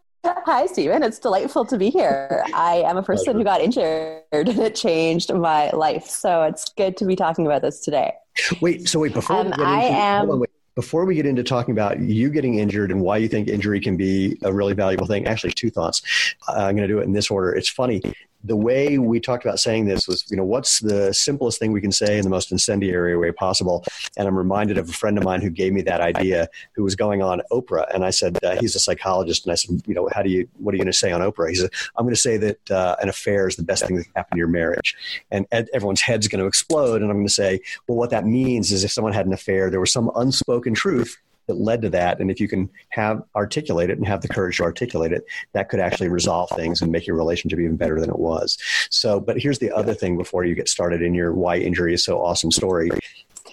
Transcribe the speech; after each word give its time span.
Hi, 0.49 0.65
Steven. 0.65 1.03
It's 1.03 1.19
delightful 1.19 1.65
to 1.65 1.77
be 1.77 1.89
here. 1.89 2.43
I 2.53 2.83
am 2.85 2.97
a 2.97 3.03
person 3.03 3.35
who 3.35 3.43
got 3.43 3.61
injured 3.61 4.23
and 4.31 4.59
it 4.59 4.75
changed 4.75 5.33
my 5.33 5.69
life. 5.71 6.05
So 6.05 6.43
it's 6.43 6.69
good 6.69 6.97
to 6.97 7.05
be 7.05 7.15
talking 7.15 7.45
about 7.45 7.61
this 7.61 7.81
today. 7.81 8.13
Wait, 8.61 8.87
so 8.87 8.99
wait, 8.99 9.13
before 9.13 9.37
um, 9.37 9.47
we 9.47 9.51
get 9.51 9.59
into, 9.59 9.69
I 9.69 9.83
am, 9.83 10.31
on, 10.31 10.39
wait, 10.39 10.49
before 10.75 11.05
we 11.05 11.15
get 11.15 11.25
into 11.25 11.43
talking 11.43 11.71
about 11.71 11.99
you 11.99 12.29
getting 12.29 12.59
injured 12.59 12.91
and 12.91 13.01
why 13.01 13.17
you 13.17 13.27
think 13.27 13.47
injury 13.47 13.79
can 13.79 13.97
be 13.97 14.37
a 14.43 14.53
really 14.53 14.73
valuable 14.73 15.07
thing, 15.07 15.25
actually, 15.25 15.51
two 15.51 15.69
thoughts. 15.69 16.01
Uh, 16.47 16.53
I'm 16.53 16.75
going 16.75 16.87
to 16.87 16.87
do 16.87 16.99
it 16.99 17.03
in 17.03 17.13
this 17.13 17.31
order. 17.31 17.53
It's 17.53 17.69
funny 17.69 18.01
the 18.47 18.55
way 18.55 18.97
we 18.97 19.19
talked 19.19 19.45
about 19.45 19.59
saying 19.59 19.85
this 19.85 20.07
was, 20.07 20.23
you 20.29 20.37
know, 20.37 20.43
what's 20.43 20.79
the 20.79 21.13
simplest 21.13 21.59
thing 21.59 21.71
we 21.71 21.81
can 21.81 21.91
say 21.91 22.17
in 22.17 22.23
the 22.23 22.29
most 22.29 22.51
incendiary 22.51 23.17
way 23.17 23.31
possible? 23.31 23.83
And 24.17 24.27
I'm 24.27 24.37
reminded 24.37 24.77
of 24.77 24.89
a 24.89 24.93
friend 24.93 25.17
of 25.17 25.23
mine 25.23 25.41
who 25.41 25.49
gave 25.49 25.73
me 25.73 25.81
that 25.83 26.01
idea, 26.01 26.47
who 26.73 26.83
was 26.83 26.95
going 26.95 27.21
on 27.21 27.41
Oprah, 27.51 27.85
and 27.93 28.05
I 28.05 28.09
said 28.09 28.43
uh, 28.43 28.55
he's 28.59 28.75
a 28.75 28.79
psychologist, 28.79 29.45
and 29.45 29.51
I 29.51 29.55
said, 29.55 29.81
you 29.85 29.93
know, 29.93 30.09
how 30.13 30.21
do 30.21 30.29
you, 30.29 30.47
what 30.57 30.73
are 30.73 30.77
you 30.77 30.83
going 30.83 30.91
to 30.91 30.97
say 30.97 31.11
on 31.11 31.21
Oprah? 31.21 31.49
He 31.49 31.55
said, 31.55 31.71
I'm 31.97 32.05
going 32.05 32.15
to 32.15 32.21
say 32.21 32.37
that 32.37 32.71
uh, 32.71 32.95
an 33.01 33.09
affair 33.09 33.47
is 33.47 33.57
the 33.57 33.63
best 33.63 33.85
thing 33.85 33.97
that 33.97 34.03
can 34.05 34.13
happen 34.15 34.35
to 34.35 34.39
your 34.39 34.47
marriage, 34.47 34.95
and 35.29 35.45
ed- 35.51 35.69
everyone's 35.73 36.01
head's 36.01 36.27
going 36.27 36.41
to 36.41 36.47
explode, 36.47 37.01
and 37.01 37.11
I'm 37.11 37.17
going 37.17 37.27
to 37.27 37.33
say, 37.33 37.59
well, 37.87 37.97
what 37.97 38.11
that 38.11 38.25
means 38.25 38.71
is 38.71 38.83
if 38.83 38.91
someone 38.91 39.13
had 39.13 39.25
an 39.25 39.33
affair, 39.33 39.69
there 39.69 39.79
was 39.79 39.91
some 39.91 40.09
unspoken 40.15 40.73
truth 40.73 41.17
that 41.47 41.55
led 41.55 41.81
to 41.81 41.89
that. 41.89 42.19
And 42.19 42.29
if 42.29 42.39
you 42.39 42.47
can 42.47 42.69
have 42.89 43.23
articulate 43.35 43.89
it 43.89 43.97
and 43.97 44.07
have 44.07 44.21
the 44.21 44.27
courage 44.27 44.57
to 44.57 44.63
articulate 44.63 45.11
it, 45.11 45.25
that 45.53 45.69
could 45.69 45.79
actually 45.79 46.09
resolve 46.09 46.49
things 46.55 46.81
and 46.81 46.91
make 46.91 47.07
your 47.07 47.15
relationship 47.15 47.59
even 47.59 47.77
better 47.77 47.99
than 47.99 48.09
it 48.09 48.19
was. 48.19 48.57
So, 48.89 49.19
but 49.19 49.39
here's 49.41 49.59
the 49.59 49.71
other 49.71 49.93
thing 49.93 50.17
before 50.17 50.45
you 50.45 50.55
get 50.55 50.69
started 50.69 51.01
in 51.01 51.13
your 51.13 51.33
why 51.33 51.57
injury 51.57 51.93
is 51.93 52.03
so 52.03 52.23
awesome 52.23 52.51
story 52.51 52.89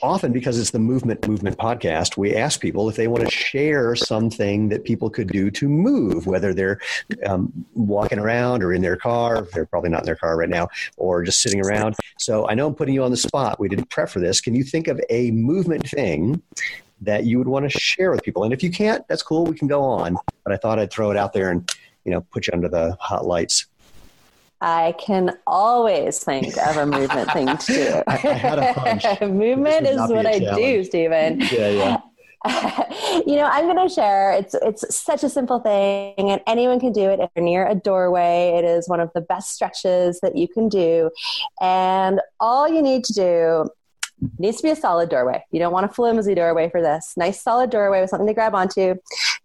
often 0.02 0.32
because 0.32 0.58
it's 0.58 0.70
the 0.70 0.78
movement 0.78 1.26
movement 1.26 1.56
podcast 1.56 2.16
we 2.16 2.34
ask 2.34 2.60
people 2.60 2.88
if 2.88 2.96
they 2.96 3.08
want 3.08 3.24
to 3.24 3.30
share 3.30 3.94
something 3.94 4.68
that 4.68 4.84
people 4.84 5.08
could 5.08 5.28
do 5.28 5.50
to 5.50 5.68
move 5.68 6.26
whether 6.26 6.52
they're 6.52 6.78
um, 7.26 7.50
walking 7.74 8.18
around 8.18 8.62
or 8.62 8.72
in 8.72 8.82
their 8.82 8.96
car 8.96 9.46
they're 9.52 9.66
probably 9.66 9.90
not 9.90 10.00
in 10.00 10.06
their 10.06 10.16
car 10.16 10.36
right 10.36 10.48
now 10.48 10.68
or 10.96 11.22
just 11.22 11.40
sitting 11.40 11.64
around 11.64 11.94
so 12.18 12.46
i 12.48 12.54
know 12.54 12.66
i'm 12.66 12.74
putting 12.74 12.94
you 12.94 13.02
on 13.02 13.10
the 13.10 13.16
spot 13.16 13.58
we 13.58 13.68
didn't 13.68 13.88
prep 13.88 14.08
for 14.08 14.20
this 14.20 14.40
can 14.40 14.54
you 14.54 14.64
think 14.64 14.88
of 14.88 15.00
a 15.10 15.30
movement 15.30 15.88
thing 15.88 16.40
that 17.04 17.24
you 17.24 17.38
would 17.38 17.48
want 17.48 17.70
to 17.70 17.78
share 17.78 18.10
with 18.10 18.22
people. 18.22 18.44
And 18.44 18.52
if 18.52 18.62
you 18.62 18.70
can't, 18.70 19.06
that's 19.08 19.22
cool. 19.22 19.44
We 19.44 19.56
can 19.56 19.68
go 19.68 19.82
on. 19.82 20.16
But 20.44 20.52
I 20.52 20.56
thought 20.56 20.78
I'd 20.78 20.90
throw 20.90 21.10
it 21.10 21.16
out 21.16 21.32
there 21.32 21.50
and, 21.50 21.70
you 22.04 22.12
know, 22.12 22.20
put 22.20 22.46
you 22.46 22.52
under 22.52 22.68
the 22.68 22.96
hot 23.00 23.26
lights. 23.26 23.66
I 24.60 24.94
can 24.98 25.36
always 25.46 26.24
think 26.24 26.56
of 26.56 26.76
a 26.78 26.86
movement 26.86 27.30
thing 27.32 27.46
to 27.46 27.66
do. 27.66 28.02
I, 28.06 28.12
I 28.12 28.16
had 28.16 28.58
a 28.58 28.72
hunch. 28.72 29.04
movement 29.20 29.86
is 29.86 29.98
what 29.98 30.26
I 30.26 30.38
do, 30.38 30.84
Steven. 30.84 31.40
Yeah, 31.52 31.68
yeah. 31.68 32.00
you 33.26 33.36
know, 33.36 33.48
I'm 33.50 33.64
going 33.64 33.88
to 33.88 33.94
share. 33.94 34.32
It's 34.32 34.54
it's 34.54 34.94
such 34.94 35.22
a 35.24 35.30
simple 35.30 35.60
thing, 35.60 36.30
and 36.30 36.42
anyone 36.46 36.78
can 36.78 36.92
do 36.92 37.08
it. 37.08 37.18
If 37.18 37.30
you're 37.34 37.44
near 37.44 37.66
a 37.66 37.74
doorway, 37.74 38.54
it 38.58 38.64
is 38.64 38.86
one 38.86 39.00
of 39.00 39.10
the 39.14 39.22
best 39.22 39.54
stretches 39.54 40.20
that 40.20 40.36
you 40.36 40.46
can 40.46 40.68
do. 40.68 41.10
And 41.62 42.20
all 42.40 42.68
you 42.68 42.82
need 42.82 43.04
to 43.04 43.12
do 43.14 43.70
needs 44.38 44.58
to 44.58 44.62
be 44.62 44.70
a 44.70 44.76
solid 44.76 45.08
doorway. 45.08 45.44
You 45.50 45.58
don't 45.58 45.72
want 45.72 45.86
a 45.86 45.88
flimsy 45.88 46.34
doorway 46.34 46.70
for 46.70 46.82
this. 46.82 47.14
Nice 47.16 47.42
solid 47.42 47.70
doorway 47.70 48.00
with 48.00 48.10
something 48.10 48.26
to 48.26 48.34
grab 48.34 48.54
onto. 48.54 48.96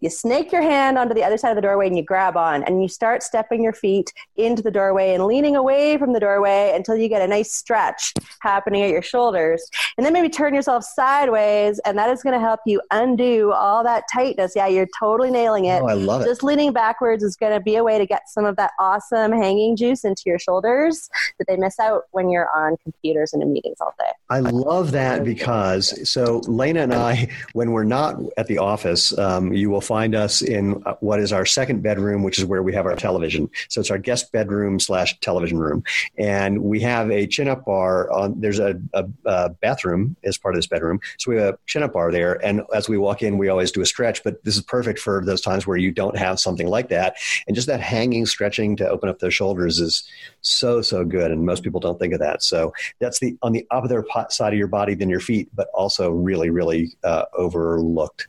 You 0.02 0.10
snake 0.10 0.52
your 0.54 0.62
hand 0.62 0.98
onto 0.98 1.14
the 1.14 1.24
other 1.24 1.38
side 1.38 1.50
of 1.50 1.56
the 1.56 1.62
doorway 1.62 1.88
and 1.88 1.98
you 1.98 2.04
grab 2.04 2.38
on 2.38 2.64
and 2.64 2.82
you 2.82 2.88
start 2.88 3.22
stepping 3.22 3.62
your 3.62 3.74
feet 3.74 4.14
into 4.38 4.62
the 4.62 4.72
doorway 4.72 5.14
and 5.14 5.26
leaning 5.26 5.58
away 5.58 5.98
from 5.98 6.14
the 6.14 6.22
doorway 6.22 6.72
until 6.74 6.96
you 6.96 7.10
get 7.10 7.22
a 7.22 7.28
nice 7.28 7.52
stretch 7.52 8.14
happening 8.40 8.82
at 8.82 8.92
your 8.92 9.02
shoulders. 9.02 9.70
And 9.98 10.06
then 10.06 10.14
maybe 10.14 10.30
turn 10.30 10.54
yourself 10.54 10.86
sideways 10.86 11.80
and 11.86 11.98
that 11.98 12.10
is 12.10 12.24
going 12.24 12.34
to 12.34 12.40
help 12.40 12.62
you 12.66 12.82
undo 12.92 13.52
all 13.52 13.84
that 13.84 14.06
tightness. 14.14 14.54
Yeah, 14.56 14.68
you're 14.68 14.88
totally 14.98 15.32
nailing 15.32 15.66
it. 15.66 15.82
Oh, 15.82 15.88
I 15.88 15.94
love 15.96 16.22
it. 16.22 16.26
Just 16.26 16.44
leaning 16.44 16.72
backwards 16.72 17.22
is 17.22 17.36
going 17.36 17.52
to 17.52 17.60
be 17.60 17.76
a 17.76 17.84
way 17.84 17.98
to 17.98 18.06
get 18.06 18.30
some 18.30 18.46
of 18.46 18.56
that 18.56 18.72
awesome 18.80 19.34
hanging 19.34 19.76
juice 19.76 20.06
into 20.06 20.24
your 20.26 20.40
shoulders 20.40 21.10
that 21.40 21.48
they 21.48 21.58
miss 21.58 21.78
out 21.78 22.04
when 22.12 22.30
you're 22.30 22.50
on 22.56 22.78
computers 22.84 23.34
and 23.34 23.44
in 23.44 23.52
meetings 23.52 23.78
all 23.81 23.94
day. 24.00 24.12
I 24.30 24.40
love 24.40 24.92
that 24.92 25.26
because 25.26 26.10
so 26.10 26.42
Lena 26.48 26.84
and 26.84 26.94
I, 26.94 27.28
when 27.52 27.72
we're 27.72 27.84
not 27.84 28.16
at 28.38 28.48
the 28.48 28.60
office, 28.60 29.18
um, 29.18 29.52
you 29.52 29.70
will 29.70 29.81
find 29.89 30.13
us 30.13 30.44
in 30.44 30.83
uh, 30.85 30.94
what 31.00 31.19
is 31.19 31.33
our 31.33 31.47
second 31.47 31.81
bedroom, 31.81 32.22
which 32.22 32.38
is 32.38 32.45
where 32.45 32.61
we 32.61 32.72
have 32.75 32.85
our 32.85 32.95
television. 32.95 33.50
So 33.69 33.81
it's 33.81 33.89
our 33.89 33.97
guest 33.97 34.31
bedroom 34.31 34.79
slash 34.79 35.19
television 35.19 35.57
room, 35.57 35.83
and 36.16 36.61
we 36.61 36.79
have 36.81 37.09
a 37.09 37.25
chin 37.25 37.47
up 37.47 37.66
bar. 37.66 38.11
On 38.11 38.39
there's 38.39 38.59
a, 38.59 38.79
a, 38.94 39.03
a 39.25 39.50
bathroom 39.50 40.16
as 40.23 40.38
part 40.38 40.53
of 40.53 40.59
this 40.59 40.67
bedroom, 40.67 41.00
so 41.17 41.31
we 41.31 41.38
have 41.38 41.55
a 41.55 41.57
chin 41.66 41.81
up 41.81 41.94
bar 41.94 42.11
there. 42.11 42.33
And 42.45 42.61
as 42.72 42.88
we 42.88 43.00
walk 43.00 43.23
in, 43.23 43.39
we 43.39 43.50
always 43.50 43.72
do 43.72 43.81
a 43.81 43.85
stretch. 43.85 44.23
But 44.23 44.44
this 44.44 44.55
is 44.55 44.61
perfect 44.61 45.00
for 45.00 45.25
those 45.25 45.41
times 45.41 45.66
where 45.66 45.77
you 45.77 45.92
don't 45.92 46.18
have 46.18 46.39
something 46.39 46.68
like 46.68 46.89
that, 46.89 47.15
and 47.47 47.56
just 47.56 47.68
that 47.68 47.81
hanging 47.81 48.27
stretching 48.27 48.75
to 48.77 48.88
open 48.88 49.09
up 49.09 49.18
those 49.18 49.33
shoulders 49.33 49.80
is 49.80 50.03
so 50.42 50.83
so 50.83 51.03
good. 51.03 51.31
And 51.31 51.47
most 51.47 51.63
people 51.63 51.80
don't 51.80 51.97
think 51.97 52.13
of 52.13 52.19
that. 52.19 52.44
So 52.44 52.74
that's 53.00 53.19
the 53.19 53.35
on 53.42 53.53
the 53.53 53.65
other 53.71 54.06
side 54.30 54.53
of 54.53 54.59
your 54.59 54.68
body 54.68 54.94
than 54.94 55.09
your 55.09 55.19
feet, 55.31 55.50
but 55.56 55.68
also 55.74 56.12
really, 56.12 56.51
really 56.51 56.92
uh, 57.03 57.25
overlooked. 57.33 58.27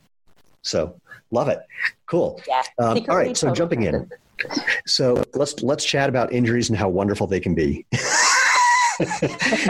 So 0.62 1.00
love 1.30 1.48
it. 1.48 1.60
Cool. 2.06 2.40
Yeah. 2.46 2.62
Um, 2.78 2.98
all 3.08 3.16
right. 3.16 3.36
So 3.36 3.52
jumping 3.52 3.82
in. 3.82 4.10
So 4.86 5.22
let's 5.34 5.62
let's 5.62 5.84
chat 5.84 6.08
about 6.08 6.32
injuries 6.32 6.70
and 6.70 6.78
how 6.78 6.88
wonderful 6.88 7.26
they 7.26 7.40
can 7.40 7.54
be. 7.54 7.86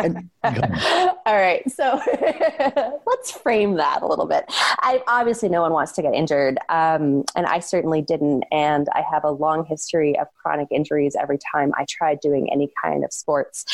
and, 0.03 0.29
all 0.43 1.37
right 1.37 1.63
so 1.71 2.01
let's 3.07 3.31
frame 3.31 3.75
that 3.75 4.03
a 4.03 4.07
little 4.07 4.27
bit 4.27 4.45
I, 4.49 5.03
obviously 5.07 5.49
no 5.49 5.63
one 5.63 5.73
wants 5.73 5.93
to 5.93 6.03
get 6.03 6.15
injured 6.15 6.59
um, 6.69 7.25
and 7.37 7.47
i 7.47 7.61
certainly 7.61 8.03
didn't 8.03 8.45
and 8.51 8.89
i 8.93 9.03
have 9.03 9.23
a 9.25 9.31
long 9.31 9.65
history 9.65 10.19
of 10.19 10.27
chronic 10.35 10.69
injuries 10.71 11.15
every 11.15 11.39
time 11.53 11.73
i 11.77 11.85
tried 11.89 12.21
doing 12.21 12.51
any 12.53 12.73
kind 12.83 13.05
of 13.05 13.13
sports 13.13 13.65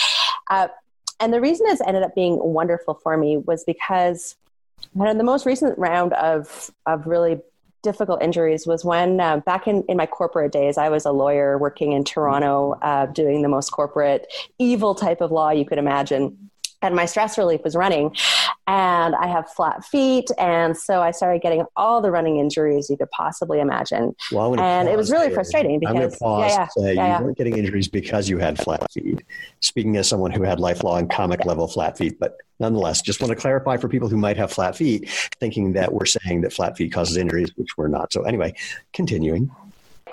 uh, 0.51 0.69
and 1.21 1.33
the 1.33 1.41
reason 1.41 1.67
it's 1.69 1.81
ended 1.87 2.03
up 2.03 2.15
being 2.15 2.39
wonderful 2.39 2.95
for 2.95 3.17
me 3.17 3.39
was 3.39 3.65
because 3.65 4.37
in 4.95 5.19
the 5.19 5.25
most 5.25 5.47
recent 5.47 5.79
round 5.79 6.13
of 6.15 6.71
of 6.85 7.07
really 7.07 7.41
difficult 7.87 8.21
injuries 8.21 8.67
was 8.67 8.85
when 8.85 9.21
uh, 9.21 9.37
back 9.37 9.69
in, 9.69 9.85
in 9.89 9.97
my 9.97 10.07
corporate 10.07 10.51
days, 10.51 10.77
I 10.77 10.89
was 10.89 11.07
a 11.07 11.13
lawyer 11.13 11.57
working 11.57 11.93
in 11.93 12.03
Toronto, 12.03 12.73
uh, 12.83 13.07
doing 13.07 13.43
the 13.43 13.49
most 13.49 13.71
corporate, 13.71 14.27
evil 14.59 14.93
type 14.97 15.21
of 15.21 15.31
law 15.31 15.51
you 15.51 15.65
could 15.65 15.79
imagine 15.79 16.51
and 16.83 16.95
my 16.95 17.05
stress 17.05 17.39
relief 17.39 17.61
was 17.65 17.75
running 17.75 18.15
and 18.67 19.15
i 19.17 19.27
have 19.27 19.49
flat 19.51 19.85
feet 19.85 20.31
and 20.39 20.77
so 20.77 21.01
i 21.01 21.11
started 21.11 21.41
getting 21.43 21.65
all 21.77 22.01
the 22.01 22.11
running 22.11 22.39
injuries 22.39 22.89
you 22.91 22.97
could 22.97 23.11
possibly 23.11 23.61
imagine. 23.61 24.15
Well, 24.33 24.59
and 24.61 24.89
it 24.89 24.97
was 24.97 25.11
really 25.11 25.33
frustrating 25.33 25.79
because 25.81 25.95
I'm 25.95 26.01
going 26.01 26.11
to 26.11 26.19
pause 26.19 26.51
yeah, 26.51 26.59
yeah, 26.59 26.67
say 26.69 26.95
yeah, 26.95 27.19
you 27.19 27.25
weren't 27.25 27.39
getting 27.39 27.57
injuries 27.57 27.89
because 27.89 28.29
you 28.29 28.39
had 28.39 28.59
flat 28.59 28.91
feet. 28.93 29.23
Speaking 29.61 29.97
as 29.97 30.09
someone 30.09 30.31
who 30.31 30.43
had 30.43 30.61
lifelong 30.61 31.09
comic 31.09 31.45
level 31.45 31.69
flat 31.69 31.99
feet 31.99 32.19
but 32.19 32.37
nonetheless 32.59 33.03
just 33.03 33.21
want 33.21 33.31
to 33.31 33.37
clarify 33.37 33.77
for 33.77 33.89
people 33.89 34.09
who 34.09 34.17
might 34.17 34.37
have 34.37 34.53
flat 34.53 34.77
feet 34.77 35.09
thinking 35.41 35.73
that 35.75 35.93
we're 35.93 36.07
saying 36.07 36.41
that 36.43 36.53
flat 36.53 36.77
feet 36.77 36.93
causes 36.93 37.17
injuries 37.17 37.51
which 37.57 37.77
we're 37.77 37.89
not. 37.89 38.13
So 38.13 38.23
anyway 38.23 38.55
continuing 38.93 39.51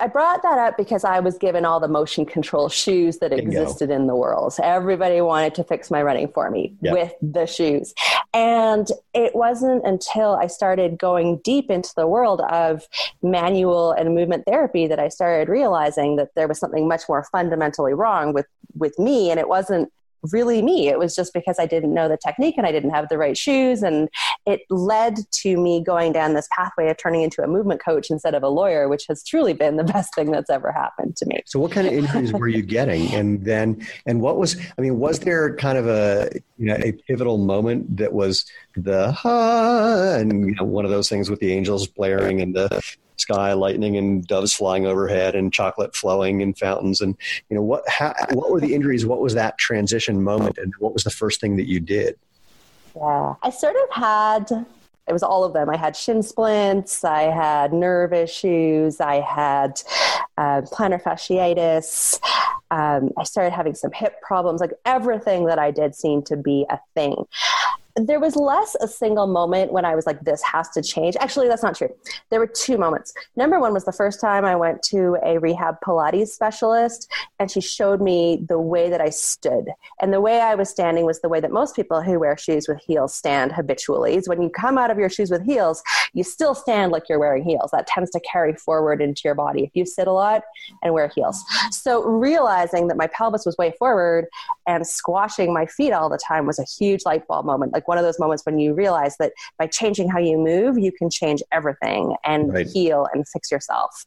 I 0.00 0.08
brought 0.08 0.42
that 0.42 0.58
up 0.58 0.76
because 0.76 1.04
I 1.04 1.20
was 1.20 1.38
given 1.38 1.64
all 1.64 1.78
the 1.78 1.88
motion 1.88 2.26
control 2.26 2.68
shoes 2.68 3.18
that 3.18 3.30
Bingo. 3.30 3.62
existed 3.62 3.90
in 3.90 4.06
the 4.06 4.16
world. 4.16 4.52
So 4.52 4.62
everybody 4.64 5.20
wanted 5.20 5.54
to 5.56 5.64
fix 5.64 5.90
my 5.90 6.02
running 6.02 6.28
for 6.28 6.50
me 6.50 6.74
yep. 6.80 6.94
with 6.94 7.14
the 7.22 7.46
shoes. 7.46 7.94
And 8.32 8.88
it 9.14 9.36
wasn't 9.36 9.86
until 9.86 10.34
I 10.34 10.48
started 10.48 10.98
going 10.98 11.38
deep 11.44 11.70
into 11.70 11.94
the 11.94 12.08
world 12.08 12.40
of 12.40 12.88
manual 13.22 13.92
and 13.92 14.14
movement 14.14 14.44
therapy 14.46 14.88
that 14.88 14.98
I 14.98 15.08
started 15.08 15.48
realizing 15.48 16.16
that 16.16 16.34
there 16.34 16.48
was 16.48 16.58
something 16.58 16.88
much 16.88 17.02
more 17.08 17.24
fundamentally 17.30 17.94
wrong 17.94 18.32
with 18.32 18.46
with 18.76 18.98
me 18.98 19.30
and 19.30 19.38
it 19.38 19.48
wasn't 19.48 19.92
really 20.32 20.62
me. 20.62 20.88
It 20.88 20.98
was 20.98 21.14
just 21.14 21.32
because 21.32 21.58
I 21.58 21.66
didn't 21.66 21.94
know 21.94 22.08
the 22.08 22.16
technique 22.16 22.54
and 22.56 22.66
I 22.66 22.72
didn't 22.72 22.90
have 22.90 23.08
the 23.08 23.18
right 23.18 23.36
shoes. 23.36 23.82
And 23.82 24.08
it 24.46 24.62
led 24.70 25.18
to 25.30 25.56
me 25.56 25.82
going 25.82 26.12
down 26.12 26.34
this 26.34 26.48
pathway 26.56 26.88
of 26.88 26.96
turning 26.96 27.22
into 27.22 27.42
a 27.42 27.46
movement 27.46 27.82
coach 27.84 28.10
instead 28.10 28.34
of 28.34 28.42
a 28.42 28.48
lawyer, 28.48 28.88
which 28.88 29.06
has 29.08 29.22
truly 29.22 29.52
been 29.52 29.76
the 29.76 29.84
best 29.94 30.14
thing 30.14 30.30
that's 30.30 30.50
ever 30.50 30.72
happened 30.72 31.16
to 31.16 31.26
me. 31.26 31.40
So, 31.46 31.58
what 31.58 31.72
kind 31.72 31.86
of 31.86 31.92
injuries 31.92 32.32
were 32.32 32.48
you 32.48 32.62
getting? 32.62 33.12
And 33.14 33.44
then, 33.44 33.86
and 34.06 34.20
what 34.20 34.36
was, 34.36 34.56
I 34.78 34.80
mean, 34.80 34.98
was 34.98 35.20
there 35.20 35.56
kind 35.56 35.78
of 35.78 35.86
a, 35.86 36.30
you 36.58 36.66
know, 36.66 36.76
a 36.76 36.92
pivotal 36.92 37.38
moment 37.38 37.96
that 37.96 38.12
was 38.12 38.44
the, 38.76 39.12
ha, 39.12 40.16
and, 40.18 40.46
you 40.46 40.54
know, 40.54 40.64
one 40.64 40.84
of 40.84 40.90
those 40.90 41.08
things 41.08 41.30
with 41.30 41.40
the 41.40 41.52
angels 41.52 41.86
blaring 41.86 42.40
and 42.40 42.54
the, 42.54 42.82
sky 43.16 43.52
lightning 43.52 43.96
and 43.96 44.26
doves 44.26 44.52
flying 44.52 44.86
overhead 44.86 45.36
and 45.36 45.52
chocolate 45.52 45.94
flowing 45.94 46.40
in 46.40 46.52
fountains 46.52 47.00
and 47.00 47.16
you 47.48 47.54
know 47.54 47.62
what 47.62 47.88
how, 47.88 48.12
what 48.32 48.50
were 48.50 48.60
the 48.60 48.74
injuries 48.74 49.06
what 49.06 49.20
was 49.20 49.34
that 49.34 49.56
transition 49.56 50.22
moment 50.22 50.58
and 50.58 50.74
what 50.80 50.92
was 50.92 51.04
the 51.04 51.10
first 51.10 51.40
thing 51.40 51.56
that 51.56 51.68
you 51.68 51.78
did 51.78 52.18
yeah 52.96 53.34
i 53.42 53.50
sort 53.50 53.76
of 53.76 53.94
had 53.94 54.66
it 55.06 55.12
was 55.12 55.22
all 55.22 55.44
of 55.44 55.52
them. 55.52 55.68
I 55.68 55.76
had 55.76 55.94
shin 55.96 56.22
splints, 56.22 57.04
I 57.04 57.24
had 57.24 57.72
nerve 57.72 58.12
issues, 58.12 59.00
I 59.00 59.20
had 59.20 59.82
uh, 60.38 60.62
plantar 60.62 61.02
fasciitis. 61.02 62.18
Um, 62.70 63.10
I 63.18 63.24
started 63.24 63.52
having 63.52 63.74
some 63.74 63.92
hip 63.92 64.20
problems. 64.22 64.60
Like 64.60 64.72
everything 64.86 65.44
that 65.44 65.58
I 65.58 65.70
did 65.70 65.94
seemed 65.94 66.26
to 66.26 66.36
be 66.36 66.64
a 66.70 66.80
thing 66.94 67.26
there 67.96 68.18
was 68.18 68.34
less 68.34 68.74
a 68.80 68.88
single 68.88 69.28
moment 69.28 69.72
when 69.72 69.84
I 69.84 69.94
was 69.94 70.04
like, 70.06 70.20
this 70.22 70.42
has 70.42 70.68
to 70.70 70.82
change. 70.82 71.16
Actually, 71.20 71.46
that's 71.46 71.62
not 71.62 71.76
true. 71.76 71.90
There 72.30 72.40
were 72.40 72.46
two 72.46 72.76
moments. 72.76 73.14
Number 73.36 73.60
one 73.60 73.72
was 73.72 73.84
the 73.84 73.92
first 73.92 74.20
time 74.20 74.44
I 74.44 74.56
went 74.56 74.82
to 74.84 75.16
a 75.24 75.38
rehab 75.38 75.76
Pilates 75.80 76.28
specialist, 76.28 77.08
and 77.38 77.50
she 77.50 77.60
showed 77.60 78.00
me 78.00 78.44
the 78.48 78.58
way 78.58 78.90
that 78.90 79.00
I 79.00 79.10
stood. 79.10 79.66
And 80.00 80.12
the 80.12 80.20
way 80.20 80.40
I 80.40 80.56
was 80.56 80.68
standing 80.68 81.04
was 81.04 81.20
the 81.20 81.28
way 81.28 81.38
that 81.38 81.52
most 81.52 81.76
people 81.76 82.02
who 82.02 82.18
wear 82.18 82.36
shoes 82.36 82.66
with 82.66 82.82
heels 82.84 83.14
stand 83.14 83.52
habitually. 83.52 84.16
Is 84.16 84.28
when 84.28 84.42
you 84.42 84.50
come 84.50 84.76
out 84.76 84.90
of 84.90 84.98
your 84.98 85.08
shoes 85.08 85.30
with 85.30 85.44
heels, 85.44 85.82
you 86.14 86.24
still 86.24 86.54
stand 86.54 86.90
like 86.90 87.08
you're 87.08 87.20
wearing 87.20 87.44
heels. 87.44 87.70
That 87.70 87.86
tends 87.86 88.10
to 88.10 88.20
carry 88.20 88.54
forward 88.54 89.00
into 89.00 89.22
your 89.24 89.36
body 89.36 89.62
if 89.62 89.70
you 89.74 89.86
sit 89.86 90.08
a 90.08 90.12
lot 90.12 90.42
and 90.82 90.92
wear 90.92 91.10
heels. 91.14 91.44
So 91.70 92.02
realizing 92.04 92.88
that 92.88 92.96
my 92.96 93.06
pelvis 93.06 93.46
was 93.46 93.56
way 93.56 93.72
forward 93.78 94.26
and 94.66 94.86
squashing 94.86 95.52
my 95.52 95.66
feet 95.66 95.92
all 95.92 96.08
the 96.08 96.18
time 96.18 96.46
was 96.46 96.58
a 96.58 96.64
huge 96.64 97.02
light 97.04 97.26
bulb 97.26 97.46
moment. 97.46 97.72
Like 97.72 97.88
one 97.88 97.98
of 97.98 98.04
those 98.04 98.18
moments 98.18 98.44
when 98.46 98.58
you 98.58 98.74
realize 98.74 99.16
that 99.18 99.32
by 99.58 99.66
changing 99.66 100.08
how 100.08 100.18
you 100.18 100.38
move, 100.38 100.78
you 100.78 100.92
can 100.92 101.10
change 101.10 101.42
everything 101.52 102.16
and 102.24 102.52
right. 102.52 102.66
heal 102.66 103.06
and 103.12 103.26
fix 103.28 103.50
yourself. 103.50 104.04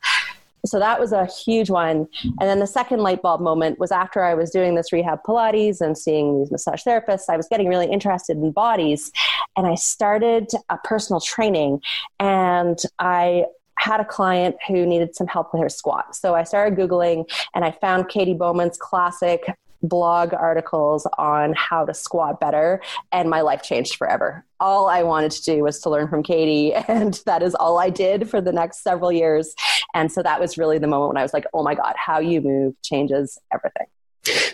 So 0.66 0.80
that 0.80 1.00
was 1.00 1.12
a 1.12 1.26
huge 1.26 1.70
one. 1.70 2.08
And 2.24 2.50
then 2.50 2.60
the 2.60 2.68
second 2.68 3.00
light 3.00 3.22
bulb 3.22 3.42
moment 3.42 3.80
was 3.80 3.92
after 3.92 4.24
I 4.24 4.34
was 4.34 4.50
doing 4.50 4.76
this 4.76 4.92
rehab 4.92 5.20
Pilates 5.24 5.82
and 5.82 5.98
seeing 5.98 6.40
these 6.40 6.52
massage 6.52 6.84
therapists. 6.84 7.30
I 7.30 7.38
was 7.38 7.48
getting 7.48 7.68
really 7.68 7.88
interested 7.88 8.38
in 8.38 8.52
bodies 8.52 9.12
and 9.56 9.66
I 9.68 9.76
started 9.76 10.50
a 10.70 10.78
personal 10.84 11.22
training 11.22 11.82
and 12.20 12.80
I 13.00 13.46
had 13.78 14.00
a 14.00 14.06
client 14.06 14.56
who 14.68 14.86
needed 14.86 15.16
some 15.16 15.28
help 15.28 15.54
with 15.54 15.62
her 15.62 15.70
squat. 15.70 16.16
So 16.16 16.36
I 16.36 16.44
started 16.44 16.78
Googling 16.78 17.30
and 17.54 17.64
I 17.64 17.72
found 17.72 18.10
Katie 18.10 18.34
Bowman's 18.34 18.78
classic 18.78 19.46
blog 19.82 20.34
articles 20.34 21.08
on 21.18 21.54
how 21.54 21.86
to 21.86 21.94
squat 21.94 22.40
better 22.40 22.82
and 23.12 23.30
my 23.30 23.42
life 23.42 23.62
changed 23.62 23.96
forever. 23.96 24.46
All 24.60 24.88
I 24.88 25.04
wanted 25.04 25.32
to 25.32 25.44
do 25.44 25.64
was 25.64 25.80
to 25.82 25.90
learn 25.90 26.08
from 26.08 26.24
Katie, 26.24 26.74
and 26.88 27.22
that 27.26 27.44
is 27.44 27.56
all 27.56 27.80
I 27.80 27.90
did 27.90 28.30
for 28.30 28.42
the 28.42 28.52
next 28.52 28.84
several 28.84 29.12
years. 29.12 29.54
And 29.94 30.12
so 30.12 30.24
that 30.24 30.40
was 30.40 30.58
really 30.58 30.78
the 30.78 30.88
moment 30.88 31.10
when 31.10 31.18
I 31.18 31.24
was 31.24 31.34
like, 31.34 31.46
"Oh 31.54 31.64
my 31.64 31.76
god, 31.76 31.96
how 31.98 32.20
you 32.20 32.42
move 32.42 32.76
changes 32.82 33.38
everything." 33.54 33.88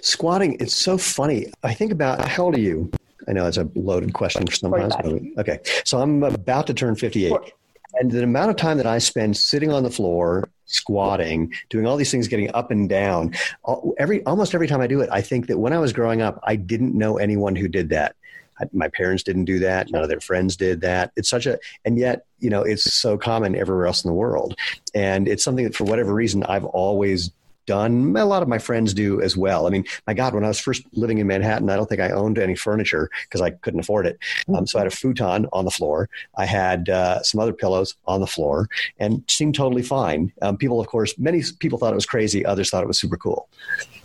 Squatting, 0.01 0.57
it's 0.59 0.75
so 0.75 0.97
funny. 0.97 1.51
I 1.63 1.73
think 1.73 1.91
about 1.91 2.27
how 2.27 2.45
old 2.45 2.55
are 2.55 2.59
you? 2.59 2.91
I 3.27 3.33
know 3.33 3.47
it's 3.47 3.57
a 3.57 3.69
loaded 3.75 4.13
question 4.13 4.45
for 4.45 4.53
some 4.53 4.71
guys, 4.71 4.91
but 5.01 5.21
Okay. 5.39 5.59
So 5.85 5.99
I'm 5.99 6.23
about 6.23 6.67
to 6.67 6.73
turn 6.73 6.95
58. 6.95 7.31
And 8.03 8.11
the 8.11 8.21
amount 8.21 8.49
of 8.49 8.57
time 8.57 8.75
that 8.75 8.85
I 8.85 8.97
spend 8.97 9.37
sitting 9.37 9.71
on 9.71 9.83
the 9.83 9.89
floor, 9.89 10.49
squatting, 10.65 11.53
doing 11.69 11.87
all 11.87 11.95
these 11.95 12.11
things, 12.11 12.27
getting 12.27 12.53
up 12.53 12.69
and 12.69 12.89
down, 12.89 13.33
every 13.97 14.21
almost 14.25 14.53
every 14.53 14.67
time 14.67 14.81
I 14.81 14.87
do 14.87 14.99
it, 14.99 15.07
I 15.09 15.21
think 15.21 15.47
that 15.47 15.57
when 15.57 15.71
I 15.71 15.79
was 15.79 15.93
growing 15.93 16.21
up, 16.21 16.37
I 16.43 16.57
didn't 16.57 16.97
know 16.97 17.17
anyone 17.17 17.55
who 17.55 17.69
did 17.69 17.87
that. 17.91 18.17
my 18.73 18.89
parents 18.89 19.23
didn't 19.23 19.45
do 19.45 19.59
that. 19.59 19.89
None 19.89 20.03
of 20.03 20.09
their 20.09 20.19
friends 20.19 20.57
did 20.57 20.81
that. 20.81 21.13
It's 21.15 21.29
such 21.29 21.45
a, 21.45 21.57
and 21.85 21.97
yet, 21.97 22.25
you 22.39 22.49
know, 22.49 22.61
it's 22.61 22.93
so 22.93 23.17
common 23.17 23.55
everywhere 23.55 23.87
else 23.87 24.03
in 24.03 24.09
the 24.09 24.15
world. 24.15 24.53
And 24.93 25.29
it's 25.29 25.41
something 25.45 25.63
that 25.63 25.73
for 25.73 25.85
whatever 25.85 26.13
reason, 26.13 26.43
I've 26.43 26.65
always 26.65 27.31
done. 27.65 28.15
A 28.15 28.25
lot 28.25 28.41
of 28.43 28.47
my 28.47 28.57
friends 28.57 28.93
do 28.93 29.21
as 29.21 29.35
well. 29.37 29.67
I 29.67 29.69
mean, 29.69 29.85
my 30.07 30.13
God, 30.13 30.33
when 30.33 30.43
I 30.43 30.47
was 30.47 30.59
first 30.59 30.83
living 30.93 31.17
in 31.17 31.27
Manhattan, 31.27 31.69
I 31.69 31.75
don't 31.75 31.87
think 31.87 32.01
I 32.01 32.09
owned 32.11 32.37
any 32.39 32.55
furniture 32.55 33.09
because 33.23 33.41
I 33.41 33.51
couldn't 33.51 33.79
afford 33.79 34.05
it. 34.05 34.17
Um, 34.53 34.67
so 34.67 34.77
I 34.77 34.81
had 34.83 34.91
a 34.91 34.95
futon 34.95 35.47
on 35.53 35.65
the 35.65 35.71
floor. 35.71 36.09
I 36.37 36.45
had 36.45 36.89
uh, 36.89 37.21
some 37.23 37.39
other 37.39 37.53
pillows 37.53 37.95
on 38.05 38.19
the 38.19 38.27
floor 38.27 38.69
and 38.99 39.23
seemed 39.27 39.55
totally 39.55 39.83
fine. 39.83 40.31
Um, 40.41 40.57
people, 40.57 40.79
of 40.79 40.87
course, 40.87 41.17
many 41.17 41.43
people 41.59 41.77
thought 41.77 41.91
it 41.91 41.95
was 41.95 42.05
crazy. 42.05 42.45
Others 42.45 42.69
thought 42.69 42.83
it 42.83 42.87
was 42.87 42.99
super 42.99 43.17
cool. 43.17 43.47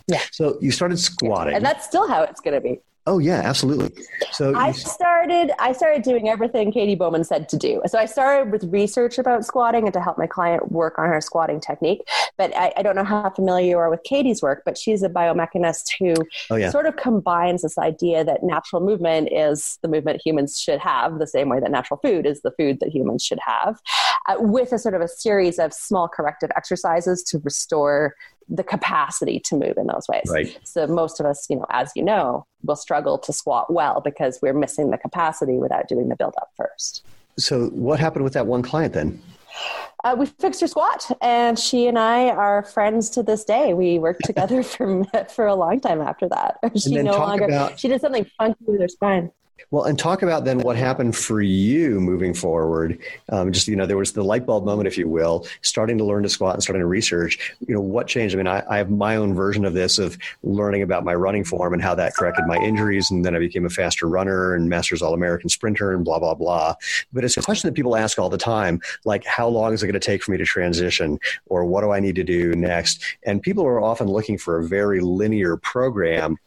Yeah. 0.07 0.21
So 0.31 0.57
you 0.61 0.71
started 0.71 0.97
squatting. 0.99 1.55
And 1.55 1.63
that's 1.63 1.85
still 1.85 2.07
how 2.07 2.23
it's 2.23 2.41
going 2.41 2.55
to 2.55 2.61
be. 2.61 2.79
Oh 3.09 3.17
yeah, 3.17 3.41
absolutely. 3.43 4.03
So 4.33 4.55
I 4.55 4.71
started 4.71 5.51
I 5.57 5.73
started 5.73 6.03
doing 6.03 6.29
everything 6.29 6.71
Katie 6.71 6.93
Bowman 6.93 7.23
said 7.23 7.49
to 7.49 7.57
do. 7.57 7.81
So 7.87 7.97
I 7.97 8.05
started 8.05 8.51
with 8.51 8.65
research 8.65 9.17
about 9.17 9.43
squatting 9.43 9.85
and 9.85 9.93
to 9.93 9.99
help 9.99 10.19
my 10.19 10.27
client 10.27 10.71
work 10.71 10.99
on 10.99 11.07
her 11.07 11.19
squatting 11.19 11.59
technique. 11.59 12.07
But 12.37 12.55
I, 12.55 12.71
I 12.77 12.83
don't 12.83 12.95
know 12.95 13.03
how 13.03 13.27
familiar 13.31 13.67
you 13.67 13.77
are 13.79 13.89
with 13.89 14.03
Katie's 14.03 14.43
work, 14.43 14.61
but 14.63 14.77
she's 14.77 15.01
a 15.01 15.09
biomechanist 15.09 15.89
who 15.97 16.13
oh, 16.51 16.55
yeah. 16.55 16.69
sort 16.69 16.85
of 16.85 16.97
combines 16.97 17.63
this 17.63 17.79
idea 17.79 18.23
that 18.23 18.43
natural 18.43 18.79
movement 18.79 19.29
is 19.31 19.79
the 19.81 19.87
movement 19.87 20.21
humans 20.23 20.61
should 20.61 20.79
have, 20.79 21.17
the 21.17 21.25
same 21.25 21.49
way 21.49 21.59
that 21.59 21.71
natural 21.71 21.99
food 22.03 22.27
is 22.27 22.41
the 22.41 22.51
food 22.51 22.79
that 22.79 22.89
humans 22.89 23.25
should 23.25 23.39
have, 23.43 23.81
uh, 24.27 24.35
with 24.37 24.71
a 24.71 24.77
sort 24.77 24.93
of 24.93 25.01
a 25.01 25.07
series 25.07 25.57
of 25.57 25.73
small 25.73 26.07
corrective 26.07 26.51
exercises 26.55 27.23
to 27.23 27.39
restore 27.39 28.13
the 28.49 28.63
capacity 28.63 29.39
to 29.45 29.55
move 29.55 29.77
in 29.77 29.87
those 29.87 30.07
ways. 30.07 30.29
Right. 30.29 30.57
So 30.63 30.87
most 30.87 31.19
of 31.19 31.25
us, 31.25 31.45
you 31.49 31.57
know, 31.57 31.65
as 31.69 31.91
you 31.95 32.03
know, 32.03 32.45
will 32.63 32.75
struggle 32.75 33.17
to 33.19 33.31
squat 33.31 33.71
well 33.71 34.01
because 34.01 34.39
we're 34.41 34.53
missing 34.53 34.89
the 34.89 34.97
capacity 34.97 35.57
without 35.57 35.87
doing 35.87 36.09
the 36.09 36.15
build 36.15 36.33
up 36.37 36.49
first. 36.57 37.03
So 37.37 37.67
what 37.67 37.99
happened 37.99 38.23
with 38.23 38.33
that 38.33 38.47
one 38.47 38.63
client 38.63 38.93
then? 38.93 39.21
Uh, 40.03 40.15
we 40.17 40.25
fixed 40.25 40.61
her 40.61 40.67
squat, 40.67 41.09
and 41.21 41.59
she 41.59 41.87
and 41.87 41.99
I 41.99 42.29
are 42.29 42.63
friends 42.63 43.09
to 43.11 43.23
this 43.23 43.43
day. 43.43 43.73
We 43.73 43.99
worked 43.99 44.23
together 44.23 44.63
for 44.63 45.03
for 45.29 45.47
a 45.47 45.55
long 45.55 45.79
time 45.79 46.01
after 46.01 46.29
that. 46.29 46.57
She 46.77 46.95
no 47.01 47.17
longer 47.17 47.45
about, 47.45 47.79
she 47.79 47.87
did 47.87 47.99
something 47.99 48.25
funky 48.37 48.63
with 48.65 48.81
her 48.81 48.87
spine. 48.87 49.31
Well, 49.71 49.83
and 49.83 49.97
talk 49.97 50.21
about 50.21 50.45
then 50.45 50.59
what 50.59 50.75
happened 50.75 51.15
for 51.15 51.41
you 51.41 51.99
moving 51.99 52.33
forward. 52.33 52.97
Um, 53.29 53.51
just 53.51 53.67
you 53.67 53.75
know, 53.75 53.85
there 53.85 53.97
was 53.97 54.13
the 54.13 54.23
light 54.23 54.45
bulb 54.45 54.65
moment, 54.65 54.87
if 54.87 54.97
you 54.97 55.07
will, 55.07 55.45
starting 55.61 55.97
to 55.99 56.03
learn 56.03 56.23
to 56.23 56.29
squat 56.29 56.55
and 56.55 56.63
starting 56.63 56.81
to 56.81 56.87
research. 56.87 57.55
You 57.67 57.75
know, 57.75 57.81
what 57.81 58.07
changed? 58.07 58.35
I 58.35 58.37
mean, 58.37 58.47
I, 58.47 58.63
I, 58.69 58.77
have 58.77 58.89
my 58.89 59.15
own 59.15 59.33
version 59.33 59.65
of 59.65 59.73
this 59.73 59.99
of 59.99 60.17
learning 60.43 60.81
about 60.81 61.03
my 61.03 61.13
running 61.13 61.43
form 61.43 61.73
and 61.73 61.81
how 61.81 61.95
that 61.95 62.15
corrected 62.15 62.45
my 62.47 62.57
injuries, 62.57 63.11
and 63.11 63.23
then 63.23 63.35
I 63.35 63.39
became 63.39 63.65
a 63.65 63.69
faster 63.69 64.07
runner 64.07 64.55
and 64.55 64.69
Masters 64.69 65.01
All 65.01 65.13
American 65.13 65.49
sprinter 65.49 65.93
and 65.93 66.03
blah 66.03 66.19
blah 66.19 66.33
blah. 66.33 66.75
But 67.13 67.23
it's 67.23 67.37
a 67.37 67.41
question 67.41 67.67
that 67.67 67.75
people 67.75 67.95
ask 67.95 68.17
all 68.17 68.29
the 68.29 68.37
time, 68.37 68.81
like 69.05 69.25
how 69.25 69.47
long 69.47 69.73
is 69.73 69.83
it 69.83 69.87
going 69.87 69.93
to 69.93 69.99
take 69.99 70.23
for 70.23 70.31
me 70.31 70.37
to 70.37 70.45
transition, 70.45 71.19
or 71.47 71.65
what 71.65 71.81
do 71.81 71.91
I 71.91 71.99
need 71.99 72.15
to 72.15 72.23
do 72.23 72.53
next? 72.55 73.03
And 73.23 73.41
people 73.41 73.65
are 73.65 73.81
often 73.81 74.07
looking 74.07 74.37
for 74.37 74.57
a 74.57 74.63
very 74.63 74.99
linear 74.99 75.57
program 75.57 76.37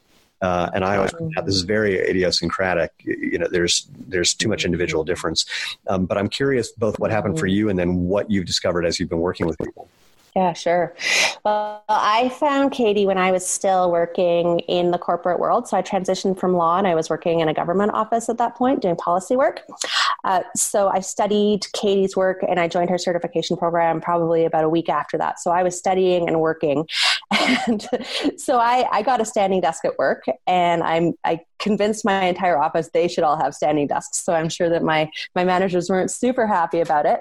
Uh, 0.43 0.69
and 0.75 0.85
I 0.85 0.97
always 0.97 1.13
point 1.13 1.39
out 1.39 1.47
this 1.47 1.55
is 1.55 1.63
very 1.63 1.99
idiosyncratic. 1.99 2.91
You 3.05 3.39
know, 3.39 3.47
there's 3.49 3.89
there's 4.09 4.35
too 4.35 4.49
much 4.49 4.65
individual 4.65 5.05
difference. 5.05 5.47
Um, 5.87 6.05
but 6.05 6.19
I'm 6.19 6.29
curious 6.29 6.73
both 6.73 6.99
what 6.99 7.13
happened 7.13 7.39
for 7.39 7.47
you 7.47 7.69
and 7.69 7.79
then 7.79 8.09
what 8.09 8.31
you've 8.31 8.47
discovered 8.47 8.85
as 8.85 8.99
you've 8.99 9.09
been 9.09 9.21
working 9.21 9.47
with 9.47 9.57
people. 9.59 9.89
Yeah, 10.35 10.55
sure. 10.55 10.95
Well, 11.45 11.85
I 11.91 12.31
found 12.31 12.73
Katie 12.73 13.05
when 13.05 13.19
I 13.19 13.33
was 13.33 13.47
still 13.47 13.91
working 13.91 14.61
in 14.61 14.91
the 14.91 14.97
corporate 14.97 15.39
world. 15.39 15.69
So 15.69 15.77
I 15.77 15.83
transitioned 15.83 16.39
from 16.41 16.55
law 16.55 16.79
and 16.79 16.87
I 16.87 16.95
was 16.95 17.11
working 17.11 17.41
in 17.41 17.49
a 17.49 17.55
government 17.55 17.93
office 17.93 18.31
at 18.31 18.39
that 18.39 18.55
point 18.55 18.81
doing 18.81 18.97
policy 18.97 19.37
work. 19.37 19.61
Uh, 20.25 20.43
so 20.57 20.89
I 20.89 21.01
studied 21.01 21.67
Katie's 21.75 22.17
work 22.17 22.43
and 22.49 22.59
I 22.59 22.67
joined 22.67 22.89
her 22.89 22.97
certification 22.97 23.59
program 23.59 24.01
probably 24.01 24.47
about 24.47 24.65
a 24.65 24.71
week 24.71 24.89
after 24.89 25.19
that. 25.19 25.39
So 25.39 25.51
I 25.51 25.63
was 25.63 25.77
studying 25.77 26.29
and 26.29 26.41
working. 26.41 26.87
And 27.67 27.87
so 28.37 28.59
I, 28.59 28.87
I 28.91 29.03
got 29.03 29.21
a 29.21 29.25
standing 29.25 29.61
desk 29.61 29.85
at 29.85 29.99
work 29.99 30.25
and 30.47 30.83
I'm, 30.83 31.15
I 31.25 31.41
convinced 31.63 32.05
my 32.05 32.25
entire 32.25 32.59
office 32.59 32.91
they 32.93 33.09
should 33.09 33.25
all 33.25 33.37
have 33.37 33.55
standing 33.55 33.87
desks. 33.87 34.23
So 34.23 34.35
I'm 34.35 34.49
sure 34.49 34.69
that 34.69 34.83
my, 34.83 35.11
my 35.35 35.45
managers 35.45 35.89
weren't 35.89 36.11
super 36.11 36.47
happy 36.47 36.81
about 36.81 37.07
it. 37.07 37.21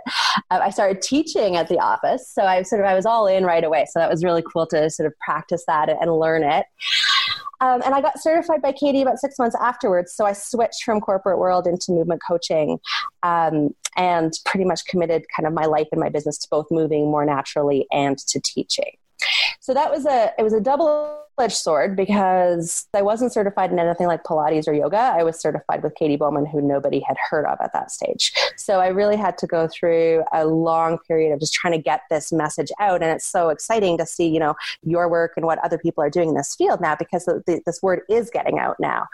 Uh, 0.49 0.59
I 0.61 0.71
started 0.71 1.01
teaching 1.01 1.55
at 1.55 1.69
the 1.69 1.79
office. 1.79 2.29
So 2.29 2.43
I 2.43 2.63
sort 2.63 2.81
of, 2.81 2.87
I 2.87 2.95
was 2.95 3.05
all 3.05 3.27
in 3.27 3.45
right 3.45 3.63
away. 3.63 3.85
So 3.89 3.99
that 3.99 4.09
was 4.09 4.23
really 4.23 4.43
cool 4.51 4.65
to 4.67 4.89
sort 4.89 5.07
of 5.07 5.17
practice 5.19 5.63
that 5.67 5.89
and 5.89 6.17
learn 6.17 6.43
it. 6.43 6.65
Um, 7.61 7.83
and 7.85 7.93
I 7.93 8.01
got 8.01 8.19
certified 8.19 8.61
by 8.61 8.71
Katie 8.71 9.03
about 9.03 9.19
six 9.19 9.37
months 9.37 9.55
afterwards. 9.61 10.13
So 10.13 10.25
I 10.25 10.33
switched 10.33 10.83
from 10.83 10.99
corporate 10.99 11.37
world 11.37 11.67
into 11.67 11.91
movement 11.91 12.21
coaching 12.27 12.79
um, 13.21 13.75
and 13.95 14.33
pretty 14.45 14.65
much 14.65 14.85
committed 14.85 15.25
kind 15.35 15.45
of 15.45 15.53
my 15.53 15.65
life 15.65 15.87
and 15.91 16.01
my 16.01 16.09
business 16.09 16.39
to 16.39 16.47
both 16.49 16.65
moving 16.71 17.11
more 17.11 17.23
naturally 17.23 17.85
and 17.91 18.17
to 18.17 18.39
teaching. 18.39 18.97
So 19.59 19.73
that 19.73 19.91
was 19.91 20.05
a 20.05 20.33
it 20.37 20.43
was 20.43 20.53
a 20.53 20.61
double 20.61 21.21
edged 21.39 21.57
sword 21.57 21.95
because 21.95 22.87
I 22.93 23.01
wasn't 23.01 23.33
certified 23.33 23.71
in 23.71 23.79
anything 23.79 24.07
like 24.07 24.23
Pilates 24.23 24.67
or 24.67 24.73
yoga. 24.73 24.97
I 24.97 25.23
was 25.23 25.39
certified 25.39 25.83
with 25.83 25.95
Katie 25.95 26.15
Bowman, 26.15 26.45
who 26.45 26.61
nobody 26.61 26.99
had 26.99 27.17
heard 27.29 27.45
of 27.45 27.57
at 27.61 27.73
that 27.73 27.91
stage. 27.91 28.33
So 28.57 28.79
I 28.79 28.87
really 28.87 29.15
had 29.15 29.37
to 29.39 29.47
go 29.47 29.67
through 29.67 30.23
a 30.31 30.45
long 30.45 30.99
period 31.07 31.33
of 31.33 31.39
just 31.39 31.53
trying 31.53 31.73
to 31.73 31.81
get 31.81 32.01
this 32.09 32.31
message 32.31 32.71
out. 32.79 33.01
And 33.01 33.11
it's 33.11 33.25
so 33.25 33.49
exciting 33.49 33.97
to 33.97 34.05
see, 34.05 34.27
you 34.27 34.39
know, 34.39 34.55
your 34.83 35.09
work 35.09 35.33
and 35.35 35.45
what 35.45 35.59
other 35.59 35.77
people 35.77 36.03
are 36.03 36.09
doing 36.09 36.29
in 36.29 36.35
this 36.35 36.55
field 36.55 36.79
now 36.79 36.95
because 36.95 37.25
the, 37.25 37.43
the, 37.45 37.61
this 37.65 37.81
word 37.81 38.01
is 38.09 38.29
getting 38.29 38.59
out 38.59 38.75
now, 38.79 39.07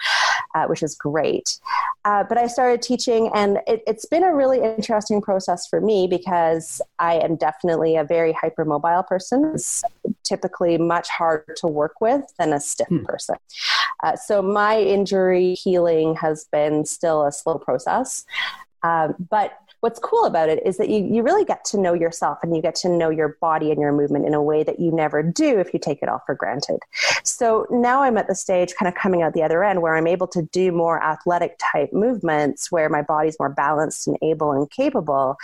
uh, 0.56 0.65
which 0.65 0.84
is 0.84 0.96
great. 0.96 1.60
Uh, 2.06 2.24
but 2.24 2.38
I 2.38 2.48
started 2.48 2.82
teaching, 2.82 3.29
and 3.34 3.60
it, 3.67 3.84
it's 3.86 4.06
been 4.06 4.24
a 4.24 4.34
really 4.34 4.62
interesting 4.62 5.22
process 5.22 5.67
for 5.67 5.82
me 5.82 6.08
because 6.08 6.82
I 7.00 7.15
am 7.15 7.36
definitely 7.36 7.96
a 7.96 8.03
very 8.03 8.34
hypermobile 8.34 9.08
person. 9.08 9.51
It's 9.53 9.84
typically 10.24 10.77
much 10.77 11.10
harder 11.10 11.53
to 11.58 11.67
work 11.67 12.00
with 12.01 12.24
than 12.39 12.53
a 12.53 12.60
stiff 12.60 12.88
hmm. 12.88 13.03
person. 13.03 13.36
Uh, 14.03 14.15
so 14.15 14.41
my 14.41 14.79
injury 14.79 15.53
healing 15.56 16.15
has 16.15 16.46
been 16.51 16.86
still 16.86 17.25
a 17.25 17.32
slow 17.32 17.58
process. 17.58 18.25
Um, 18.84 19.15
but 19.29 19.58
what's 19.81 20.00
cool 20.00 20.25
about 20.25 20.50
it 20.50 20.65
is 20.65 20.77
that 20.77 20.89
you, 20.89 21.05
you 21.05 21.22
really 21.22 21.46
get 21.46 21.63
to 21.65 21.79
know 21.79 21.93
yourself 21.93 22.39
and 22.41 22.55
you 22.55 22.62
get 22.62 22.75
to 22.75 22.89
know 22.89 23.10
your 23.10 23.38
body 23.39 23.72
and 23.72 23.79
your 23.79 23.91
movement 23.91 24.25
in 24.25 24.34
a 24.34 24.41
way 24.41 24.63
that 24.63 24.79
you 24.79 24.91
never 24.91 25.22
do 25.22 25.60
if 25.60 25.74
you 25.74 25.79
take 25.79 26.01
it 26.01 26.10
all 26.10 26.22
for 26.25 26.34
granted. 26.34 26.79
So 27.24 27.67
now 27.69 28.01
I'm 28.01 28.17
at 28.17 28.27
the 28.27 28.36
stage 28.36 28.74
kind 28.75 28.88
of 28.88 28.96
coming 28.96 29.22
out 29.22 29.34
the 29.34 29.43
other 29.43 29.63
end 29.63 29.81
where 29.81 29.96
I'm 29.96 30.07
able 30.07 30.27
to 30.29 30.41
do 30.41 30.72
more 30.72 31.01
athletic 31.03 31.57
type 31.60 31.93
movements 31.93 32.72
where 32.72 32.89
my 32.89 33.01
body's 33.01 33.38
more 33.39 33.50
balanced 33.50 34.07
and 34.07 34.17
able 34.22 34.51
and 34.51 34.69
capable 34.72 35.38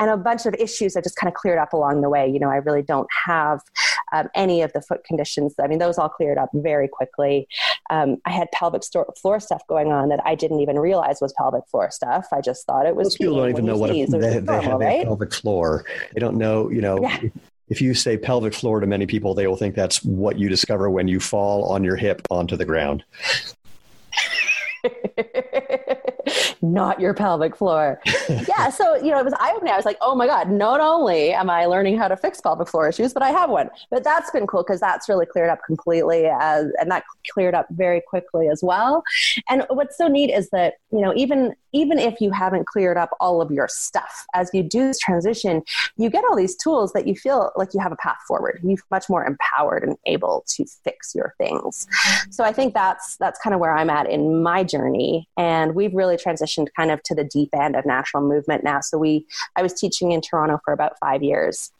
and 0.00 0.10
a 0.10 0.16
bunch 0.16 0.46
of 0.46 0.54
issues 0.54 0.94
that 0.94 1.04
just 1.04 1.16
kind 1.16 1.28
of 1.28 1.34
cleared 1.34 1.58
up 1.58 1.74
along 1.74 2.00
the 2.00 2.08
way. 2.08 2.26
You 2.26 2.40
know, 2.40 2.48
I 2.48 2.56
really 2.56 2.82
don't 2.82 3.06
have 3.26 3.60
um, 4.12 4.28
any 4.34 4.62
of 4.62 4.72
the 4.72 4.80
foot 4.80 5.04
conditions. 5.04 5.54
I 5.62 5.66
mean, 5.66 5.78
those 5.78 5.98
all 5.98 6.08
cleared 6.08 6.38
up 6.38 6.48
very 6.54 6.88
quickly. 6.88 7.46
Um, 7.90 8.16
I 8.24 8.30
had 8.30 8.50
pelvic 8.52 8.82
floor 9.20 9.40
stuff 9.40 9.62
going 9.68 9.92
on 9.92 10.08
that 10.08 10.20
I 10.24 10.34
didn't 10.34 10.60
even 10.60 10.78
realize 10.78 11.18
was 11.20 11.34
pelvic 11.34 11.64
floor 11.70 11.90
stuff. 11.90 12.28
I 12.32 12.40
just 12.40 12.66
thought 12.66 12.86
it 12.86 12.96
was. 12.96 13.06
Most 13.06 13.18
people 13.18 13.36
don't 13.36 13.50
even 13.50 13.66
know 13.66 13.76
what 13.76 13.90
a, 13.90 14.06
they, 14.06 14.38
they 14.38 14.62
have 14.62 14.80
right? 14.80 15.04
pelvic 15.04 15.34
floor. 15.34 15.84
They 16.14 16.20
don't 16.20 16.38
know, 16.38 16.70
you 16.70 16.80
know. 16.80 16.98
Yeah. 17.02 17.20
If 17.68 17.80
you 17.80 17.94
say 17.94 18.16
pelvic 18.16 18.54
floor 18.54 18.80
to 18.80 18.86
many 18.86 19.06
people, 19.06 19.34
they 19.34 19.46
will 19.46 19.56
think 19.56 19.76
that's 19.76 20.02
what 20.02 20.38
you 20.38 20.48
discover 20.48 20.90
when 20.90 21.06
you 21.06 21.20
fall 21.20 21.66
on 21.66 21.84
your 21.84 21.94
hip 21.94 22.22
onto 22.28 22.56
the 22.56 22.64
ground. 22.64 23.04
not 26.62 27.00
your 27.00 27.14
pelvic 27.14 27.56
floor. 27.56 28.00
yeah. 28.28 28.70
So, 28.70 28.96
you 28.96 29.10
know, 29.10 29.18
it 29.18 29.24
was 29.24 29.34
eye 29.38 29.52
opening. 29.54 29.72
I 29.72 29.76
was 29.76 29.84
like, 29.84 29.98
oh 30.00 30.14
my 30.14 30.26
God, 30.26 30.50
not 30.50 30.80
only 30.80 31.32
am 31.32 31.50
I 31.50 31.66
learning 31.66 31.98
how 31.98 32.08
to 32.08 32.16
fix 32.16 32.40
pelvic 32.40 32.68
floor 32.68 32.88
issues, 32.88 33.12
but 33.12 33.22
I 33.22 33.30
have 33.30 33.50
one. 33.50 33.70
But 33.90 34.04
that's 34.04 34.30
been 34.30 34.46
cool 34.46 34.62
because 34.62 34.80
that's 34.80 35.08
really 35.08 35.26
cleared 35.26 35.50
up 35.50 35.60
completely. 35.66 36.26
As, 36.26 36.66
and 36.80 36.90
that 36.90 37.04
cleared 37.32 37.54
up 37.54 37.66
very 37.70 38.00
quickly 38.00 38.48
as 38.48 38.62
well. 38.62 39.02
And 39.48 39.64
what's 39.70 39.96
so 39.96 40.08
neat 40.08 40.30
is 40.30 40.50
that, 40.50 40.74
you 40.92 41.00
know, 41.00 41.12
even 41.14 41.54
even 41.72 42.00
if 42.00 42.20
you 42.20 42.32
haven't 42.32 42.66
cleared 42.66 42.96
up 42.96 43.10
all 43.20 43.40
of 43.40 43.52
your 43.52 43.68
stuff, 43.68 44.26
as 44.34 44.50
you 44.52 44.60
do 44.60 44.88
this 44.88 44.98
transition, 44.98 45.62
you 45.96 46.10
get 46.10 46.24
all 46.24 46.34
these 46.34 46.56
tools 46.56 46.92
that 46.94 47.06
you 47.06 47.14
feel 47.14 47.52
like 47.54 47.72
you 47.72 47.78
have 47.78 47.92
a 47.92 47.96
path 47.96 48.18
forward. 48.26 48.58
You're 48.64 48.78
much 48.90 49.08
more 49.08 49.24
empowered 49.24 49.84
and 49.84 49.96
able 50.06 50.44
to 50.48 50.66
fix 50.82 51.14
your 51.14 51.32
things. 51.38 51.86
So 52.30 52.42
I 52.42 52.52
think 52.52 52.74
that's 52.74 53.16
that's 53.18 53.38
kind 53.38 53.54
of 53.54 53.60
where 53.60 53.72
I'm 53.72 53.88
at 53.88 54.10
in 54.10 54.42
my 54.42 54.64
journey. 54.64 55.28
And 55.36 55.76
we've 55.76 55.94
really 55.94 56.16
transitioned 56.16 56.49
kind 56.76 56.90
of 56.90 57.02
to 57.04 57.14
the 57.14 57.24
deep 57.24 57.50
end 57.54 57.76
of 57.76 57.86
natural 57.86 58.22
movement 58.22 58.64
now. 58.64 58.80
So 58.80 58.98
we 58.98 59.26
I 59.56 59.62
was 59.62 59.74
teaching 59.74 60.12
in 60.12 60.20
Toronto 60.20 60.60
for 60.64 60.72
about 60.72 60.98
five 61.00 61.22
years. 61.22 61.70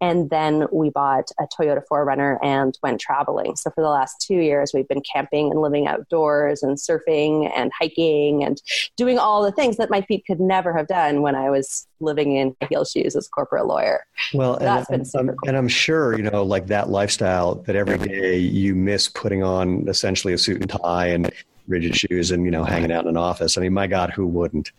And 0.00 0.30
then 0.30 0.66
we 0.72 0.88
bought 0.88 1.30
a 1.38 1.46
Toyota 1.46 1.82
4Runner 1.90 2.38
and 2.42 2.76
went 2.82 3.00
traveling. 3.00 3.56
So 3.56 3.70
for 3.70 3.82
the 3.82 3.90
last 3.90 4.24
two 4.26 4.36
years, 4.36 4.72
we've 4.72 4.88
been 4.88 5.02
camping 5.02 5.50
and 5.50 5.60
living 5.60 5.86
outdoors 5.86 6.62
and 6.62 6.78
surfing 6.78 7.50
and 7.54 7.70
hiking 7.78 8.42
and 8.42 8.60
doing 8.96 9.18
all 9.18 9.42
the 9.42 9.52
things 9.52 9.76
that 9.76 9.90
my 9.90 10.00
feet 10.00 10.24
could 10.26 10.40
never 10.40 10.72
have 10.74 10.86
done 10.86 11.20
when 11.20 11.34
I 11.34 11.50
was 11.50 11.86
living 12.00 12.36
in 12.36 12.56
heel 12.70 12.86
shoes 12.86 13.14
as 13.14 13.26
a 13.26 13.30
corporate 13.30 13.66
lawyer. 13.66 14.06
Well, 14.32 14.54
so 14.54 14.64
that's 14.64 14.88
and, 14.88 14.98
been 15.00 15.04
super 15.04 15.32
cool. 15.34 15.48
And 15.48 15.56
I'm 15.56 15.68
sure, 15.68 16.16
you 16.16 16.22
know, 16.22 16.44
like 16.44 16.68
that 16.68 16.88
lifestyle 16.88 17.56
that 17.66 17.76
every 17.76 17.98
day 17.98 18.38
you 18.38 18.74
miss 18.74 19.06
putting 19.08 19.42
on 19.42 19.86
essentially 19.86 20.32
a 20.32 20.38
suit 20.38 20.62
and 20.62 20.70
tie 20.70 21.08
and 21.08 21.30
rigid 21.70 21.96
shoes 21.96 22.30
and, 22.30 22.44
you 22.44 22.50
know, 22.50 22.64
hanging 22.64 22.92
out 22.92 23.04
in 23.04 23.08
an 23.08 23.16
office. 23.16 23.56
I 23.56 23.62
mean, 23.62 23.72
my 23.72 23.86
God, 23.86 24.10
who 24.10 24.26
wouldn't? 24.26 24.72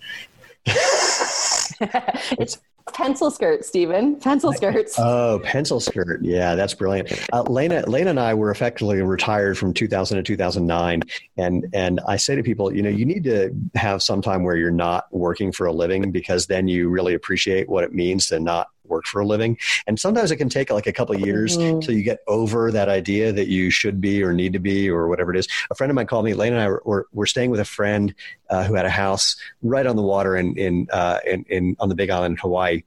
it's 0.65 2.59
pencil 2.93 3.31
skirt, 3.31 3.65
Steven. 3.65 4.15
Pencil 4.17 4.53
skirts. 4.53 4.97
Oh, 4.97 5.39
pencil 5.43 5.79
skirt. 5.79 6.23
Yeah, 6.23 6.55
that's 6.55 6.73
brilliant. 6.73 7.11
Uh, 7.33 7.43
Lena, 7.43 7.83
Lena 7.87 8.11
and 8.11 8.19
I 8.19 8.33
were 8.33 8.51
effectively 8.51 9.01
retired 9.01 9.57
from 9.57 9.73
2000 9.73 10.17
to 10.17 10.23
2009, 10.23 11.03
and 11.37 11.67
and 11.73 11.99
I 12.07 12.17
say 12.17 12.35
to 12.35 12.43
people, 12.43 12.73
you 12.73 12.81
know, 12.81 12.89
you 12.89 13.05
need 13.05 13.23
to 13.25 13.55
have 13.75 14.03
some 14.03 14.21
time 14.21 14.43
where 14.43 14.55
you're 14.55 14.71
not 14.71 15.05
working 15.11 15.51
for 15.51 15.65
a 15.65 15.73
living 15.73 16.11
because 16.11 16.47
then 16.47 16.67
you 16.67 16.89
really 16.89 17.13
appreciate 17.13 17.69
what 17.69 17.83
it 17.83 17.93
means 17.93 18.27
to 18.27 18.39
not 18.39 18.69
work 18.91 19.05
for 19.05 19.21
a 19.21 19.25
living. 19.25 19.57
And 19.87 19.99
sometimes 19.99 20.29
it 20.29 20.37
can 20.37 20.49
take 20.49 20.69
like 20.69 20.85
a 20.85 20.93
couple 20.93 21.15
of 21.15 21.21
years 21.21 21.57
mm-hmm. 21.57 21.79
till 21.79 21.95
you 21.95 22.03
get 22.03 22.19
over 22.27 22.71
that 22.71 22.89
idea 22.89 23.31
that 23.31 23.47
you 23.47 23.71
should 23.71 23.99
be 23.99 24.21
or 24.23 24.33
need 24.33 24.53
to 24.53 24.59
be 24.59 24.89
or 24.89 25.07
whatever 25.07 25.33
it 25.33 25.39
is. 25.39 25.47
A 25.71 25.75
friend 25.75 25.89
of 25.89 25.95
mine 25.95 26.07
called 26.07 26.25
me. 26.25 26.33
Lane 26.33 26.53
and 26.53 26.61
I 26.61 26.67
were, 26.67 26.83
were, 26.85 27.07
were 27.13 27.25
staying 27.25 27.49
with 27.49 27.59
a 27.59 27.65
friend 27.65 28.13
uh, 28.49 28.65
who 28.65 28.75
had 28.75 28.85
a 28.85 28.89
house 28.89 29.35
right 29.63 29.85
on 29.85 29.95
the 29.95 30.01
water 30.01 30.35
in 30.35 30.55
in, 30.57 30.87
uh, 30.91 31.19
in, 31.25 31.45
in 31.49 31.75
on 31.79 31.89
the 31.89 31.95
Big 31.95 32.09
Island 32.09 32.33
in 32.33 32.37
Hawaii. 32.37 32.83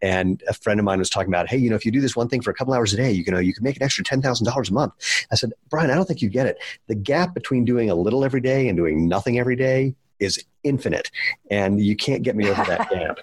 And 0.00 0.42
a 0.48 0.54
friend 0.54 0.78
of 0.78 0.84
mine 0.84 1.00
was 1.00 1.10
talking 1.10 1.28
about, 1.28 1.48
hey, 1.48 1.56
you 1.56 1.68
know, 1.68 1.76
if 1.76 1.84
you 1.84 1.90
do 1.90 2.00
this 2.00 2.14
one 2.14 2.28
thing 2.28 2.40
for 2.40 2.50
a 2.50 2.54
couple 2.54 2.72
hours 2.72 2.94
a 2.94 2.96
day, 2.96 3.10
you 3.10 3.24
can, 3.24 3.34
know, 3.34 3.40
you 3.40 3.52
can 3.52 3.64
make 3.64 3.76
an 3.76 3.82
extra 3.82 4.04
ten 4.04 4.22
thousand 4.22 4.46
dollars 4.46 4.70
a 4.70 4.72
month. 4.72 4.92
I 5.32 5.34
said, 5.34 5.52
Brian, 5.68 5.90
I 5.90 5.94
don't 5.94 6.06
think 6.06 6.22
you 6.22 6.28
get 6.28 6.46
it. 6.46 6.58
The 6.86 6.94
gap 6.94 7.34
between 7.34 7.64
doing 7.64 7.90
a 7.90 7.94
little 7.94 8.24
every 8.24 8.40
day 8.40 8.68
and 8.68 8.76
doing 8.76 9.08
nothing 9.08 9.38
every 9.38 9.56
day 9.56 9.96
is 10.20 10.42
infinite 10.64 11.10
and 11.50 11.80
you 11.80 11.94
can't 11.94 12.22
get 12.22 12.34
me 12.34 12.48
over 12.48 12.62
that 12.64 12.90
gap. 12.90 13.18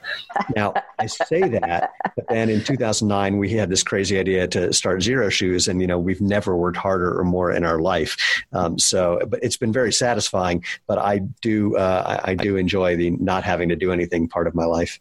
Now 0.55 0.73
i 0.99 1.05
say 1.05 1.41
that 1.41 1.91
but 2.15 2.27
then 2.29 2.49
in 2.49 2.63
2009 2.63 3.37
we 3.37 3.49
had 3.51 3.69
this 3.69 3.83
crazy 3.83 4.17
idea 4.17 4.47
to 4.47 4.73
start 4.73 5.01
Xero 5.01 5.31
Shoes 5.31 5.67
and 5.67 5.81
you 5.81 5.87
know 5.87 5.99
we've 5.99 6.21
never 6.21 6.55
worked 6.55 6.77
harder 6.77 7.19
or 7.19 7.23
more 7.23 7.51
in 7.51 7.63
our 7.63 7.79
life. 7.79 8.43
Um, 8.53 8.79
so 8.79 9.19
but 9.27 9.43
it's 9.43 9.57
been 9.57 9.73
very 9.73 9.91
satisfying 9.91 10.63
but 10.87 10.97
i 10.97 11.19
do 11.41 11.75
uh, 11.77 12.19
I, 12.25 12.31
I 12.31 12.35
do 12.35 12.57
enjoy 12.57 12.95
the 12.95 13.11
not 13.11 13.43
having 13.43 13.69
to 13.69 13.75
do 13.75 13.91
anything 13.91 14.27
part 14.27 14.47
of 14.47 14.55
my 14.55 14.65
life 14.65 14.99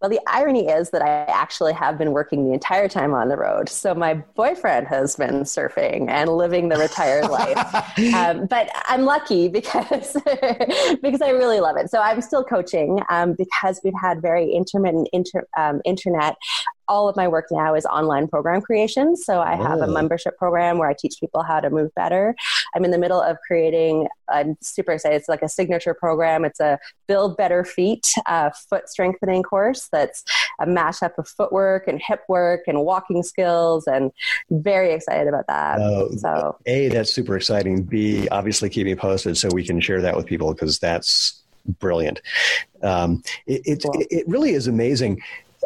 well, 0.00 0.10
the 0.10 0.20
irony 0.26 0.68
is 0.68 0.90
that 0.90 1.02
I 1.02 1.24
actually 1.32 1.72
have 1.74 1.98
been 1.98 2.12
working 2.12 2.46
the 2.46 2.54
entire 2.54 2.88
time 2.88 3.14
on 3.14 3.28
the 3.28 3.36
road. 3.36 3.68
So 3.68 3.94
my 3.94 4.14
boyfriend 4.14 4.86
has 4.88 5.16
been 5.16 5.42
surfing 5.42 6.08
and 6.08 6.30
living 6.30 6.68
the 6.68 6.76
retired 6.76 7.28
life. 7.30 7.58
Um, 8.14 8.46
but 8.46 8.70
I'm 8.86 9.04
lucky 9.04 9.48
because 9.48 10.16
because 11.02 11.22
I 11.22 11.30
really 11.30 11.60
love 11.60 11.76
it. 11.76 11.90
So 11.90 12.00
I'm 12.00 12.20
still 12.20 12.44
coaching 12.44 13.00
um, 13.08 13.34
because 13.34 13.80
we've 13.84 13.92
had 14.00 14.22
very 14.22 14.50
intermittent 14.50 15.08
inter, 15.12 15.46
um, 15.56 15.80
internet 15.84 16.36
all 16.88 17.08
of 17.08 17.16
my 17.16 17.28
work 17.28 17.46
now 17.50 17.74
is 17.74 17.84
online 17.86 18.28
program 18.28 18.60
creation. 18.60 19.16
So 19.16 19.40
I 19.40 19.56
have 19.56 19.80
oh. 19.80 19.82
a 19.82 19.88
membership 19.88 20.36
program 20.38 20.78
where 20.78 20.88
I 20.88 20.94
teach 20.94 21.20
people 21.20 21.42
how 21.42 21.60
to 21.60 21.70
move 21.70 21.94
better. 21.94 22.34
I'm 22.74 22.84
in 22.84 22.90
the 22.90 22.98
middle 22.98 23.20
of 23.20 23.36
creating, 23.46 24.08
I'm 24.28 24.56
super 24.62 24.92
excited. 24.92 25.16
It's 25.16 25.28
like 25.28 25.42
a 25.42 25.48
signature 25.48 25.94
program. 25.94 26.44
It's 26.44 26.60
a 26.60 26.78
Build 27.06 27.36
Better 27.36 27.64
Feet 27.64 28.12
uh, 28.26 28.50
foot 28.50 28.88
strengthening 28.88 29.42
course 29.42 29.88
that's 29.92 30.24
a 30.60 30.66
mashup 30.66 31.18
of 31.18 31.28
footwork 31.28 31.86
and 31.88 32.00
hip 32.04 32.22
work 32.28 32.62
and 32.66 32.82
walking 32.84 33.22
skills 33.22 33.86
and 33.86 34.10
very 34.50 34.92
excited 34.92 35.28
about 35.28 35.46
that. 35.46 35.80
Uh, 35.80 36.10
so 36.16 36.56
A, 36.66 36.88
that's 36.88 37.12
super 37.12 37.36
exciting. 37.36 37.82
B, 37.82 38.28
obviously 38.28 38.70
keep 38.70 38.86
me 38.86 38.94
posted 38.94 39.36
so 39.36 39.48
we 39.52 39.64
can 39.64 39.80
share 39.80 40.00
that 40.02 40.16
with 40.16 40.26
people 40.26 40.52
because 40.52 40.78
that's 40.78 41.42
brilliant. 41.78 42.22
Um, 42.82 43.22
it, 43.46 43.62
it, 43.64 43.82
cool. 43.82 44.02
it 44.10 44.26
really 44.26 44.52
is 44.52 44.66
amazing 44.66 45.20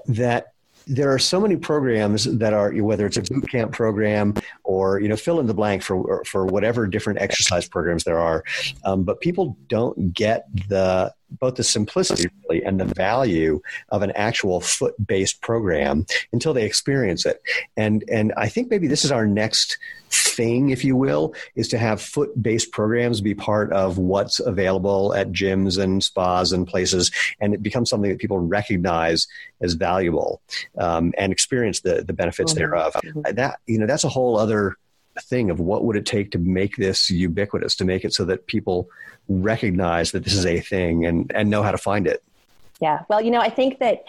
that 0.07 0.53
there 0.87 1.13
are 1.13 1.19
so 1.19 1.41
many 1.41 1.57
programs 1.57 2.25
that 2.25 2.53
are 2.53 2.73
whether 2.73 3.07
it's 3.07 3.17
a 3.17 3.23
boot 3.23 3.49
camp 3.51 3.73
program 3.73 4.35
or 4.73 4.99
you 5.01 5.09
know 5.09 5.17
fill 5.17 5.39
in 5.39 5.47
the 5.47 5.55
blank 5.55 5.83
for 5.83 6.25
for 6.25 6.47
whatever 6.47 6.87
different 6.87 7.21
exercise 7.21 7.69
programs 7.69 8.05
there 8.05 8.19
are 8.19 8.43
um, 8.85 9.03
but 9.05 9.21
people 9.21 9.57
don't 9.69 10.15
get 10.15 10.47
the 10.69 11.13
both 11.41 11.57
the 11.57 11.65
simplicity 11.65 12.29
really 12.43 12.63
and 12.65 12.81
the 12.81 12.85
value 12.85 13.61
of 13.91 14.03
an 14.03 14.13
actual 14.13 14.61
foot 14.61 14.95
based 15.07 15.41
program 15.43 16.07
until 16.33 16.55
they 16.55 16.65
experience 16.65 17.27
it 17.27 17.43
and 17.77 18.05
and 18.09 18.33
i 18.37 18.49
think 18.49 18.71
maybe 18.71 18.87
this 18.87 19.05
is 19.05 19.13
our 19.13 19.27
next 19.27 19.79
thing, 20.13 20.71
if 20.71 20.85
you 20.85 20.95
will, 20.95 21.35
is 21.55 21.69
to 21.69 21.79
have 21.79 22.01
foot 22.01 22.31
based 22.41 22.73
programs 22.73 23.21
be 23.21 23.35
part 23.35 23.73
of 23.73 23.99
what's 23.99 24.41
available 24.41 25.15
at 25.15 25.33
gyms 25.33 25.83
and 25.83 26.03
spas 26.05 26.53
and 26.53 26.67
places. 26.67 27.11
And 27.41 27.55
it 27.55 27.63
becomes 27.63 27.91
something 27.91 28.11
that 28.11 28.19
people 28.19 28.39
recognize 28.39 29.27
as 29.61 29.75
valuable 29.75 30.43
um, 30.79 31.13
and 31.17 31.33
experience 31.33 31.81
the, 31.81 32.03
the 32.03 32.13
benefits 32.13 32.53
mm-hmm. 32.53 32.59
thereof. 32.59 32.93
Mm-hmm. 32.95 33.35
That, 33.35 33.61
you 33.67 33.79
know, 33.79 33.87
that's 33.87 34.05
a 34.05 34.09
whole 34.09 34.39
other 34.39 34.62
thing 35.21 35.51
of 35.51 35.61
what 35.61 35.85
would 35.85 35.97
it 35.97 36.07
take 36.07 36.31
to 36.33 36.39
make 36.39 36.77
this 36.77 37.11
ubiquitous, 37.11 37.77
to 37.77 37.85
make 37.85 38.05
it 38.05 38.15
so 38.15 38.25
that 38.25 38.47
people 38.47 38.89
recognize 39.29 40.13
that 40.13 40.25
this 40.25 40.35
is 40.35 40.47
a 40.47 40.61
thing 40.61 41.07
and, 41.07 41.31
and 41.35 41.51
know 41.51 41.63
how 41.63 41.71
to 41.71 41.79
find 41.79 42.07
it. 42.07 42.23
Yeah. 42.81 43.03
Well, 43.09 43.21
you 43.21 43.31
know, 43.31 43.41
I 43.41 43.51
think 43.51 43.79
that 43.79 44.05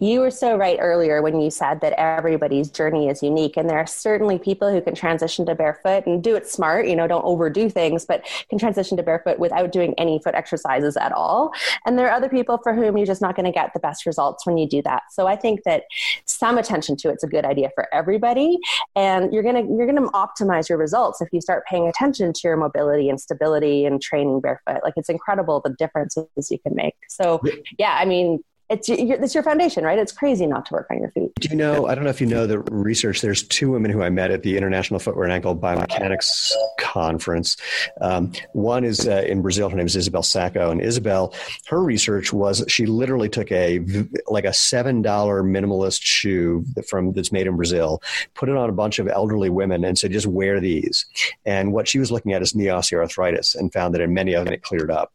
you 0.00 0.20
were 0.20 0.30
so 0.30 0.56
right 0.56 0.78
earlier 0.80 1.22
when 1.22 1.40
you 1.40 1.50
said 1.50 1.80
that 1.80 1.92
everybody's 1.94 2.70
journey 2.70 3.08
is 3.08 3.22
unique. 3.22 3.56
And 3.56 3.68
there 3.68 3.78
are 3.78 3.86
certainly 3.86 4.38
people 4.38 4.72
who 4.72 4.80
can 4.80 4.94
transition 4.94 5.46
to 5.46 5.54
barefoot 5.54 6.06
and 6.06 6.22
do 6.22 6.36
it 6.36 6.46
smart, 6.48 6.86
you 6.86 6.96
know, 6.96 7.06
don't 7.06 7.24
overdo 7.24 7.68
things, 7.68 8.04
but 8.04 8.24
can 8.48 8.58
transition 8.58 8.96
to 8.96 9.02
barefoot 9.02 9.38
without 9.38 9.72
doing 9.72 9.94
any 9.98 10.20
foot 10.22 10.34
exercises 10.34 10.96
at 10.96 11.12
all. 11.12 11.52
And 11.86 11.98
there 11.98 12.06
are 12.08 12.12
other 12.12 12.28
people 12.28 12.58
for 12.62 12.74
whom 12.74 12.96
you're 12.96 13.06
just 13.06 13.22
not 13.22 13.34
going 13.36 13.46
to 13.46 13.52
get 13.52 13.72
the 13.74 13.80
best 13.80 14.06
results 14.06 14.46
when 14.46 14.56
you 14.56 14.68
do 14.68 14.82
that. 14.82 15.02
So 15.10 15.26
I 15.26 15.36
think 15.36 15.64
that 15.64 15.84
some 16.24 16.58
attention 16.58 16.96
to 16.96 17.10
it's 17.10 17.24
a 17.24 17.28
good 17.28 17.44
idea 17.44 17.70
for 17.74 17.92
everybody. 17.92 18.58
And 18.94 19.32
you're 19.32 19.42
going 19.42 19.56
to, 19.56 19.74
you're 19.74 19.86
going 19.86 20.02
to 20.02 20.10
optimize 20.12 20.68
your 20.68 20.78
results 20.78 21.20
if 21.20 21.28
you 21.32 21.40
start 21.40 21.64
paying 21.66 21.88
attention 21.88 22.32
to 22.32 22.40
your 22.44 22.56
mobility 22.56 23.08
and 23.08 23.20
stability 23.20 23.84
and 23.84 24.00
training 24.00 24.40
barefoot. 24.40 24.80
Like 24.82 24.94
it's 24.96 25.08
incredible 25.08 25.60
the 25.60 25.74
differences 25.78 26.26
you 26.50 26.58
can 26.58 26.74
make. 26.74 26.94
So 27.08 27.40
yeah, 27.78 27.96
I 27.98 28.04
mean, 28.04 28.42
it's 28.70 28.88
your, 28.88 29.22
it's 29.22 29.34
your 29.34 29.42
foundation, 29.42 29.82
right? 29.82 29.98
It's 29.98 30.12
crazy 30.12 30.46
not 30.46 30.66
to 30.66 30.74
work 30.74 30.88
on 30.90 31.00
your 31.00 31.10
feet. 31.12 31.34
Do 31.36 31.48
you 31.48 31.56
know? 31.56 31.86
I 31.86 31.94
don't 31.94 32.04
know 32.04 32.10
if 32.10 32.20
you 32.20 32.26
know 32.26 32.46
the 32.46 32.58
research. 32.58 33.22
There's 33.22 33.42
two 33.42 33.70
women 33.70 33.90
who 33.90 34.02
I 34.02 34.10
met 34.10 34.30
at 34.30 34.42
the 34.42 34.58
International 34.58 35.00
Footwear 35.00 35.24
and 35.24 35.32
Ankle 35.32 35.56
Biomechanics 35.56 36.52
Conference. 36.78 37.56
Um, 38.02 38.32
one 38.52 38.84
is 38.84 39.08
uh, 39.08 39.24
in 39.26 39.40
Brazil. 39.40 39.70
Her 39.70 39.76
name 39.76 39.86
is 39.86 39.96
Isabel 39.96 40.22
Sacco, 40.22 40.70
and 40.70 40.82
Isabel, 40.82 41.34
her 41.68 41.82
research 41.82 42.32
was 42.32 42.62
she 42.68 42.84
literally 42.84 43.30
took 43.30 43.50
a 43.50 43.80
like 44.26 44.44
a 44.44 44.52
seven 44.52 45.00
dollar 45.00 45.42
minimalist 45.42 46.00
shoe 46.02 46.64
from 46.88 47.12
that's 47.12 47.32
made 47.32 47.46
in 47.46 47.56
Brazil, 47.56 48.02
put 48.34 48.50
it 48.50 48.56
on 48.56 48.68
a 48.68 48.72
bunch 48.72 48.98
of 48.98 49.08
elderly 49.08 49.48
women, 49.48 49.82
and 49.82 49.98
said, 49.98 50.12
"Just 50.12 50.26
wear 50.26 50.60
these." 50.60 51.06
And 51.46 51.72
what 51.72 51.88
she 51.88 51.98
was 51.98 52.12
looking 52.12 52.34
at 52.34 52.42
is 52.42 52.54
knee 52.54 52.66
osteoarthritis, 52.66 53.54
and 53.54 53.72
found 53.72 53.94
that 53.94 54.02
in 54.02 54.12
many 54.12 54.34
of 54.34 54.44
them 54.44 54.52
it 54.52 54.62
cleared 54.62 54.90
up 54.90 55.12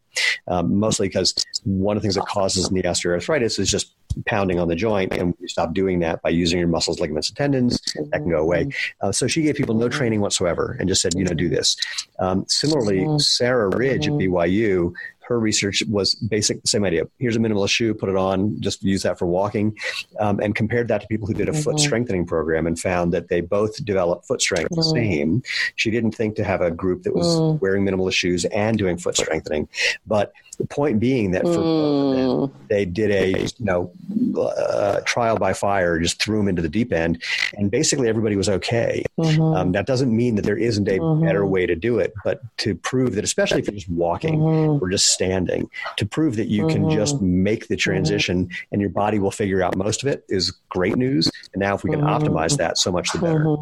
um, 0.48 0.78
mostly 0.78 1.08
because 1.08 1.34
one 1.64 1.98
of 1.98 2.04
the 2.04 2.06
things 2.06 2.16
that 2.16 2.26
causes 2.26 2.72
knee 2.72 2.82
osteoarthritis 2.82 3.60
is 3.60 3.70
just 3.70 3.94
pounding 4.26 4.60
on 4.60 4.68
the 4.68 4.76
joint, 4.76 5.14
and 5.14 5.34
you 5.40 5.48
stop 5.48 5.74
doing 5.74 6.00
that 6.00 6.22
by 6.22 6.30
using 6.30 6.60
your 6.60 6.68
muscles, 6.68 7.00
ligaments, 7.00 7.30
and 7.30 7.38
tendons, 7.38 7.82
that 8.12 8.20
can 8.20 8.30
go 8.30 8.38
away. 8.38 8.70
Uh, 9.02 9.12
so 9.12 9.28
she 9.28 9.42
gave 9.42 9.56
people 9.56 9.76
no 9.76 9.90
training 9.90 10.22
whatsoever 10.22 10.78
and 10.80 10.88
just 10.88 11.02
said, 11.02 11.14
you 11.16 11.24
know, 11.24 11.34
do 11.34 11.50
this. 11.50 11.76
Um, 12.20 12.46
similarly, 12.48 13.08
Sarah 13.20 13.76
Ridge 13.76 14.08
at 14.08 14.14
BYU 14.14 14.94
her 15.28 15.40
research 15.40 15.84
was 15.88 16.16
basic, 16.16 16.66
same 16.66 16.84
idea. 16.84 17.08
Here's 17.20 17.36
a 17.36 17.40
minimalist 17.40 17.72
shoe, 17.72 17.94
put 17.94 18.10
it 18.10 18.16
on, 18.16 18.60
just 18.62 18.84
use 18.84 19.04
that 19.04 19.18
for 19.18 19.26
walking, 19.26 19.78
um, 20.20 20.40
and 20.40 20.56
compared 20.56 20.88
that 20.90 21.02
to 21.02 21.08
people 21.08 21.28
who 21.28 21.34
did 21.34 21.50
a 21.50 21.52
mm-hmm. 21.52 21.62
foot 21.62 21.80
strengthening 21.80 22.26
program 22.26 22.68
and 22.68 22.80
found 22.80 23.14
that 23.14 23.30
they 23.30 23.42
both 23.42 23.84
developed 23.86 24.28
foot 24.28 24.42
strength 24.42 24.72
mm-hmm. 24.72 24.80
the 24.80 24.84
same. 24.84 25.44
She 25.76 25.92
didn't 25.92 26.12
think 26.12 26.36
to 26.36 26.44
have 26.44 26.62
a 26.62 26.72
group 26.72 27.04
that 27.04 27.16
was 27.16 27.28
mm. 27.28 27.60
wearing 27.62 27.86
minimalist 27.86 28.16
shoes 28.16 28.46
and 28.46 28.78
doing 28.78 28.98
foot 28.98 29.18
strengthening, 29.18 29.68
but 30.06 30.34
the 30.58 30.68
point 30.68 31.00
being 31.00 31.32
that 31.32 31.44
for 31.44 31.50
mm. 31.50 32.50
them, 32.50 32.68
they 32.70 32.86
did 32.86 33.12
a 33.12 33.42
you 33.42 33.66
know 33.66 33.92
uh, 34.40 35.02
trial 35.06 35.38
by 35.38 35.54
fire, 35.54 36.00
just 36.00 36.22
threw 36.22 36.38
them 36.38 36.48
into 36.48 36.62
the 36.62 36.70
deep 36.70 36.94
end, 36.94 37.22
and 37.56 37.72
basically 37.72 38.08
everybody 38.08 38.36
was 38.36 38.50
okay. 38.50 39.04
Mm-hmm. 39.20 39.42
Um, 39.42 39.72
that 39.74 39.86
doesn't 39.86 40.16
mean 40.16 40.36
that 40.36 40.44
there 40.44 40.58
isn't 40.58 40.88
a 40.88 41.00
mm-hmm. 41.00 41.26
better 41.26 41.46
way 41.46 41.66
to 41.66 41.76
do 41.76 42.00
it, 42.00 42.14
but 42.24 42.42
to 42.58 42.76
prove 42.76 43.16
that, 43.16 43.24
especially 43.24 43.60
if 43.60 43.68
you're 43.68 43.76
just 43.76 43.90
walking 43.90 44.40
mm-hmm. 44.40 44.84
or 44.84 44.90
just 44.90 45.16
standing, 45.24 45.70
to 45.98 46.06
prove 46.06 46.36
that 46.36 46.48
you 46.48 46.68
can 46.68 46.90
just 46.90 47.16
mm-hmm. 47.16 47.44
make 47.44 47.68
the 47.68 47.76
mm-hmm. 47.76 47.80
transition 47.80 48.50
and 48.72 48.82
your 48.82 48.90
body 48.90 49.20
will 49.20 49.32
figure 49.32 49.62
out 49.64 49.76
most 49.76 50.04
of 50.04 50.10
it 50.10 50.26
is 50.30 50.52
great 50.70 50.96
news. 50.96 51.32
And 51.54 51.62
now 51.62 51.76
if 51.76 51.84
we 51.84 51.92
can 51.92 52.02
mm-hmm. 52.02 52.24
optimize 52.26 52.58
that, 52.58 52.78
so 52.78 52.92
much 52.92 53.12
the 53.12 53.20
better. 53.20 53.56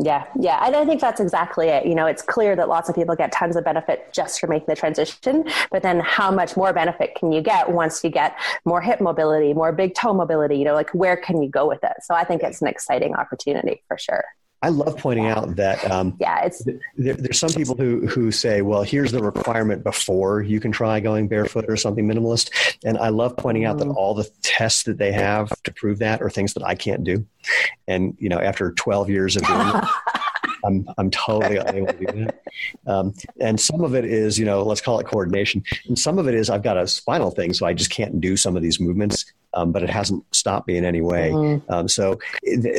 Yeah, 0.00 0.26
yeah. 0.38 0.64
And 0.64 0.76
I 0.76 0.84
think 0.84 1.00
that's 1.00 1.20
exactly 1.20 1.68
it. 1.68 1.84
You 1.84 1.96
know, 1.96 2.06
it's 2.06 2.22
clear 2.22 2.54
that 2.54 2.68
lots 2.68 2.88
of 2.88 2.94
people 2.94 3.16
get 3.16 3.32
tons 3.32 3.56
of 3.56 3.64
benefit 3.64 4.12
just 4.12 4.38
from 4.38 4.50
making 4.50 4.66
the 4.68 4.76
transition, 4.76 5.44
but 5.72 5.82
then 5.82 5.98
how 5.98 6.30
much 6.30 6.56
more 6.56 6.72
benefit 6.72 7.16
can 7.16 7.32
you 7.32 7.40
get 7.40 7.72
once 7.72 8.04
you 8.04 8.10
get 8.10 8.36
more 8.64 8.80
hip 8.80 9.00
mobility, 9.00 9.54
more 9.54 9.72
big 9.72 9.94
toe 9.94 10.14
mobility? 10.14 10.56
You 10.56 10.66
know, 10.66 10.74
like 10.74 10.90
where 10.90 11.16
can 11.16 11.42
you 11.42 11.48
go 11.48 11.66
with 11.66 11.82
it? 11.82 11.94
So 12.02 12.14
I 12.14 12.22
think 12.22 12.44
it's 12.44 12.62
an 12.62 12.68
exciting 12.68 13.14
opportunity 13.14 13.82
for 13.88 13.98
sure. 13.98 14.24
I 14.60 14.70
love 14.70 14.96
pointing 14.96 15.26
out 15.26 15.54
that 15.56 15.88
um, 15.88 16.16
yeah, 16.20 16.44
it's 16.44 16.64
there, 16.96 17.14
there's 17.14 17.38
some 17.38 17.50
people 17.50 17.76
who 17.76 18.06
who 18.08 18.32
say, 18.32 18.60
well, 18.62 18.82
here's 18.82 19.12
the 19.12 19.22
requirement 19.22 19.84
before 19.84 20.42
you 20.42 20.58
can 20.58 20.72
try 20.72 20.98
going 20.98 21.28
barefoot 21.28 21.66
or 21.68 21.76
something 21.76 22.08
minimalist, 22.08 22.50
and 22.84 22.98
I 22.98 23.10
love 23.10 23.36
pointing 23.36 23.64
out 23.64 23.76
mm-hmm. 23.76 23.90
that 23.90 23.94
all 23.94 24.14
the 24.14 24.28
tests 24.42 24.82
that 24.84 24.98
they 24.98 25.12
have 25.12 25.50
to 25.62 25.72
prove 25.72 26.00
that 26.00 26.20
are 26.22 26.30
things 26.30 26.54
that 26.54 26.64
I 26.64 26.74
can't 26.74 27.04
do, 27.04 27.24
and 27.86 28.16
you 28.18 28.28
know, 28.28 28.40
after 28.40 28.72
12 28.72 29.10
years 29.10 29.36
of 29.36 29.44
doing 29.44 29.68
it, 29.68 29.84
I'm 30.64 30.88
I'm 30.98 31.10
totally 31.10 31.58
unable 31.58 31.92
to 31.92 32.06
do 32.06 32.24
that. 32.24 32.42
Um, 32.86 33.14
and 33.40 33.60
some 33.60 33.82
of 33.82 33.94
it 33.94 34.04
is, 34.04 34.40
you 34.40 34.44
know, 34.44 34.64
let's 34.64 34.80
call 34.80 34.98
it 34.98 35.06
coordination, 35.06 35.62
and 35.86 35.96
some 35.96 36.18
of 36.18 36.26
it 36.26 36.34
is 36.34 36.50
I've 36.50 36.64
got 36.64 36.76
a 36.76 36.88
spinal 36.88 37.30
thing, 37.30 37.52
so 37.52 37.64
I 37.64 37.74
just 37.74 37.90
can't 37.90 38.20
do 38.20 38.36
some 38.36 38.56
of 38.56 38.62
these 38.62 38.80
movements 38.80 39.32
um, 39.54 39.72
but 39.72 39.82
it 39.82 39.90
hasn't 39.90 40.24
stopped 40.34 40.68
me 40.68 40.76
in 40.76 40.84
any 40.84 41.00
way. 41.00 41.30
Mm-hmm. 41.30 41.72
Um, 41.72 41.88
so 41.88 42.18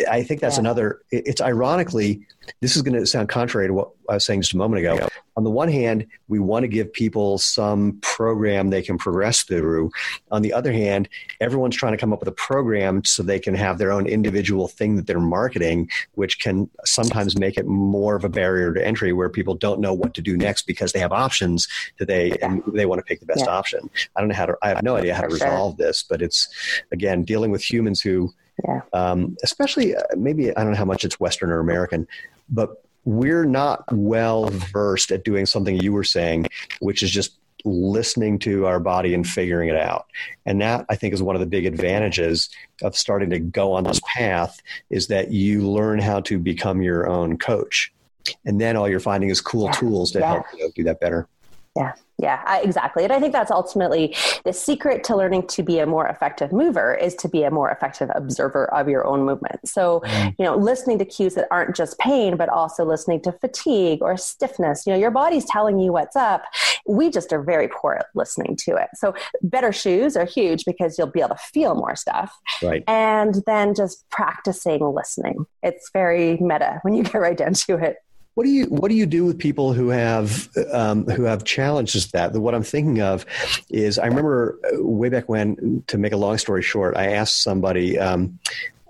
I 0.10 0.23
think 0.23 0.41
that's 0.41 0.58
yeah. 0.58 0.62
another. 0.62 1.01
It's 1.12 1.41
ironically, 1.41 2.25
this 2.62 2.75
is 2.75 2.82
going 2.82 2.97
to 2.97 3.05
sound 3.05 3.29
contrary 3.29 3.67
to 3.67 3.73
what 3.73 3.89
I 4.10 4.15
was 4.15 4.25
saying 4.25 4.41
just 4.41 4.53
a 4.53 4.58
moment 4.58 4.79
ago. 4.79 5.08
On 5.38 5.43
the 5.43 5.49
one 5.49 5.69
hand, 5.69 6.05
we 6.27 6.39
want 6.39 6.63
to 6.63 6.67
give 6.67 6.91
people 6.91 7.38
some 7.38 7.97
program 8.01 8.69
they 8.69 8.82
can 8.82 8.97
progress 8.97 9.43
through. 9.43 9.91
On 10.32 10.41
the 10.41 10.51
other 10.51 10.71
hand, 10.71 11.08
everyone's 11.39 11.75
trying 11.75 11.93
to 11.93 11.97
come 11.97 12.12
up 12.12 12.19
with 12.19 12.27
a 12.27 12.34
program 12.34 13.03
so 13.05 13.23
they 13.23 13.39
can 13.39 13.53
have 13.53 13.77
their 13.77 13.91
own 13.91 14.05
individual 14.05 14.67
thing 14.67 14.95
that 14.95 15.08
they're 15.08 15.19
marketing, 15.19 15.89
which 16.15 16.39
can 16.39 16.69
sometimes 16.86 17.38
make 17.38 17.58
it 17.58 17.65
more 17.65 18.15
of 18.15 18.25
a 18.25 18.29
barrier 18.29 18.73
to 18.73 18.86
entry 18.86 19.13
where 19.13 19.29
people 19.29 19.55
don't 19.55 19.79
know 19.79 19.93
what 19.93 20.13
to 20.15 20.21
do 20.21 20.36
next 20.36 20.67
because 20.67 20.91
they 20.91 20.99
have 20.99 21.13
options 21.13 21.67
that 21.99 22.08
they 22.08 22.32
and 22.41 22.62
they 22.73 22.86
want 22.86 22.99
to 22.99 23.05
pick 23.05 23.19
the 23.19 23.25
best 23.25 23.45
yeah. 23.45 23.51
option. 23.51 23.89
I 24.15 24.19
don't 24.19 24.29
know 24.29 24.36
how 24.36 24.47
to. 24.47 24.58
I 24.62 24.69
have 24.69 24.84
no 24.84 24.97
idea 24.97 25.15
how 25.15 25.21
to 25.21 25.27
resolve 25.27 25.77
sure. 25.77 25.88
this, 25.88 26.03
but 26.03 26.21
it's 26.21 26.49
again 26.91 27.24
dealing 27.24 27.52
with 27.52 27.63
humans 27.63 28.02
who. 28.02 28.34
Yeah. 28.67 28.82
Um, 28.91 29.38
especially 29.41 29.95
uh, 29.95 30.02
maybe 30.17 30.50
I 30.54 30.63
don't 30.63 30.74
know 30.74 30.78
how 30.78 30.84
much 30.84 31.06
it's 31.06 31.17
Western 31.17 31.50
or 31.50 31.62
American, 31.62 32.06
but 32.50 32.84
we're 33.06 33.45
not 33.45 33.86
well 33.89 34.50
versed 34.50 35.12
at 35.12 35.24
doing 35.24 35.45
something 35.45 35.78
you 35.78 35.93
were 35.93 36.04
saying, 36.04 36.48
which 36.82 37.02
is 37.02 37.10
just 37.10 37.39
listening 37.65 38.39
to 38.39 38.65
our 38.65 38.80
body 38.80 39.13
and 39.13 39.28
figuring 39.28 39.69
it 39.69 39.76
out. 39.76 40.08
And 40.45 40.62
that 40.62 40.86
I 40.89 40.95
think 40.95 41.13
is 41.13 41.24
one 41.24 41.36
of 41.36 41.39
the 41.39 41.45
big 41.45 41.65
advantages 41.65 42.50
of 42.82 42.95
starting 42.95 43.30
to 43.32 43.39
go 43.39 43.74
on 43.74 43.84
this 43.84 44.00
path 44.06 44.62
is 44.89 45.08
that 45.08 45.32
you 45.32 45.69
learn 45.69 46.00
how 46.00 46.22
to 46.22 46.39
become 46.39 46.82
your 46.82 47.08
own 47.08 47.38
coach. 47.38 47.91
And 48.45 48.60
then 48.60 48.76
all 48.76 48.88
you're 48.88 49.00
finding 49.00 49.30
is 49.30 49.41
cool 49.41 49.65
yeah. 49.65 49.72
tools 49.72 50.12
to 50.12 50.19
yeah. 50.19 50.34
help 50.34 50.45
you 50.56 50.72
do 50.76 50.84
that 50.84 51.00
better. 51.00 51.28
Yeah. 51.79 51.93
Yeah, 52.21 52.43
I, 52.45 52.59
exactly. 52.59 53.05
And 53.05 53.13
I 53.13 53.19
think 53.21 53.31
that's 53.31 53.49
ultimately 53.49 54.13
the 54.43 54.51
secret 54.51 55.05
to 55.05 55.15
learning 55.15 55.47
to 55.47 55.63
be 55.63 55.79
a 55.79 55.85
more 55.85 56.05
effective 56.05 56.51
mover 56.51 56.93
is 56.93 57.15
to 57.15 57.29
be 57.29 57.43
a 57.43 57.51
more 57.51 57.71
effective 57.71 58.09
observer 58.13 58.65
of 58.73 58.89
your 58.89 59.07
own 59.07 59.23
movement. 59.23 59.65
So, 59.65 60.01
mm. 60.01 60.35
you 60.37 60.43
know, 60.43 60.57
listening 60.57 60.99
to 60.99 61.05
cues 61.05 61.35
that 61.35 61.47
aren't 61.49 61.77
just 61.77 61.97
pain, 61.97 62.35
but 62.35 62.49
also 62.49 62.83
listening 62.83 63.21
to 63.21 63.31
fatigue 63.31 63.99
or 64.01 64.17
stiffness. 64.17 64.85
You 64.85 64.91
know, 64.91 64.99
your 64.99 65.11
body's 65.11 65.45
telling 65.45 65.79
you 65.79 65.93
what's 65.93 66.17
up. 66.17 66.43
we 66.85 67.09
just 67.09 67.31
are 67.31 67.41
very 67.41 67.69
poor 67.69 67.93
at 67.93 68.07
listening 68.15 68.57
to 68.65 68.75
it. 68.75 68.89
So 68.95 69.13
better 69.41 69.71
shoes 69.71 70.17
are 70.17 70.25
huge 70.25 70.65
because 70.65 70.97
you'll 70.97 71.07
be 71.07 71.21
able 71.21 71.35
to 71.35 71.41
feel 71.53 71.75
more 71.75 71.95
stuff. 71.95 72.37
Right. 72.61 72.83
And 72.85 73.35
then 73.45 73.73
just 73.73 74.03
practicing 74.09 74.81
listening. 74.93 75.45
It's 75.63 75.89
very 75.93 76.35
meta 76.41 76.79
when 76.81 76.95
you 76.95 77.03
get 77.03 77.15
right 77.15 77.37
down 77.37 77.53
to 77.53 77.75
it. 77.75 77.95
What 78.35 78.45
do 78.45 78.49
you 78.49 78.65
What 78.67 78.89
do 78.89 78.95
you 78.95 79.05
do 79.05 79.25
with 79.25 79.37
people 79.37 79.73
who 79.73 79.89
have 79.89 80.49
um, 80.71 81.05
who 81.05 81.23
have 81.23 81.43
challenges 81.43 82.11
that? 82.11 82.33
What 82.33 82.55
I'm 82.55 82.63
thinking 82.63 83.01
of 83.01 83.25
is 83.69 83.99
I 83.99 84.05
remember 84.05 84.57
way 84.73 85.09
back 85.09 85.27
when. 85.27 85.83
To 85.87 85.97
make 85.97 86.13
a 86.13 86.17
long 86.17 86.37
story 86.37 86.61
short, 86.61 86.95
I 86.95 87.13
asked 87.13 87.43
somebody. 87.43 87.97
Um, 87.97 88.39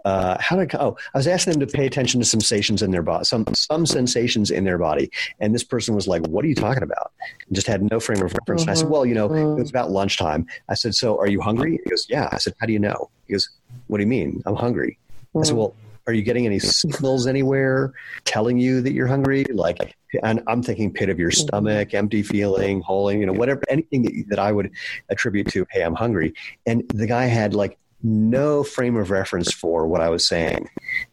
uh, 0.05 0.37
how 0.39 0.55
did 0.55 0.73
I, 0.73 0.77
oh, 0.79 0.97
I 1.13 1.17
was 1.17 1.27
asking 1.27 1.53
them 1.53 1.67
to 1.67 1.77
pay 1.77 1.85
attention 1.85 2.19
to 2.19 2.25
sensations 2.25 2.81
in 2.81 2.91
their 2.91 3.01
body, 3.03 3.25
some, 3.25 3.45
some 3.53 3.85
sensations 3.85 4.49
in 4.49 4.63
their 4.63 4.77
body. 4.77 5.11
And 5.39 5.53
this 5.53 5.63
person 5.63 5.93
was 5.93 6.07
like, 6.07 6.25
what 6.27 6.45
are 6.45 6.47
you 6.47 6.55
talking 6.55 6.83
about? 6.83 7.11
And 7.47 7.55
just 7.55 7.67
had 7.67 7.83
no 7.91 7.99
frame 7.99 8.23
of 8.23 8.33
reference. 8.33 8.61
And 8.61 8.71
I 8.71 8.75
said, 8.75 8.85
mm-hmm. 8.85 8.93
well, 8.93 9.05
you 9.05 9.13
know, 9.13 9.25
it 9.25 9.29
was 9.29 9.39
mm-hmm. 9.39 9.61
about 9.75 9.91
lunchtime. 9.91 10.47
I 10.69 10.75
said, 10.75 10.95
so 10.95 11.19
are 11.19 11.27
you 11.27 11.41
hungry? 11.41 11.79
He 11.83 11.89
goes, 11.89 12.07
yeah. 12.09 12.29
I 12.31 12.37
said, 12.37 12.53
how 12.59 12.65
do 12.65 12.73
you 12.73 12.79
know? 12.79 13.09
He 13.27 13.33
goes, 13.33 13.49
what 13.87 13.97
do 13.97 14.03
you 14.03 14.07
mean? 14.07 14.41
I'm 14.45 14.55
hungry. 14.55 14.97
I 15.37 15.43
said, 15.43 15.55
mm. 15.55 15.59
well, 15.59 15.75
are 16.09 16.13
you 16.13 16.23
getting 16.23 16.47
any 16.47 16.57
signals 16.57 17.27
anywhere 17.27 17.93
telling 18.25 18.57
you 18.57 18.81
that 18.81 18.93
you're 18.93 19.07
hungry? 19.07 19.45
Like, 19.45 19.95
and 20.23 20.41
I'm 20.47 20.63
thinking 20.63 20.91
pit 20.91 21.09
of 21.09 21.19
your 21.19 21.29
mm-hmm. 21.29 21.47
stomach, 21.47 21.93
empty 21.93 22.23
feeling, 22.23 22.81
hole, 22.81 23.11
you 23.11 23.25
know, 23.25 23.33
whatever, 23.33 23.61
anything 23.69 24.01
that, 24.03 24.25
that 24.29 24.39
I 24.39 24.51
would 24.51 24.71
attribute 25.09 25.47
to, 25.51 25.67
hey, 25.69 25.83
I'm 25.83 25.93
hungry. 25.93 26.33
And 26.65 26.83
the 26.89 27.05
guy 27.05 27.25
had 27.25 27.53
like 27.53 27.77
no 28.01 28.63
frame 28.63 28.97
of 28.97 29.11
reference 29.11 29.53
for 29.53 29.87
what 29.87 30.01
I 30.01 30.09
was 30.09 30.27
saying. 30.27 30.67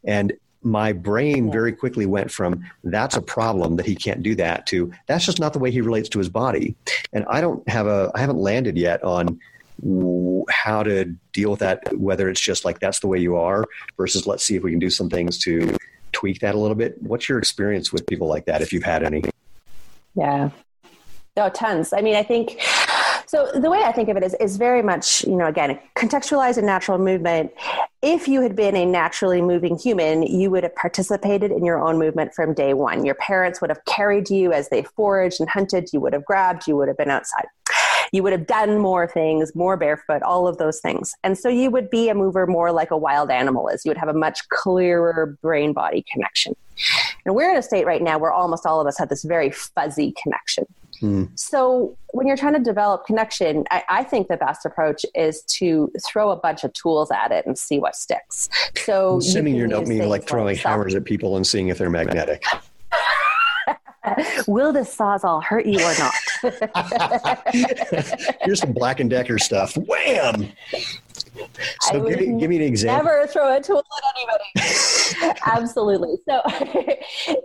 And 0.04 0.32
my 0.62 0.92
brain 0.92 1.52
very 1.52 1.72
quickly 1.72 2.06
went 2.06 2.30
from 2.30 2.64
that's 2.82 3.16
a 3.16 3.22
problem 3.22 3.76
that 3.76 3.87
he 3.87 3.94
can't 3.94 4.22
do 4.22 4.35
that 4.35 4.66
to 4.66 4.90
that's 5.06 5.24
just 5.24 5.38
not 5.38 5.52
the 5.52 5.61
way 5.61 5.70
he 5.70 5.80
relates 5.80 6.09
to 6.09 6.18
his 6.18 6.30
body. 6.30 6.74
And 7.12 7.24
I 7.28 7.40
don't 7.40 7.68
have 7.68 7.87
a, 7.87 8.11
I 8.14 8.20
haven't 8.20 8.38
landed 8.38 8.78
yet 8.78 9.04
on 9.04 9.38
how 10.48 10.82
to 10.82 11.04
deal 11.32 11.50
with 11.50 11.60
that, 11.60 11.96
whether 11.96 12.28
it's 12.28 12.40
just 12.40 12.64
like 12.64 12.80
that's 12.80 13.00
the 13.00 13.06
way 13.06 13.18
you 13.18 13.36
are 13.36 13.64
versus 13.96 14.26
let's 14.26 14.42
see 14.42 14.56
if 14.56 14.62
we 14.62 14.70
can 14.70 14.80
do 14.80 14.90
some 14.90 15.10
things 15.10 15.38
to 15.38 15.76
tweak 16.12 16.40
that 16.40 16.54
a 16.54 16.58
little 16.58 16.74
bit. 16.74 17.00
What's 17.02 17.28
your 17.28 17.38
experience 17.38 17.92
with 17.92 18.06
people 18.06 18.26
like 18.26 18.46
that, 18.46 18.62
if 18.62 18.72
you've 18.72 18.84
had 18.84 19.02
any? 19.02 19.22
Yeah. 20.14 20.50
No, 21.36 21.50
tons. 21.50 21.92
I 21.92 22.00
mean, 22.00 22.16
I 22.16 22.22
think 22.22 22.58
so. 23.26 23.50
The 23.52 23.68
way 23.68 23.82
I 23.82 23.92
think 23.92 24.08
of 24.08 24.16
it 24.16 24.22
is, 24.22 24.34
is 24.40 24.56
very 24.56 24.82
much, 24.82 25.24
you 25.24 25.36
know, 25.36 25.46
again, 25.46 25.78
contextualize 25.94 26.56
a 26.56 26.62
natural 26.62 26.96
movement. 26.96 27.52
If 28.00 28.26
you 28.26 28.40
had 28.40 28.56
been 28.56 28.74
a 28.74 28.86
naturally 28.86 29.42
moving 29.42 29.76
human, 29.76 30.22
you 30.22 30.50
would 30.50 30.62
have 30.62 30.74
participated 30.74 31.50
in 31.50 31.64
your 31.64 31.78
own 31.78 31.98
movement 31.98 32.32
from 32.32 32.54
day 32.54 32.72
one. 32.72 33.04
Your 33.04 33.16
parents 33.16 33.60
would 33.60 33.68
have 33.68 33.84
carried 33.84 34.30
you 34.30 34.52
as 34.52 34.70
they 34.70 34.84
foraged 34.84 35.40
and 35.40 35.50
hunted. 35.50 35.90
You 35.92 36.00
would 36.00 36.14
have 36.14 36.24
grabbed. 36.24 36.66
You 36.66 36.76
would 36.76 36.88
have 36.88 36.96
been 36.96 37.10
outside 37.10 37.44
you 38.12 38.23
would 38.23 38.33
have 38.33 38.47
done 38.47 38.79
more 38.79 39.07
things, 39.07 39.55
more 39.55 39.77
barefoot, 39.77 40.23
all 40.23 40.47
of 40.49 40.59
those 40.59 40.81
things. 40.81 41.14
And 41.23 41.38
so 41.38 41.49
you 41.49 41.71
would 41.71 41.90
be 41.90 42.09
a 42.09 42.14
mover 42.14 42.47
more 42.47 42.73
like 42.73 42.90
a 42.90 42.97
wild 42.97 43.31
animal 43.31 43.69
is. 43.69 43.85
You 43.85 43.90
would 43.90 43.99
have 43.99 44.09
a 44.09 44.14
much 44.14 44.49
clearer 44.49 45.38
brain 45.42 45.73
body 45.73 46.05
connection. 46.12 46.55
And 47.25 47.35
we're 47.35 47.51
in 47.51 47.57
a 47.57 47.62
state 47.62 47.87
right 47.87 48.03
now 48.03 48.19
where 48.19 48.33
almost 48.33 48.66
all 48.66 48.81
of 48.81 48.87
us 48.87 48.99
have 48.99 49.09
this 49.09 49.25
very 49.25 49.51
fuzzy 49.51 50.14
connection. 50.23 50.66
Hmm. 51.01 51.25
So 51.35 51.97
when 52.12 52.27
you're 52.27 52.37
trying 52.37 52.55
to 52.55 52.61
develop 52.61 53.07
connection, 53.07 53.64
I, 53.71 53.85
I, 53.88 54.03
think 54.03 54.29
the 54.29 54.38
best 54.38 54.64
approach 54.64 55.05
is 55.14 55.42
to 55.42 55.92
throw 56.07 56.31
a 56.31 56.37
bunch 56.37 56.64
of 56.64 56.73
tools 56.73 57.11
at 57.11 57.33
it 57.33 57.45
and 57.45 57.59
see 57.59 57.79
what 57.79 57.97
sticks. 57.97 58.49
So 58.77 59.19
assuming 59.19 59.57
you 59.57 59.64
are 59.64 59.69
not 59.69 59.87
meaning 59.87 60.09
like 60.09 60.27
throwing 60.27 60.47
like 60.47 60.57
hammers 60.57 60.95
at 60.95 61.05
people 61.05 61.37
and 61.37 61.47
seeing 61.47 61.69
if 61.69 61.77
they're 61.77 61.90
magnetic. 61.90 62.45
Will 64.47 64.73
this 64.73 64.97
sawzall 64.97 65.42
hurt 65.42 65.66
you 65.66 65.81
or 65.81 65.92
not? 65.99 66.14
Here's 68.42 68.61
some 68.61 68.73
Black 68.73 69.01
and 69.01 69.11
Decker 69.11 69.38
stuff. 69.38 69.77
Wham! 69.77 70.53
So 71.83 72.03
give 72.03 72.21
me, 72.21 72.40
give 72.40 72.49
me 72.51 72.57
an 72.57 72.62
example. 72.62 73.05
Never 73.05 73.27
throw 73.27 73.57
a 73.57 73.61
tool 73.61 73.79
at 73.79 73.85
anybody. 74.16 74.45
Absolutely. 75.47 76.16
So 76.29 76.40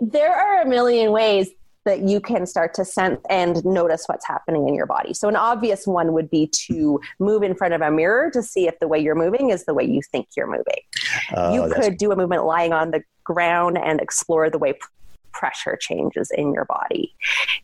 there 0.00 0.34
are 0.34 0.62
a 0.62 0.66
million 0.66 1.12
ways 1.12 1.50
that 1.84 2.02
you 2.02 2.20
can 2.20 2.46
start 2.46 2.74
to 2.74 2.84
sense 2.84 3.20
and 3.28 3.64
notice 3.64 4.04
what's 4.06 4.24
happening 4.26 4.68
in 4.68 4.74
your 4.74 4.86
body. 4.86 5.12
So, 5.12 5.28
an 5.28 5.34
obvious 5.34 5.84
one 5.84 6.12
would 6.12 6.30
be 6.30 6.46
to 6.68 7.00
move 7.18 7.42
in 7.42 7.56
front 7.56 7.74
of 7.74 7.80
a 7.80 7.90
mirror 7.90 8.30
to 8.30 8.40
see 8.42 8.68
if 8.68 8.78
the 8.78 8.86
way 8.86 9.00
you're 9.00 9.16
moving 9.16 9.50
is 9.50 9.64
the 9.64 9.74
way 9.74 9.82
you 9.84 10.00
think 10.12 10.28
you're 10.36 10.46
moving. 10.46 10.78
Uh, 11.36 11.50
you 11.52 11.74
could 11.74 11.96
do 11.96 12.12
a 12.12 12.16
movement 12.16 12.44
lying 12.44 12.72
on 12.72 12.92
the 12.92 13.02
ground 13.24 13.78
and 13.78 14.00
explore 14.00 14.48
the 14.48 14.58
way 14.58 14.74
pressure 15.32 15.76
changes 15.80 16.30
in 16.30 16.52
your 16.52 16.64
body. 16.64 17.14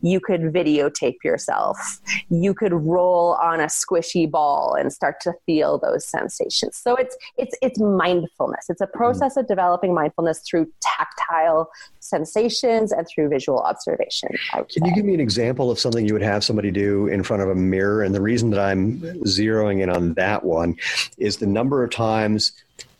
You 0.00 0.20
could 0.20 0.40
videotape 0.40 1.16
yourself. 1.24 2.00
You 2.31 2.54
could 2.54 2.72
roll 2.72 3.35
on 3.42 3.61
a 3.61 3.66
squishy 3.66 4.31
ball 4.31 4.74
and 4.74 4.92
start 4.92 5.20
to 5.22 5.35
feel 5.46 5.78
those 5.78 6.07
sensations. 6.07 6.76
So 6.76 6.94
it's 6.94 7.16
it's 7.37 7.54
it's 7.62 7.78
mindfulness. 7.78 8.66
It's 8.68 8.81
a 8.81 8.87
mm-hmm. 8.87 8.96
process 8.96 9.37
of 9.37 9.46
developing 9.46 9.94
mindfulness 9.94 10.40
through 10.40 10.70
tactile 10.81 11.70
sensations 12.00 12.92
and 12.92 13.07
through 13.07 13.28
visual 13.28 13.61
observation. 13.61 14.31
Can 14.52 14.87
you 14.87 14.94
give 14.94 15.04
me 15.04 15.14
an 15.14 15.20
example 15.20 15.70
of 15.70 15.78
something 15.78 16.07
you 16.07 16.14
would 16.14 16.22
have 16.22 16.42
somebody 16.42 16.70
do 16.70 17.07
in 17.09 17.22
front 17.22 17.42
of 17.42 17.48
a 17.48 17.54
mirror? 17.54 18.02
And 18.02 18.14
the 18.14 18.20
reason 18.20 18.50
that 18.50 18.61
I'm 18.61 19.00
zeroing 19.24 19.83
in 19.83 19.90
on 19.90 20.14
that 20.14 20.44
one 20.44 20.76
is 21.18 21.37
the 21.37 21.46
number 21.46 21.85
of 21.85 21.90
times 21.90 22.52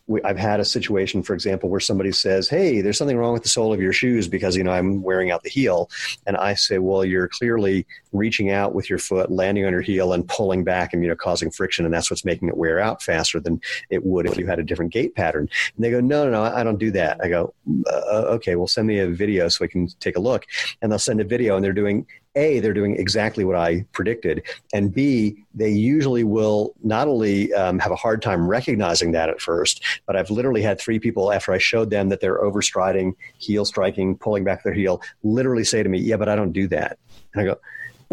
we, 0.09 0.23
I've 0.23 0.39
had 0.39 0.59
a 0.59 0.65
situation, 0.65 1.23
for 1.23 1.35
example, 1.35 1.69
where 1.69 1.81
somebody 1.81 2.13
says, 2.13 2.49
"Hey, 2.49 2.81
there's 2.81 2.97
something 2.97 3.17
wrong 3.17 3.35
with 3.35 3.43
the 3.43 3.49
sole 3.49 3.73
of 3.73 3.81
your 3.81 3.93
shoes 3.93 4.27
because 4.27 4.57
you 4.57 4.65
know 4.65 4.73
I'm 4.73 5.03
wearing 5.03 5.31
out 5.31 5.43
the 5.43 5.51
heel," 5.51 5.91
and 6.27 6.37
I 6.37 6.55
say, 6.55 6.79
"Well, 6.79 7.05
you're 7.05 7.29
clearly 7.29 7.87
reaching 8.13 8.51
out 8.51 8.75
with 8.75 8.89
your 8.89 8.99
foot, 8.99 9.31
landing 9.31 9.67
on 9.67 9.73
your 9.73 9.83
heel, 9.83 10.15
and 10.15 10.27
pulling 10.27 10.65
back, 10.65 10.93
and 10.93 11.03
you 11.03 11.09
know 11.09 11.15
causing 11.15 11.51
friction, 11.51 11.85
and 11.85 11.95
that's 11.95 12.11
what's 12.11 12.25
making 12.25 12.49
it 12.49 12.57
wear 12.57 12.81
out 12.81 13.03
faster 13.03 13.39
than 13.39 13.61
it 13.91 14.05
would 14.05 14.27
if 14.27 14.39
you 14.39 14.47
had 14.47 14.59
a 14.59 14.65
different 14.65 14.93
gait 14.93 15.15
pattern." 15.15 15.49
And 15.77 15.85
they 15.85 15.91
go, 15.91 16.01
"No, 16.01 16.25
no, 16.25 16.31
no, 16.31 16.43
I 16.43 16.65
don't 16.65 16.79
do 16.79 16.91
that." 16.93 17.21
I 17.23 17.29
go, 17.29 17.53
uh, 17.87 18.25
"Okay, 18.37 18.57
well, 18.57 18.67
send 18.67 18.89
me 18.89 18.99
a 18.99 19.09
video 19.09 19.49
so 19.49 19.59
we 19.65 19.69
can 19.69 19.89
take 20.01 20.17
a 20.17 20.21
look," 20.21 20.47
and 20.81 20.91
they'll 20.91 20.99
send 20.99 21.21
a 21.21 21.25
video, 21.25 21.55
and 21.55 21.65
they're 21.65 21.73
doing 21.73 22.07
a, 22.39 22.61
they're 22.61 22.73
doing 22.73 22.97
exactly 22.97 23.45
what 23.45 23.57
I 23.57 23.85
predicted, 23.93 24.43
and 24.73 24.95
B, 24.95 25.45
they 25.55 25.71
usually 25.71 26.25
will 26.25 26.75
not 26.83 27.09
only 27.09 27.53
um, 27.55 27.79
have 27.79 27.93
a 27.93 27.97
hard 27.97 28.23
time 28.23 28.49
recognizing 28.49 29.13
that 29.13 29.29
at 29.29 29.41
first, 29.41 29.83
but 30.07 30.17
I've 30.17 30.31
literally 30.31 30.63
had 30.63 30.81
three 30.81 30.99
people 30.99 31.33
after 31.33 31.53
I 31.53 31.59
showed 31.59 31.91
them 31.91 32.09
that 32.09 32.21
they're 32.21 32.41
overstriding, 32.41 33.15
heel 33.39 33.65
striking, 33.65 34.17
pulling 34.17 34.45
back 34.45 34.63
their 34.63 34.73
heel, 34.73 35.03
literally 35.23 35.65
say 35.65 35.83
to 35.83 35.89
me, 35.89 35.99
"Yeah, 35.99 36.17
but 36.17 36.29
I 36.29 36.37
don't 36.37 36.53
do 36.53 36.69
that," 36.69 36.99
and 37.35 37.43
I 37.43 37.45
go, 37.45 37.59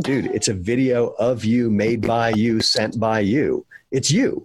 "Dude, 0.02 0.28
it's 0.28 0.48
a 0.48 0.54
video 0.54 1.10
of 1.20 1.46
you, 1.46 1.70
made 1.70 2.02
by 2.02 2.30
you, 2.30 2.62
sent 2.62 3.00
by 3.00 3.20
you." 3.20 3.66
It's 3.92 4.12
you, 4.12 4.44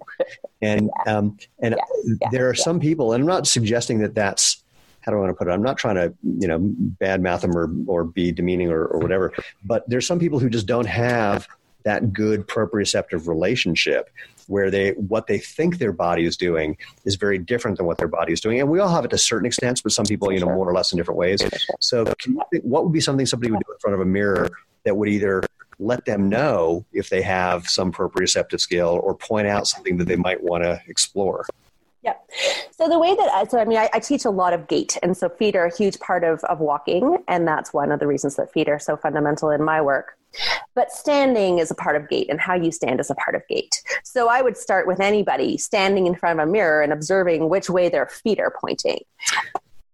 and 0.63 0.91
um, 1.07 1.39
and 1.61 1.75
yeah, 1.77 2.17
yeah, 2.21 2.29
there 2.31 2.49
are 2.49 2.55
yeah. 2.55 2.63
some 2.63 2.79
people, 2.79 3.13
and 3.13 3.23
I'm 3.23 3.27
not 3.27 3.47
suggesting 3.47 3.99
that 4.01 4.15
that's 4.15 4.63
how 5.01 5.13
do 5.13 5.19
I 5.19 5.21
want 5.21 5.31
to 5.31 5.35
put 5.35 5.49
it? 5.49 5.53
I'm 5.53 5.63
not 5.63 5.79
trying 5.79 5.97
to, 5.97 6.15
you 6.23 6.49
know, 6.49 6.59
badmouth 7.01 7.41
them 7.41 7.57
or, 7.57 7.71
or 7.87 8.05
be 8.05 8.33
demeaning 8.33 8.71
or, 8.71 8.85
or 8.85 8.99
whatever, 8.99 9.33
but 9.65 9.89
there's 9.89 10.07
some 10.07 10.19
people 10.19 10.39
who 10.39 10.51
just 10.51 10.67
don't 10.67 10.87
have 10.87 11.49
that 11.85 12.13
good 12.13 12.47
proprioceptive 12.47 13.27
relationship 13.27 14.11
where 14.47 14.71
they 14.71 14.91
what 14.93 15.27
they 15.29 15.39
think 15.39 15.79
their 15.79 15.93
body 15.93 16.25
is 16.25 16.37
doing 16.37 16.77
is 17.05 17.15
very 17.15 17.39
different 17.39 17.77
than 17.77 17.87
what 17.87 17.97
their 17.99 18.09
body 18.09 18.33
is 18.33 18.41
doing 18.41 18.61
and 18.61 18.69
we 18.69 18.81
all 18.81 18.89
have 18.89 19.05
it 19.05 19.11
to 19.11 19.17
certain 19.17 19.47
extents 19.47 19.81
but 19.81 19.93
some 19.93 20.05
people 20.05 20.33
you 20.33 20.41
know 20.41 20.47
more 20.47 20.69
or 20.69 20.75
less 20.75 20.93
in 20.93 20.99
different 20.99 21.17
ways 21.17 21.41
so 21.79 22.05
think, 22.05 22.65
what 22.65 22.83
would 22.83 22.93
be 22.93 23.01
something 23.01 23.25
somebody 23.25 23.51
would 23.53 23.63
do 23.65 23.73
in 23.73 23.79
front 23.79 23.95
of 23.95 24.01
a 24.01 24.05
mirror 24.05 24.51
that 24.85 24.97
would 24.97 25.09
either 25.09 25.43
let 25.79 26.05
them 26.05 26.29
know 26.29 26.85
if 26.93 27.09
they 27.09 27.23
have 27.23 27.67
some 27.67 27.91
proprioceptive 27.93 28.61
skill 28.61 29.01
or 29.03 29.15
point 29.15 29.47
out 29.47 29.67
something 29.67 29.97
that 29.97 30.07
they 30.07 30.17
might 30.17 30.43
want 30.43 30.63
to 30.63 30.81
explore 30.89 31.47
yeah. 32.03 32.15
So 32.71 32.89
the 32.89 32.99
way 32.99 33.15
that 33.15 33.31
I, 33.33 33.45
so 33.47 33.59
I 33.59 33.65
mean, 33.65 33.79
I, 33.79 33.91
I, 33.93 34.01
teach 34.01 34.25
a 34.25 34.31
lot 34.31 34.53
of 34.53 34.69
gait, 34.69 34.97
and 35.03 35.17
so 35.17 35.29
feet 35.29 35.55
are 35.55 35.67
a 35.67 35.77
huge 35.77 35.99
part 36.01 36.25
of 36.25 36.43
of 36.45 36.61
walking, 36.61 37.19
and 37.29 37.47
that's 37.47 37.73
one 37.75 37.93
of 37.93 38.01
the 38.01 38.07
reasons 38.07 38.37
that 38.37 38.53
feet 38.53 38.69
are 38.69 38.79
so 38.79 38.97
fundamental 38.97 39.51
in 39.51 39.63
my 39.63 39.81
work. 39.81 40.17
But 40.75 40.93
standing 40.93 41.59
is 41.59 41.71
a 41.71 41.75
part 41.75 41.97
of 41.97 42.09
gait, 42.09 42.31
and 42.31 42.41
how 42.41 42.55
you 42.55 42.73
stand 42.73 43.01
is 43.01 43.11
a 43.11 43.15
part 43.17 43.35
of 43.35 43.43
gait. 43.49 43.83
So 44.03 44.29
I 44.29 44.41
would 44.41 44.57
start 44.57 44.87
with 44.87 45.01
anybody 45.01 45.59
standing 45.59 46.07
in 46.07 46.15
front 46.15 46.41
of 46.41 46.49
a 46.49 46.51
mirror 46.51 46.81
and 46.83 46.93
observing 46.93 47.49
which 47.49 47.69
way 47.69 47.89
their 47.89 48.07
feet 48.07 48.41
are 48.41 48.55
pointing 48.61 49.01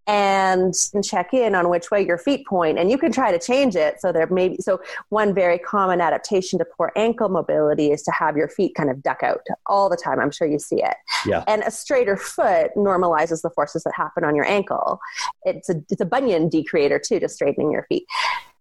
and 0.07 0.75
check 1.03 1.35
in 1.35 1.55
on 1.55 1.69
which 1.69 1.91
way 1.91 2.05
your 2.05 2.19
feet 2.19 2.47
point 2.47 2.79
and 2.79 2.91
you 2.91 2.99
can 2.99 3.11
try 3.11 3.33
to 3.33 3.39
change 3.39 3.75
it. 3.75 4.01
So 4.01 4.13
there 4.13 4.27
may 4.29 4.51
be 4.51 4.57
so 4.61 4.81
one 5.09 5.35
very 5.35 5.59
common 5.59 6.01
adaptation 6.01 6.59
to 6.61 6.65
poor 6.65 6.93
ankle 6.97 7.29
mobility 7.29 7.91
is 7.91 8.03
to 8.05 8.13
have 8.13 8.37
your 8.37 8.49
feet 8.49 8.75
kind 8.75 8.91
of 8.91 9.03
duck 9.03 9.23
out 9.23 9.41
all 9.67 9.89
the 9.89 9.97
time. 9.97 10.21
I'm 10.21 10.31
sure 10.31 10.47
you 10.47 10.59
see 10.59 10.83
it. 10.83 10.97
Yeah. 11.27 11.43
and 11.49 11.63
a 11.63 11.71
straighter 11.71 12.17
foot 12.17 12.71
normalizes 12.77 13.43
the 13.43 13.51
forces 13.51 13.83
that 13.85 13.95
happen 13.97 14.23
on 14.25 14.37
your 14.37 14.47
ankle. 14.47 15.01
It's 15.45 15.69
a 15.69 15.83
it's 15.91 16.01
a 16.01 16.07
bunion 16.07 16.49
decreator 16.49 16.99
too 16.99 17.19
to 17.21 17.29
straightening 17.29 17.73
your 17.73 17.85
feet 17.89 18.07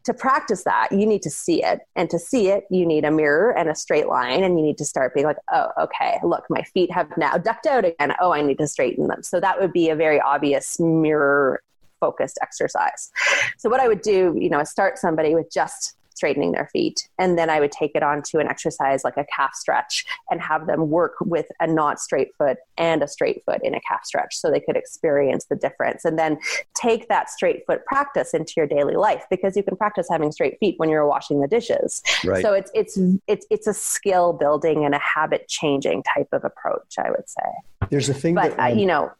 to 0.06 0.14
practice 0.14 0.64
that, 0.64 0.92
you 0.92 1.06
need 1.06 1.22
to 1.24 1.30
see 1.30 1.64
it. 1.64 1.80
And 1.96 2.10
to 2.10 2.20
see 2.20 2.50
it, 2.50 2.66
you 2.70 2.86
need 2.86 3.06
a 3.06 3.12
mirror 3.12 3.56
and 3.58 3.70
a 3.70 3.76
straight 3.76 4.08
line. 4.08 4.44
And 4.44 4.58
you 4.58 4.64
need 4.64 4.78
to 4.78 4.86
start 4.86 5.14
being 5.14 5.26
like, 5.26 5.38
oh, 5.52 5.70
okay, 5.80 6.20
look, 6.24 6.46
my 6.50 6.62
feet 6.62 6.92
have 6.92 7.10
now 7.18 7.38
ducked 7.38 7.66
out 7.66 7.86
again. 7.86 8.14
Oh, 8.22 8.32
I 8.32 8.42
need 8.42 8.58
to 8.60 8.68
straighten 8.68 9.08
them. 9.08 9.24
So 9.24 9.40
that 9.40 9.60
would 9.60 9.74
be 9.74 9.90
a 9.90 9.96
very 9.96 10.22
obvious 10.22 10.80
mirror 10.80 11.62
focused 12.00 12.38
exercise. 12.42 13.12
So 13.58 13.70
what 13.70 13.80
I 13.80 13.88
would 13.88 14.02
do, 14.02 14.36
you 14.38 14.50
know, 14.50 14.60
is 14.60 14.70
start 14.70 14.98
somebody 14.98 15.34
with 15.34 15.52
just 15.52 15.96
straightening 16.16 16.54
their 16.54 16.68
feet. 16.72 17.08
And 17.20 17.38
then 17.38 17.50
I 17.50 17.60
would 17.60 17.72
take 17.72 17.92
it 17.94 18.04
on 18.04 18.22
to 18.24 18.40
an 18.40 18.48
exercise 18.48 19.04
like 19.04 19.18
a 19.18 19.26
calf 19.26 19.54
stretch 19.54 20.06
and 20.32 20.42
have 20.42 20.68
them 20.68 20.90
work 20.90 21.16
with 21.22 21.46
a 21.60 21.68
not 21.68 22.00
straight 22.00 22.36
foot 22.38 22.58
and 22.78 23.04
a 23.04 23.08
straight 23.08 23.44
foot 23.46 23.62
in 23.64 23.76
a 23.76 23.82
calf 23.82 24.06
stretch 24.06 24.36
so 24.36 24.50
they 24.50 24.60
could 24.60 24.76
experience 24.76 25.46
the 25.46 25.56
difference. 25.56 26.06
And 26.06 26.18
then 26.18 26.40
take 26.74 27.08
that 27.10 27.30
straight 27.30 27.66
foot 27.66 27.86
practice 27.86 28.34
into 28.34 28.54
your 28.58 28.68
daily 28.68 28.96
life 28.96 29.26
because 29.30 29.56
you 29.56 29.64
can 29.64 29.76
practice 29.76 30.08
having 30.10 30.32
straight 30.32 30.58
feet 30.60 30.76
when 30.78 30.90
you're 30.90 31.08
washing 31.08 31.42
the 31.42 31.48
dishes. 31.48 32.02
Right. 32.24 32.42
So 32.42 32.54
it's 32.54 32.72
it's 32.74 32.98
it's 33.28 33.46
it's 33.50 33.68
a 33.68 33.74
skill 33.74 34.34
building 34.34 34.86
and 34.86 34.96
a 34.96 35.00
habit 35.00 35.48
changing 35.48 36.04
type 36.04 36.30
of 36.32 36.44
approach, 36.44 36.96
I 36.98 37.12
would 37.12 37.30
say. 37.30 37.90
There's 37.90 38.10
a 38.10 38.14
thing 38.14 38.36
but, 38.36 38.56
that 38.58 38.72
uh, 38.72 38.76
you 38.76 38.86
know 38.86 39.12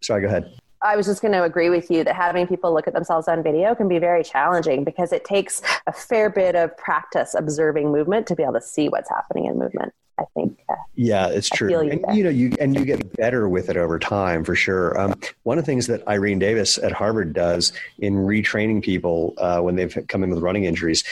sorry 0.00 0.22
go 0.22 0.28
ahead 0.28 0.52
I 0.84 0.96
was 0.96 1.06
just 1.06 1.22
going 1.22 1.32
to 1.32 1.44
agree 1.44 1.70
with 1.70 1.90
you 1.90 2.02
that 2.04 2.16
having 2.16 2.46
people 2.46 2.74
look 2.74 2.88
at 2.88 2.94
themselves 2.94 3.28
on 3.28 3.42
video 3.42 3.74
can 3.74 3.88
be 3.88 3.98
very 3.98 4.24
challenging 4.24 4.82
because 4.82 5.12
it 5.12 5.24
takes 5.24 5.62
a 5.86 5.92
fair 5.92 6.28
bit 6.28 6.56
of 6.56 6.76
practice 6.76 7.34
observing 7.34 7.92
movement 7.92 8.26
to 8.28 8.34
be 8.34 8.42
able 8.42 8.54
to 8.54 8.60
see 8.60 8.88
what's 8.88 9.08
happening 9.08 9.46
in 9.46 9.58
movement. 9.58 9.92
I 10.18 10.24
think. 10.34 10.58
Uh, 10.68 10.74
yeah, 10.94 11.28
it's 11.28 11.48
true. 11.48 11.70
You 11.70 11.80
and 11.80 12.04
there. 12.04 12.14
you 12.14 12.24
know, 12.24 12.30
you 12.30 12.52
and 12.60 12.74
you 12.74 12.84
get 12.84 13.16
better 13.16 13.48
with 13.48 13.70
it 13.70 13.76
over 13.78 13.98
time 13.98 14.44
for 14.44 14.54
sure. 14.54 14.98
Um, 15.00 15.18
one 15.42 15.58
of 15.58 15.64
the 15.64 15.70
things 15.70 15.86
that 15.86 16.06
Irene 16.06 16.38
Davis 16.38 16.76
at 16.76 16.92
Harvard 16.92 17.32
does 17.32 17.72
in 17.98 18.14
retraining 18.14 18.82
people 18.82 19.34
uh, 19.38 19.60
when 19.60 19.76
they've 19.76 19.96
come 20.08 20.22
in 20.22 20.30
with 20.30 20.40
running 20.40 20.64
injuries, 20.64 21.02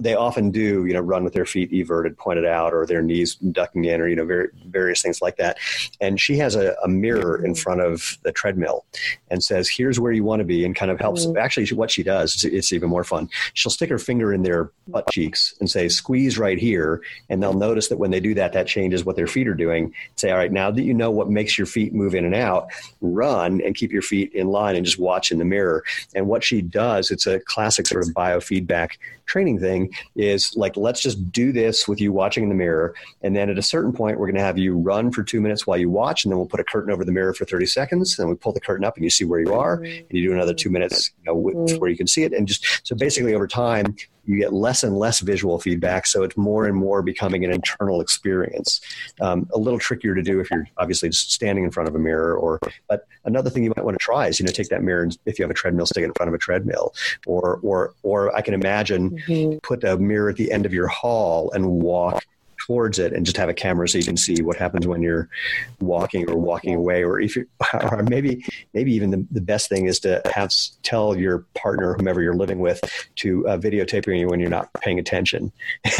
they 0.00 0.14
often 0.14 0.50
do 0.50 0.84
you 0.84 0.92
know 0.92 1.00
run 1.00 1.24
with 1.24 1.32
their 1.32 1.46
feet 1.46 1.70
everted, 1.72 2.18
pointed 2.18 2.44
out, 2.44 2.74
or 2.74 2.84
their 2.84 3.02
knees 3.02 3.36
ducking 3.36 3.86
in, 3.86 4.00
or 4.00 4.08
you 4.08 4.16
know 4.16 4.26
ver- 4.26 4.52
various 4.66 5.00
things 5.00 5.22
like 5.22 5.36
that. 5.36 5.58
And 6.00 6.20
she 6.20 6.36
has 6.36 6.54
a, 6.54 6.76
a, 6.84 6.88
mirror 6.88 7.42
in 7.42 7.54
front 7.54 7.80
of 7.80 8.18
the 8.24 8.32
treadmill 8.32 8.84
and 9.30 9.42
says, 9.42 9.70
"Here's 9.70 9.98
where 9.98 10.12
you 10.12 10.22
want 10.22 10.40
to 10.40 10.44
be," 10.44 10.66
and 10.66 10.76
kind 10.76 10.90
of 10.90 11.00
helps. 11.00 11.24
Mm-hmm. 11.24 11.38
Actually, 11.38 11.66
what 11.68 11.90
she 11.90 12.02
does, 12.02 12.34
it's, 12.34 12.44
it's 12.44 12.72
even 12.74 12.90
more 12.90 13.04
fun. 13.04 13.30
She'll 13.54 13.72
stick 13.72 13.88
her 13.88 13.98
finger 13.98 14.34
in 14.34 14.42
their 14.42 14.70
butt 14.86 15.08
cheeks 15.10 15.54
and 15.60 15.70
say, 15.70 15.88
"Squeeze 15.88 16.36
right 16.36 16.58
here," 16.58 17.00
and 17.30 17.42
they'll 17.42 17.54
notice 17.54 17.88
that 17.88 17.96
when 17.96 18.10
they 18.10 18.20
do 18.20 18.34
that 18.34 18.50
that, 18.52 18.59
that 18.60 18.66
changes 18.66 19.04
what 19.04 19.16
their 19.16 19.26
feet 19.26 19.48
are 19.48 19.54
doing. 19.54 19.94
Say, 20.16 20.30
all 20.30 20.36
right, 20.36 20.52
now 20.52 20.70
that 20.70 20.82
you 20.82 20.92
know 20.92 21.10
what 21.10 21.30
makes 21.30 21.56
your 21.56 21.66
feet 21.66 21.94
move 21.94 22.14
in 22.14 22.26
and 22.26 22.34
out, 22.34 22.68
run 23.00 23.62
and 23.62 23.74
keep 23.74 23.90
your 23.90 24.02
feet 24.02 24.32
in 24.34 24.48
line 24.48 24.76
and 24.76 24.84
just 24.84 24.98
watch 24.98 25.32
in 25.32 25.38
the 25.38 25.44
mirror. 25.44 25.82
And 26.14 26.26
what 26.26 26.44
she 26.44 26.60
does, 26.60 27.10
it's 27.10 27.26
a 27.26 27.40
classic 27.40 27.86
sort 27.86 28.06
of 28.06 28.12
biofeedback 28.12 28.92
training 29.24 29.60
thing, 29.60 29.90
is 30.14 30.54
like, 30.56 30.76
let's 30.76 31.00
just 31.00 31.32
do 31.32 31.52
this 31.52 31.88
with 31.88 32.00
you 32.00 32.12
watching 32.12 32.42
in 32.42 32.48
the 32.50 32.54
mirror. 32.54 32.94
And 33.22 33.34
then 33.34 33.48
at 33.48 33.56
a 33.56 33.62
certain 33.62 33.92
point, 33.92 34.18
we're 34.18 34.26
going 34.26 34.36
to 34.36 34.42
have 34.42 34.58
you 34.58 34.76
run 34.76 35.10
for 35.10 35.22
two 35.22 35.40
minutes 35.40 35.66
while 35.66 35.78
you 35.78 35.88
watch, 35.88 36.24
and 36.24 36.32
then 36.32 36.38
we'll 36.38 36.48
put 36.48 36.60
a 36.60 36.64
curtain 36.64 36.92
over 36.92 37.04
the 37.04 37.12
mirror 37.12 37.32
for 37.32 37.46
30 37.46 37.64
seconds. 37.66 38.18
And 38.18 38.28
we 38.28 38.34
pull 38.34 38.52
the 38.52 38.60
curtain 38.60 38.84
up 38.84 38.96
and 38.96 39.04
you 39.04 39.10
see 39.10 39.24
where 39.24 39.40
you 39.40 39.54
are. 39.54 39.76
And 39.76 40.04
you 40.10 40.28
do 40.28 40.34
another 40.34 40.52
two 40.52 40.68
minutes 40.68 41.12
you 41.20 41.32
know, 41.32 41.36
mm-hmm. 41.36 41.78
where 41.78 41.88
you 41.88 41.96
can 41.96 42.06
see 42.06 42.24
it. 42.24 42.32
And 42.32 42.46
just 42.46 42.86
so 42.86 42.94
basically 42.94 43.34
over 43.34 43.46
time, 43.46 43.96
you 44.24 44.36
get 44.36 44.52
less 44.52 44.82
and 44.82 44.96
less 44.96 45.20
visual 45.20 45.58
feedback, 45.58 46.06
so 46.06 46.22
it's 46.22 46.36
more 46.36 46.66
and 46.66 46.76
more 46.76 47.02
becoming 47.02 47.44
an 47.44 47.52
internal 47.52 48.00
experience. 48.00 48.80
Um, 49.20 49.48
a 49.52 49.58
little 49.58 49.78
trickier 49.78 50.14
to 50.14 50.22
do 50.22 50.40
if 50.40 50.50
you're 50.50 50.68
obviously 50.76 51.08
just 51.08 51.32
standing 51.32 51.64
in 51.64 51.70
front 51.70 51.88
of 51.88 51.94
a 51.94 51.98
mirror. 51.98 52.36
Or, 52.36 52.60
but 52.88 53.06
another 53.24 53.50
thing 53.50 53.64
you 53.64 53.72
might 53.76 53.84
want 53.84 53.98
to 53.98 54.04
try 54.04 54.28
is 54.28 54.38
you 54.38 54.46
know 54.46 54.52
take 54.52 54.68
that 54.68 54.82
mirror 54.82 55.02
and 55.02 55.16
if 55.26 55.38
you 55.38 55.42
have 55.42 55.50
a 55.50 55.54
treadmill, 55.54 55.86
stick 55.86 56.02
it 56.02 56.06
in 56.06 56.12
front 56.14 56.28
of 56.28 56.34
a 56.34 56.38
treadmill. 56.38 56.94
Or, 57.26 57.60
or, 57.62 57.94
or 58.02 58.34
I 58.36 58.40
can 58.40 58.54
imagine 58.54 59.10
mm-hmm. 59.10 59.58
put 59.62 59.84
a 59.84 59.96
mirror 59.96 60.30
at 60.30 60.36
the 60.36 60.52
end 60.52 60.66
of 60.66 60.74
your 60.74 60.88
hall 60.88 61.50
and 61.52 61.66
walk 61.66 62.24
towards 62.70 63.00
it 63.00 63.12
and 63.12 63.26
just 63.26 63.36
have 63.36 63.48
a 63.48 63.52
camera 63.52 63.88
so 63.88 63.98
you 63.98 64.04
can 64.04 64.16
see 64.16 64.42
what 64.42 64.56
happens 64.56 64.86
when 64.86 65.02
you're 65.02 65.28
walking 65.80 66.30
or 66.30 66.36
walking 66.36 66.76
away 66.76 67.02
or 67.02 67.18
if 67.20 67.34
you 67.34 67.44
or 67.90 68.04
maybe 68.04 68.44
maybe 68.74 68.92
even 68.92 69.10
the, 69.10 69.26
the 69.32 69.40
best 69.40 69.68
thing 69.68 69.86
is 69.86 69.98
to 69.98 70.22
have 70.32 70.52
tell 70.84 71.16
your 71.16 71.38
partner 71.54 71.94
whomever 71.94 72.22
you're 72.22 72.36
living 72.36 72.60
with 72.60 72.80
to 73.16 73.44
uh, 73.48 73.58
videotape 73.58 74.06
you 74.16 74.28
when 74.28 74.38
you're 74.38 74.48
not 74.48 74.72
paying 74.74 75.00
attention 75.00 75.50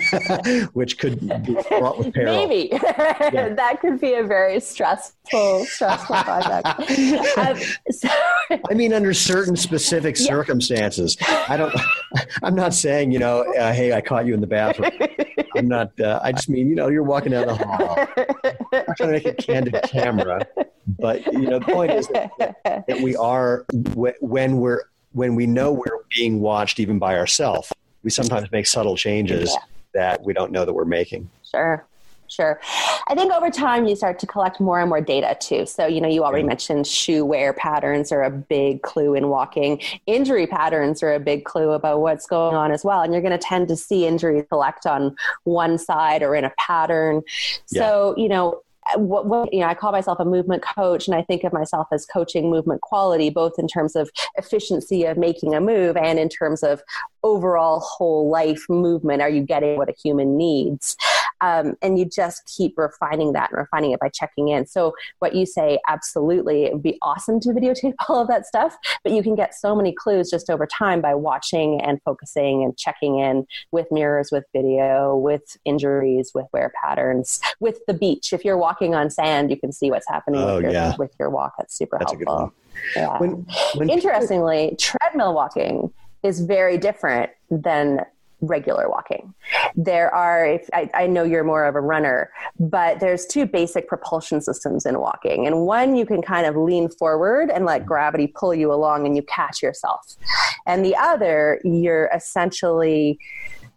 which 0.72 0.98
could 0.98 1.20
be 1.44 1.54
fraught 1.68 1.98
with 1.98 2.12
peril 2.14 2.46
maybe 2.46 2.68
yeah. 2.72 3.48
that 3.54 3.80
could 3.80 4.00
be 4.00 4.14
a 4.14 4.22
very 4.22 4.60
stressful 4.60 5.64
stressful 5.64 6.16
project 6.16 6.66
um, 7.38 7.58
so, 7.90 8.08
i 8.70 8.74
mean 8.74 8.92
under 8.92 9.12
certain 9.12 9.56
specific 9.56 10.18
yeah. 10.18 10.26
circumstances 10.26 11.16
i 11.48 11.56
don't 11.56 11.74
i'm 12.42 12.54
not 12.54 12.72
saying 12.74 13.10
you 13.10 13.18
know 13.18 13.40
uh, 13.54 13.72
hey 13.72 13.92
i 13.92 14.00
caught 14.00 14.26
you 14.26 14.34
in 14.34 14.40
the 14.40 14.46
bathroom 14.46 14.90
i'm 15.56 15.68
not 15.68 15.98
uh, 16.00 16.20
I 16.22 16.32
just 16.32 16.48
mean, 16.48 16.68
you 16.68 16.74
know, 16.74 16.88
you're 16.88 17.02
walking 17.02 17.32
down 17.32 17.46
the 17.46 17.54
hall. 17.54 17.96
I'm 18.72 18.94
trying 18.96 19.08
to 19.08 19.12
make 19.12 19.26
a 19.26 19.34
candid 19.34 19.80
camera, 19.84 20.46
but 20.98 21.24
you 21.32 21.48
know, 21.48 21.58
the 21.58 21.66
point 21.66 21.92
is 21.92 22.08
that, 22.08 22.30
that 22.64 23.00
we 23.00 23.16
are 23.16 23.64
when 24.20 24.58
we're 24.58 24.84
when 25.12 25.34
we 25.34 25.46
know 25.46 25.72
we're 25.72 26.04
being 26.14 26.40
watched, 26.40 26.78
even 26.78 26.98
by 26.98 27.16
ourselves, 27.16 27.72
we 28.02 28.10
sometimes 28.10 28.50
make 28.50 28.66
subtle 28.66 28.96
changes 28.96 29.50
yeah. 29.52 29.75
That 29.96 30.22
we 30.22 30.32
don't 30.32 30.52
know 30.52 30.64
that 30.64 30.72
we're 30.72 30.84
making. 30.84 31.28
Sure. 31.42 31.84
Sure. 32.28 32.60
I 33.06 33.14
think 33.14 33.32
over 33.32 33.50
time 33.50 33.86
you 33.86 33.94
start 33.94 34.18
to 34.18 34.26
collect 34.26 34.60
more 34.60 34.80
and 34.80 34.88
more 34.88 35.00
data 35.00 35.36
too. 35.38 35.64
So, 35.64 35.86
you 35.86 36.00
know, 36.00 36.08
you 36.08 36.24
already 36.24 36.42
mentioned 36.42 36.86
shoe 36.86 37.24
wear 37.24 37.52
patterns 37.52 38.10
are 38.10 38.24
a 38.24 38.30
big 38.30 38.82
clue 38.82 39.14
in 39.14 39.28
walking. 39.28 39.80
Injury 40.06 40.46
patterns 40.46 41.04
are 41.04 41.14
a 41.14 41.20
big 41.20 41.44
clue 41.44 41.70
about 41.70 42.00
what's 42.00 42.26
going 42.26 42.56
on 42.56 42.72
as 42.72 42.84
well. 42.84 43.02
And 43.02 43.12
you're 43.12 43.22
going 43.22 43.30
to 43.30 43.38
tend 43.38 43.68
to 43.68 43.76
see 43.76 44.06
injuries 44.06 44.44
collect 44.50 44.86
on 44.86 45.16
one 45.44 45.78
side 45.78 46.22
or 46.22 46.34
in 46.34 46.44
a 46.44 46.52
pattern. 46.58 47.22
So, 47.66 48.14
you 48.16 48.28
know, 48.28 48.60
what, 48.94 49.26
what, 49.26 49.52
you 49.52 49.60
know, 49.60 49.66
I 49.66 49.74
call 49.74 49.90
myself 49.90 50.20
a 50.20 50.24
movement 50.24 50.62
coach, 50.62 51.08
and 51.08 51.16
I 51.16 51.22
think 51.22 51.42
of 51.42 51.52
myself 51.52 51.88
as 51.92 52.06
coaching 52.06 52.50
movement 52.50 52.82
quality, 52.82 53.30
both 53.30 53.58
in 53.58 53.66
terms 53.66 53.96
of 53.96 54.10
efficiency 54.36 55.04
of 55.04 55.16
making 55.16 55.54
a 55.54 55.60
move 55.60 55.96
and 55.96 56.18
in 56.18 56.28
terms 56.28 56.62
of 56.62 56.82
overall 57.26 57.80
whole 57.80 58.30
life 58.30 58.64
movement. 58.68 59.20
Are 59.20 59.28
you 59.28 59.42
getting 59.42 59.76
what 59.76 59.88
a 59.88 59.94
human 60.00 60.38
needs? 60.38 60.96
Um, 61.40 61.74
and 61.82 61.98
you 61.98 62.04
just 62.06 62.50
keep 62.56 62.78
refining 62.78 63.32
that 63.32 63.50
and 63.50 63.58
refining 63.58 63.90
it 63.90 64.00
by 64.00 64.08
checking 64.08 64.48
in. 64.48 64.64
So, 64.64 64.94
what 65.18 65.34
you 65.34 65.44
say, 65.44 65.78
absolutely, 65.88 66.64
it 66.64 66.72
would 66.72 66.82
be 66.84 66.98
awesome 67.02 67.40
to 67.40 67.48
videotape 67.50 67.94
all 68.08 68.22
of 68.22 68.28
that 68.28 68.46
stuff, 68.46 68.76
but 69.02 69.12
you 69.12 69.22
can 69.22 69.34
get 69.34 69.54
so 69.54 69.74
many 69.74 69.92
clues 69.92 70.30
just 70.30 70.48
over 70.48 70.66
time 70.66 71.00
by 71.00 71.14
watching 71.14 71.80
and 71.82 72.00
focusing 72.04 72.62
and 72.62 72.76
checking 72.78 73.18
in 73.18 73.46
with 73.72 73.88
mirrors, 73.90 74.30
with 74.30 74.44
video, 74.54 75.16
with 75.16 75.58
injuries, 75.64 76.30
with 76.32 76.46
wear 76.52 76.72
patterns, 76.82 77.40
with 77.60 77.80
the 77.86 77.94
beach. 77.94 78.32
If 78.32 78.44
you're 78.44 78.56
walking 78.56 78.94
on 78.94 79.10
sand, 79.10 79.50
you 79.50 79.58
can 79.58 79.72
see 79.72 79.90
what's 79.90 80.08
happening 80.08 80.40
oh, 80.40 80.54
with, 80.54 80.64
your, 80.64 80.72
yeah. 80.72 80.96
with 80.96 81.12
your 81.18 81.28
walk. 81.28 81.54
That's 81.58 81.76
super 81.76 81.98
That's 81.98 82.12
helpful. 82.12 82.54
Yeah. 82.94 83.18
When, 83.18 83.46
when 83.74 83.90
Interestingly, 83.90 84.70
people... 84.70 84.76
treadmill 84.78 85.34
walking 85.34 85.92
is 86.26 86.40
very 86.40 86.76
different 86.76 87.30
than 87.50 88.00
regular 88.40 88.88
walking. 88.90 89.32
There 89.76 90.14
are, 90.14 90.58
I, 90.74 90.90
I, 90.92 91.06
know 91.06 91.24
you're 91.24 91.44
more 91.44 91.64
of 91.64 91.74
a 91.74 91.80
runner, 91.80 92.30
but 92.60 93.00
there's 93.00 93.24
two 93.24 93.46
basic 93.46 93.88
propulsion 93.88 94.42
systems 94.42 94.84
in 94.84 95.00
walking. 95.00 95.46
And 95.46 95.62
one, 95.62 95.96
you 95.96 96.04
can 96.04 96.20
kind 96.20 96.46
of 96.46 96.54
lean 96.54 96.90
forward 96.90 97.50
and 97.50 97.64
let 97.64 97.86
gravity 97.86 98.26
pull 98.26 98.54
you 98.54 98.72
along 98.72 99.06
and 99.06 99.16
you 99.16 99.22
catch 99.22 99.62
yourself. 99.62 100.16
And 100.66 100.84
the 100.84 100.94
other, 100.96 101.60
you're 101.64 102.10
essentially 102.14 103.18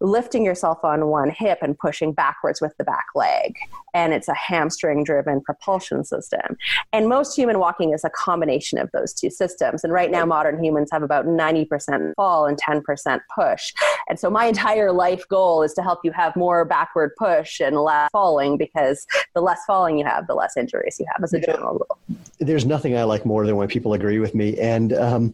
lifting 0.01 0.45
yourself 0.45 0.83
on 0.83 1.07
one 1.07 1.29
hip 1.29 1.59
and 1.61 1.77
pushing 1.77 2.13
backwards 2.13 2.61
with 2.61 2.75
the 2.77 2.83
back 2.83 3.05
leg. 3.15 3.55
And 3.93 4.13
it's 4.13 4.27
a 4.27 4.35
hamstring 4.35 5.03
driven 5.03 5.41
propulsion 5.41 6.03
system. 6.03 6.57
And 6.93 7.09
most 7.09 7.35
human 7.35 7.59
walking 7.59 7.93
is 7.93 8.03
a 8.03 8.09
combination 8.09 8.77
of 8.77 8.89
those 8.91 9.13
two 9.13 9.29
systems. 9.29 9.83
And 9.83 9.91
right 9.91 10.11
now, 10.11 10.25
modern 10.25 10.63
humans 10.63 10.89
have 10.91 11.03
about 11.03 11.25
90% 11.25 12.13
fall 12.15 12.45
and 12.45 12.57
10% 12.57 13.19
push. 13.33 13.73
And 14.07 14.19
so, 14.19 14.29
my 14.29 14.45
entire 14.45 14.91
life 14.91 15.27
goal 15.27 15.63
is 15.63 15.73
to 15.73 15.81
help 15.81 15.99
you 16.03 16.11
have 16.11 16.35
more 16.35 16.65
backward 16.65 17.11
push 17.17 17.59
and 17.59 17.77
less 17.77 18.09
falling 18.11 18.57
because 18.57 19.07
the 19.33 19.41
less 19.41 19.59
falling 19.65 19.97
you 19.97 20.05
have, 20.05 20.27
the 20.27 20.35
less 20.35 20.55
injuries 20.55 20.97
you 20.99 21.05
have 21.13 21.23
as 21.23 21.33
a 21.33 21.39
general 21.39 21.73
rule. 21.73 22.19
There's 22.39 22.65
nothing 22.65 22.97
I 22.97 23.03
like 23.03 23.25
more 23.25 23.45
than 23.45 23.55
when 23.55 23.67
people 23.67 23.93
agree 23.93 24.19
with 24.19 24.33
me. 24.33 24.57
And, 24.57 24.93
um, 24.93 25.33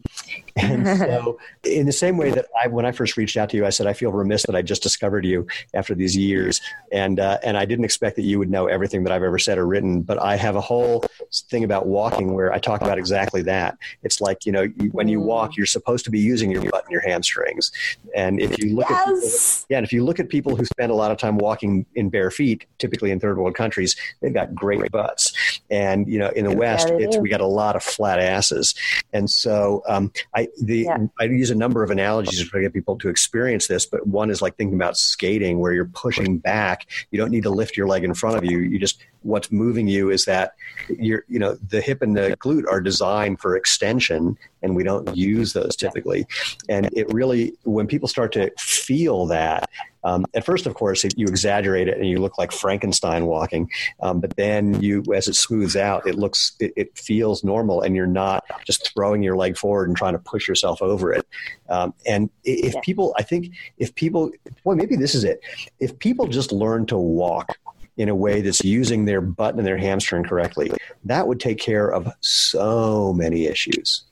and 0.56 0.88
so, 0.98 1.38
in 1.66 1.86
the 1.86 1.92
same 1.92 2.16
way 2.16 2.32
that 2.32 2.46
I, 2.62 2.68
when 2.68 2.86
I 2.86 2.94
first 2.94 3.18
reached 3.18 3.36
out 3.36 3.50
to 3.50 3.58
you, 3.58 3.66
I 3.66 3.70
said, 3.70 3.88
I 3.88 3.94
feel 3.94 4.12
remiss 4.14 4.44
that 4.44 4.56
I 4.56 4.62
just 4.62 4.82
discovered 4.82 5.26
you 5.26 5.46
after 5.74 5.94
these 5.94 6.16
years, 6.16 6.62
and 6.94 7.20
uh, 7.20 7.40
and 7.44 7.58
I 7.58 7.66
didn't 7.66 7.84
expect 7.84 8.16
that 8.16 8.22
you 8.22 8.40
would 8.40 8.50
know 8.50 8.68
everything 8.68 9.04
that 9.04 9.12
I've 9.12 9.24
ever 9.24 9.38
said 9.38 9.58
or 9.58 9.68
written. 9.68 10.02
But 10.02 10.18
I 10.22 10.38
have 10.38 10.56
a 10.56 10.62
whole 10.62 11.04
thing 11.50 11.66
about 11.66 11.88
walking 11.88 12.34
where 12.34 12.54
I 12.54 12.60
talk 12.60 12.82
about 12.82 12.98
exactly 12.98 13.42
that. 13.44 13.78
It's 14.04 14.22
like 14.22 14.46
you 14.46 14.54
know 14.54 14.68
when 14.92 15.10
you 15.10 15.20
walk, 15.20 15.58
you're 15.58 15.66
supposed 15.66 16.06
to 16.06 16.12
be 16.12 16.20
using 16.20 16.52
your 16.52 16.62
butt 16.72 16.86
and 16.86 16.92
your 16.92 17.02
hamstrings, 17.02 17.74
and 18.16 18.40
if 18.40 18.58
you 18.60 18.76
look 18.76 18.90
yes. 18.90 19.00
at 19.00 19.06
people, 19.06 19.66
yeah, 19.70 19.78
and 19.80 19.86
if 19.86 19.92
you 19.92 20.06
look 20.06 20.22
at 20.22 20.30
people 20.30 20.56
who 20.56 20.64
spend 20.64 20.90
a 20.90 20.96
lot 20.96 21.12
of 21.12 21.18
time 21.18 21.38
walking 21.38 21.86
in 21.96 22.10
bare 22.10 22.32
feet, 22.32 22.66
typically 22.78 23.12
in 23.12 23.20
third 23.20 23.38
world 23.38 23.56
countries, 23.56 23.98
they've 24.22 24.34
got 24.34 24.56
great 24.56 24.90
butts, 24.90 25.60
and 25.70 26.08
you 26.08 26.18
know 26.18 26.30
in 26.30 26.46
the 26.46 26.56
West, 26.56 26.90
it's 27.00 27.18
we 27.18 27.30
got 27.30 27.42
a 27.42 27.48
lot 27.48 27.76
of 27.76 27.84
flat 27.84 28.20
asses, 28.20 28.76
and 29.14 29.30
so 29.30 29.84
um, 29.88 30.12
I 30.36 30.48
the 30.62 30.80
yeah. 30.80 30.98
I 31.20 31.26
use 31.26 31.52
a 31.52 31.56
number 31.56 31.84
of 31.84 31.92
analogies 31.92 32.50
to 32.50 32.62
get 32.62 32.74
people 32.74 32.98
to 32.98 33.10
experience 33.10 33.68
this, 33.68 33.86
but 33.86 34.06
one 34.08 34.30
is 34.30 34.42
like 34.42 34.56
thinking 34.56 34.76
about 34.76 34.98
skating 34.98 35.60
where 35.60 35.74
you're 35.74 35.86
pushing 35.86 36.38
back. 36.38 36.88
You 37.12 37.20
don't 37.20 37.32
need 37.32 37.44
to 37.44 37.50
lift 37.50 37.78
your 37.78 37.88
leg 37.88 38.04
in 38.04 38.14
front 38.14 38.38
of 38.38 38.46
you. 38.46 38.60
You 38.60 38.80
just 38.80 39.00
what's 39.26 39.52
moving 39.52 39.88
you 39.88 40.12
is 40.12 40.26
that 40.26 40.54
you're 40.88 41.26
you 41.28 41.40
know 41.40 41.56
the 41.68 41.82
hip 41.82 42.02
and 42.02 42.16
the 42.16 42.38
glute 42.40 42.66
are 42.70 42.80
designed 42.80 43.40
for 43.40 43.56
extension 43.58 44.38
and 44.62 44.76
we 44.76 44.84
don't 44.84 45.16
use 45.18 45.54
those 45.54 45.76
typically 45.76 46.26
and 46.70 46.90
it 46.94 47.12
really 47.12 47.54
when 47.64 47.88
people 47.88 48.08
start 48.08 48.32
to 48.32 48.52
feel 48.58 49.26
that 49.26 49.68
um, 50.06 50.24
at 50.36 50.46
first, 50.46 50.68
of 50.68 50.76
course, 50.76 51.04
you 51.18 51.26
exaggerate 51.26 51.88
it 51.88 51.98
and 51.98 52.08
you 52.08 52.20
look 52.20 52.38
like 52.38 52.52
Frankenstein 52.52 53.26
walking. 53.26 53.70
Um, 54.02 54.22
but 54.22 54.36
then 54.38 54.80
you, 54.82 55.04
as 55.14 55.28
it 55.28 55.34
smooths 55.34 55.76
out, 55.76 56.08
it 56.08 56.16
looks, 56.16 56.54
it, 56.60 56.74
it, 56.78 56.98
feels 56.98 57.44
normal, 57.44 57.82
and 57.82 57.96
you're 57.96 58.08
not 58.08 58.46
just 58.66 58.94
throwing 58.94 59.24
your 59.24 59.36
leg 59.36 59.58
forward 59.58 59.88
and 59.88 59.98
trying 59.98 60.14
to 60.14 60.20
push 60.20 60.48
yourself 60.48 60.82
over 60.82 61.12
it. 61.12 61.28
Um, 61.70 61.94
and 62.06 62.30
if 62.44 62.80
people, 62.84 63.16
I 63.18 63.24
think, 63.24 63.54
if 63.80 63.94
people, 63.96 64.32
boy, 64.64 64.76
maybe 64.76 64.96
this 64.96 65.16
is 65.16 65.24
it. 65.24 65.42
If 65.80 65.98
people 65.98 66.28
just 66.28 66.52
learn 66.52 66.86
to 66.88 66.98
walk 66.98 67.58
in 67.98 68.10
a 68.10 68.16
way 68.16 68.42
that's 68.42 68.64
using 68.64 69.06
their 69.06 69.22
butt 69.22 69.56
and 69.56 69.66
their 69.66 69.78
hamstring 69.78 70.24
correctly, 70.24 70.72
that 71.04 71.28
would 71.28 71.40
take 71.40 71.60
care 71.60 71.92
of 71.92 72.08
so 72.22 73.12
many 73.14 73.46
issues. 73.46 74.04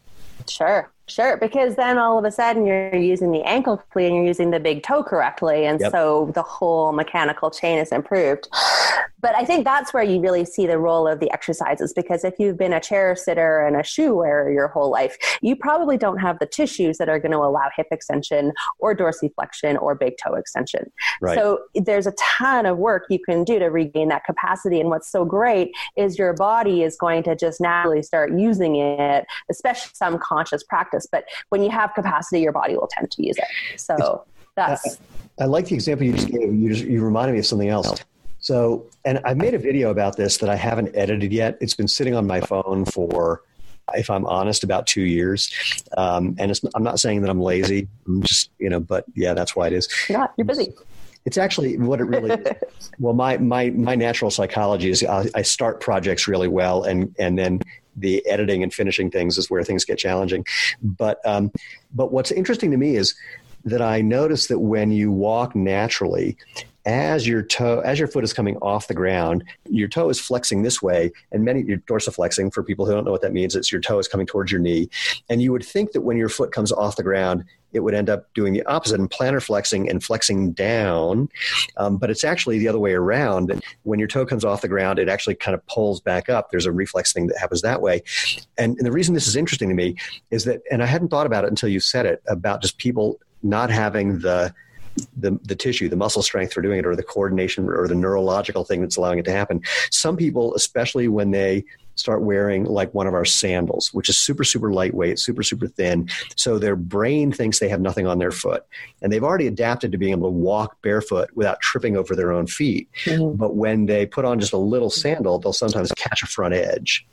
Sure. 0.48 0.92
Sure, 1.08 1.38
because 1.38 1.76
then 1.76 1.98
all 1.98 2.18
of 2.18 2.24
a 2.24 2.32
sudden 2.32 2.66
you're 2.66 2.96
using 2.96 3.32
the 3.32 3.44
ankle 3.44 3.78
correctly 3.78 4.08
and 4.08 4.16
you're 4.16 4.26
using 4.26 4.52
the 4.52 4.60
big 4.60 4.84
toe 4.84 5.04
correctly, 5.04 5.66
and 5.66 5.82
yep. 5.82 5.92
so 5.92 6.32
the 6.34 6.42
whole 6.42 6.94
mechanical 6.94 7.52
chain 7.52 7.78
is 7.78 7.92
improved. 7.92 8.48
But 9.24 9.36
I 9.36 9.46
think 9.46 9.64
that's 9.64 9.94
where 9.94 10.04
you 10.04 10.20
really 10.20 10.44
see 10.44 10.68
the 10.68 10.78
role 10.78 11.08
of 11.08 11.22
the 11.22 11.32
exercises 11.32 11.94
because 11.94 12.26
if 12.26 12.34
you've 12.40 12.58
been 12.58 12.74
a 12.74 12.82
chair 12.82 13.16
sitter 13.16 13.66
and 13.66 13.78
a 13.78 13.84
shoe 13.84 14.16
wearer 14.16 14.52
your 14.52 14.68
whole 14.68 14.92
life, 14.92 15.18
you 15.42 15.56
probably 15.56 15.96
don't 15.96 16.18
have 16.18 16.40
the 16.40 16.46
tissues 16.46 16.98
that 16.98 17.08
are 17.08 17.20
going 17.20 17.32
to 17.32 17.38
allow 17.38 17.70
hip 17.76 17.88
extension 17.90 18.52
or 18.80 18.94
dorsiflexion 18.94 19.82
or 19.82 19.96
big 19.96 20.16
toe 20.22 20.34
extension. 20.34 20.92
Right. 21.22 21.38
So 21.38 21.60
there's 21.74 22.06
a 22.06 22.14
ton 22.20 22.66
of 22.66 22.78
work 22.78 23.06
you 23.10 23.18
can 23.18 23.46
do 23.46 23.60
to 23.60 23.68
regain 23.68 24.10
that 24.10 24.26
capacity. 24.26 24.82
And 24.82 24.90
what's 24.90 25.10
so 25.10 25.24
great 25.24 25.72
is 25.96 26.20
your 26.20 26.34
body 26.34 26.84
is 26.84 26.98
going 26.98 27.24
to 27.24 27.34
just 27.34 27.62
naturally 27.62 28.04
start 28.04 28.38
using 28.38 28.76
it, 28.76 29.26
especially 29.50 29.92
some 29.94 30.20
conscious 30.20 30.66
practice. 30.66 31.08
But 31.10 31.24
when 31.48 31.64
you 31.64 31.70
have 31.70 31.94
capacity, 31.94 32.42
your 32.42 32.52
body 32.52 32.76
will 32.76 32.90
tend 32.92 33.10
to 33.12 33.26
use 33.26 33.38
it. 33.38 33.80
So 33.80 34.26
that's. 34.58 34.98
I, 35.40 35.44
I 35.44 35.46
like 35.46 35.68
the 35.68 35.76
example 35.76 36.06
you 36.06 36.12
just 36.12 36.28
gave. 36.28 36.54
You, 36.54 36.74
just, 36.74 36.84
you 36.84 37.02
reminded 37.02 37.32
me 37.32 37.40
of 37.40 37.46
something 37.46 37.70
else 37.70 38.04
so, 38.44 38.88
and 39.06 39.22
I 39.24 39.34
made 39.36 39.54
a 39.54 39.58
video 39.58 39.90
about 39.90 40.18
this 40.18 40.38
that 40.40 40.50
I 40.50 40.58
haven't 40.58 40.94
edited 40.96 41.32
yet. 41.32 41.58
It's 41.62 41.76
been 41.76 41.88
sitting 41.88 42.14
on 42.14 42.28
my 42.28 42.42
phone 42.42 42.84
for, 42.84 43.42
if 43.96 44.10
I'm 44.10 44.26
honest, 44.26 44.66
about 44.66 44.86
two 44.86 45.04
years. 45.04 45.50
Um, 45.96 46.36
and 46.38 46.60
I'm 46.76 46.84
not 46.84 47.00
saying 47.00 47.22
that 47.22 47.30
I'm 47.30 47.40
lazy. 47.40 47.88
I'm 48.06 48.22
just, 48.22 48.52
you 48.60 48.70
know, 48.70 48.82
but 48.82 49.06
yeah, 49.16 49.34
that's 49.34 49.56
why 49.56 49.68
it 49.68 49.74
is. 49.74 49.88
You're 50.10 50.20
not. 50.20 50.34
You're 50.36 50.44
busy. 50.44 50.74
It's 51.24 51.38
actually 51.38 51.78
what 51.78 52.02
it 52.02 52.04
really 52.04 52.32
is. 52.32 52.48
well, 53.00 53.14
my, 53.14 53.38
my, 53.38 53.70
my 53.70 53.96
natural 53.96 54.30
psychology 54.30 54.90
is 54.90 55.02
I, 55.06 55.30
I 55.34 55.42
start 55.42 55.80
projects 55.80 56.28
really 56.28 56.50
well 56.50 56.84
and, 56.84 57.16
and 57.18 57.40
then 57.40 57.62
the 57.96 58.28
editing 58.28 58.62
and 58.62 58.74
finishing 58.74 59.10
things 59.10 59.38
is 59.38 59.50
where 59.50 59.64
things 59.64 59.86
get 59.86 60.00
challenging. 60.00 60.46
But, 60.82 61.22
um, 61.26 61.50
but 61.94 62.12
what's 62.12 62.32
interesting 62.32 62.72
to 62.72 62.78
me 62.78 62.98
is 62.98 63.16
that 63.64 63.82
I 63.82 64.02
notice 64.02 64.48
that 64.48 64.60
when 64.60 64.92
you 64.92 65.14
walk 65.14 65.56
naturally, 65.56 66.36
as 66.86 67.26
your 67.28 67.42
toe 67.42 67.80
as 67.80 67.98
your 67.98 68.08
foot 68.08 68.24
is 68.24 68.34
coming 68.34 68.58
off 68.58 68.88
the 68.88 68.94
ground 68.94 69.44
your 69.70 69.88
toe 69.88 70.10
is 70.10 70.20
flexing 70.20 70.64
this 70.64 70.82
way 70.82 71.12
and 71.32 71.44
many 71.44 71.62
your 71.64 71.78
dorsiflexing 71.80 72.54
for 72.54 72.64
people 72.64 72.86
who 72.86 72.92
don't 72.92 73.06
know 73.06 73.12
what 73.12 73.22
that 73.22 73.32
means 73.34 73.56
it's 73.56 73.72
your 73.72 73.82
toe 73.82 74.00
is 74.00 74.08
coming 74.08 74.28
towards 74.28 74.52
your 74.52 74.62
knee. 74.62 74.90
And 75.30 75.42
you 75.42 75.52
would 75.52 75.66
think 75.66 75.92
that 75.92 76.02
when 76.02 76.18
your 76.18 76.30
foot 76.30 76.52
comes 76.52 76.72
off 76.72 76.96
the 76.96 77.04
ground 77.04 77.44
it 77.72 77.80
would 77.80 77.96
end 77.96 78.10
up 78.10 78.32
doing 78.36 78.54
the 78.54 78.64
opposite 78.66 79.00
and 79.00 79.10
plantar 79.10 79.42
flexing 79.42 79.90
and 79.90 80.04
flexing 80.04 80.52
down. 80.52 81.28
Um, 81.78 81.98
but 81.98 82.12
it's 82.12 82.24
actually 82.24 82.60
the 82.60 82.68
other 82.68 82.78
way 82.78 82.94
around. 82.94 83.64
When 83.82 83.98
your 83.98 84.08
toe 84.08 84.28
comes 84.28 84.46
off 84.46 84.62
the 84.62 84.68
ground 84.68 85.00
it 85.00 85.10
actually 85.10 85.36
kind 85.36 85.56
of 85.56 85.66
pulls 85.68 86.00
back 86.00 86.30
up. 86.30 86.52
There's 86.52 86.68
a 86.68 86.72
reflex 86.72 87.14
thing 87.14 87.28
that 87.28 87.38
happens 87.40 87.62
that 87.62 87.82
way. 87.82 88.04
And, 88.58 88.78
and 88.78 88.86
the 88.86 88.92
reason 88.92 89.14
this 89.14 89.28
is 89.28 89.36
interesting 89.36 89.70
to 89.70 89.76
me 89.76 89.96
is 90.32 90.44
that 90.46 90.62
and 90.72 90.84
i 90.84 90.86
hadn't 90.86 91.10
thought 91.10 91.26
about 91.26 91.46
it 91.46 91.50
until 91.50 91.70
you 91.70 91.80
said 91.80 92.06
it 92.06 92.22
about 92.28 92.62
just 92.62 92.78
people 92.78 93.20
not 93.42 93.70
having 93.70 94.20
the 94.20 94.54
the, 95.18 95.40
the 95.44 95.56
tissue, 95.56 95.90
the 95.90 95.96
muscle 95.96 96.22
strength 96.22 96.54
for 96.54 96.62
doing 96.62 96.80
it, 96.80 96.86
or 96.86 96.96
the 96.96 97.04
coordination 97.04 97.70
or 97.70 97.88
the 97.88 97.96
neurological 97.96 98.64
thing 98.64 98.82
that's 98.82 98.98
allowing 98.98 99.20
it 99.20 99.26
to 99.26 99.32
happen. 99.32 99.62
Some 99.92 100.18
people, 100.18 100.54
especially 100.56 101.08
when 101.08 101.32
they 101.32 101.66
start 101.96 102.24
wearing 102.24 102.66
like 102.66 102.94
one 102.94 103.08
of 103.08 103.14
our 103.14 103.26
sandals, 103.26 103.94
which 103.94 104.10
is 104.10 104.18
super, 104.18 104.44
super 104.44 104.72
lightweight, 104.74 105.20
super, 105.20 105.44
super 105.44 105.68
thin. 105.68 106.10
So 106.36 106.58
their 106.58 106.76
brain 106.76 107.32
thinks 107.32 107.60
they 107.60 107.70
have 107.70 107.82
nothing 107.82 108.08
on 108.08 108.18
their 108.18 108.32
foot. 108.32 108.66
And 109.02 109.12
they've 109.12 109.24
already 109.24 109.48
adapted 109.48 109.92
to 109.92 109.98
being 109.98 110.12
able 110.12 110.30
to 110.30 110.36
walk 110.36 110.82
barefoot 110.82 111.30
without 111.36 111.62
tripping 111.62 111.96
over 111.96 112.16
their 112.16 112.32
own 112.32 112.48
feet. 112.48 112.90
Mm-hmm. 113.06 113.38
But 113.38 113.56
when 113.56 113.86
they 113.86 114.06
put 114.06 114.26
on 114.26 114.40
just 114.40 114.54
a 114.54 114.58
little 114.58 114.90
sandal, 114.90 115.38
they'll 115.40 115.54
sometimes 115.54 115.92
catch 115.96 116.24
a 116.24 116.28
front 116.28 116.56
edge 116.56 117.06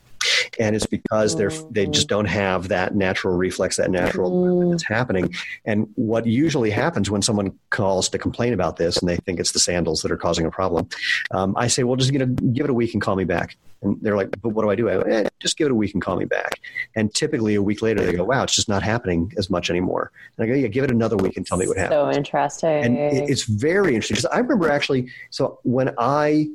and 0.59 0.77
it's 0.77 0.87
because 0.87 1.37
they're 1.37 1.51
they 1.71 1.87
just 1.87 2.09
don't 2.09 2.27
have 2.27 2.69
that 2.69 2.95
natural 2.95 3.37
reflex 3.37 3.77
that 3.77 3.91
natural 3.91 4.71
that's 4.71 4.85
happening. 4.85 5.35
And 5.65 5.89
what 5.95 6.27
usually 6.27 6.71
happens 6.71 7.11
when 7.11 7.23
someone 7.23 7.53
calls 7.71 8.09
to 8.11 8.19
complain 8.19 8.53
about 8.53 8.77
this 8.77 8.99
and 8.99 9.09
they 9.09 9.17
think 9.17 9.41
it's 9.41 9.53
the 9.53 9.61
sandals 9.61 10.03
that 10.03 10.11
are 10.11 10.17
causing 10.17 10.47
a 10.47 10.51
problem 10.51 10.89
um, 11.31 11.55
i 11.57 11.67
say 11.67 11.83
well 11.83 11.97
just 11.97 12.13
you 12.13 12.19
know, 12.19 12.27
give 12.27 12.65
it 12.65 12.71
a 12.71 12.75
week 12.75 12.93
and 12.95 13.03
call 13.03 13.17
me 13.17 13.25
back. 13.25 13.57
And 13.83 13.97
they're 14.03 14.17
like 14.17 14.31
but 14.43 14.51
what 14.51 14.63
do 14.63 14.71
i 14.71 14.75
do? 14.75 14.91
I 14.91 14.95
go, 14.95 15.01
eh, 15.03 15.29
just 15.39 15.57
give 15.57 15.67
it 15.67 15.71
a 15.71 15.75
week 15.75 15.95
and 15.95 16.03
call 16.03 16.17
me 16.17 16.27
back. 16.27 16.61
And 16.95 17.15
typically 17.15 17.55
a 17.55 17.63
week 17.63 17.81
later 17.83 18.05
they 18.05 18.13
go 18.13 18.25
wow 18.25 18.43
it's 18.43 18.55
just 18.55 18.69
not 18.69 18.83
happening 18.83 19.33
as 19.39 19.49
much 19.51 19.71
anymore. 19.71 20.11
And 20.37 20.45
i 20.45 20.47
go 20.49 20.55
yeah 20.55 20.69
give 20.69 20.85
it 20.85 20.91
another 20.91 21.17
week 21.17 21.37
and 21.37 21.47
tell 21.47 21.59
me 21.59 21.67
what 21.67 21.77
happens 21.77 21.95
so 21.95 22.11
interesting 22.11 22.85
and 22.85 22.97
it's 23.31 23.45
very 23.45 23.95
interesting 23.95 24.17
because 24.17 24.27
i 24.27 24.39
remember 24.39 24.71
actually 24.71 25.09
so 25.31 25.59
when 25.63 25.95
i 25.99 26.47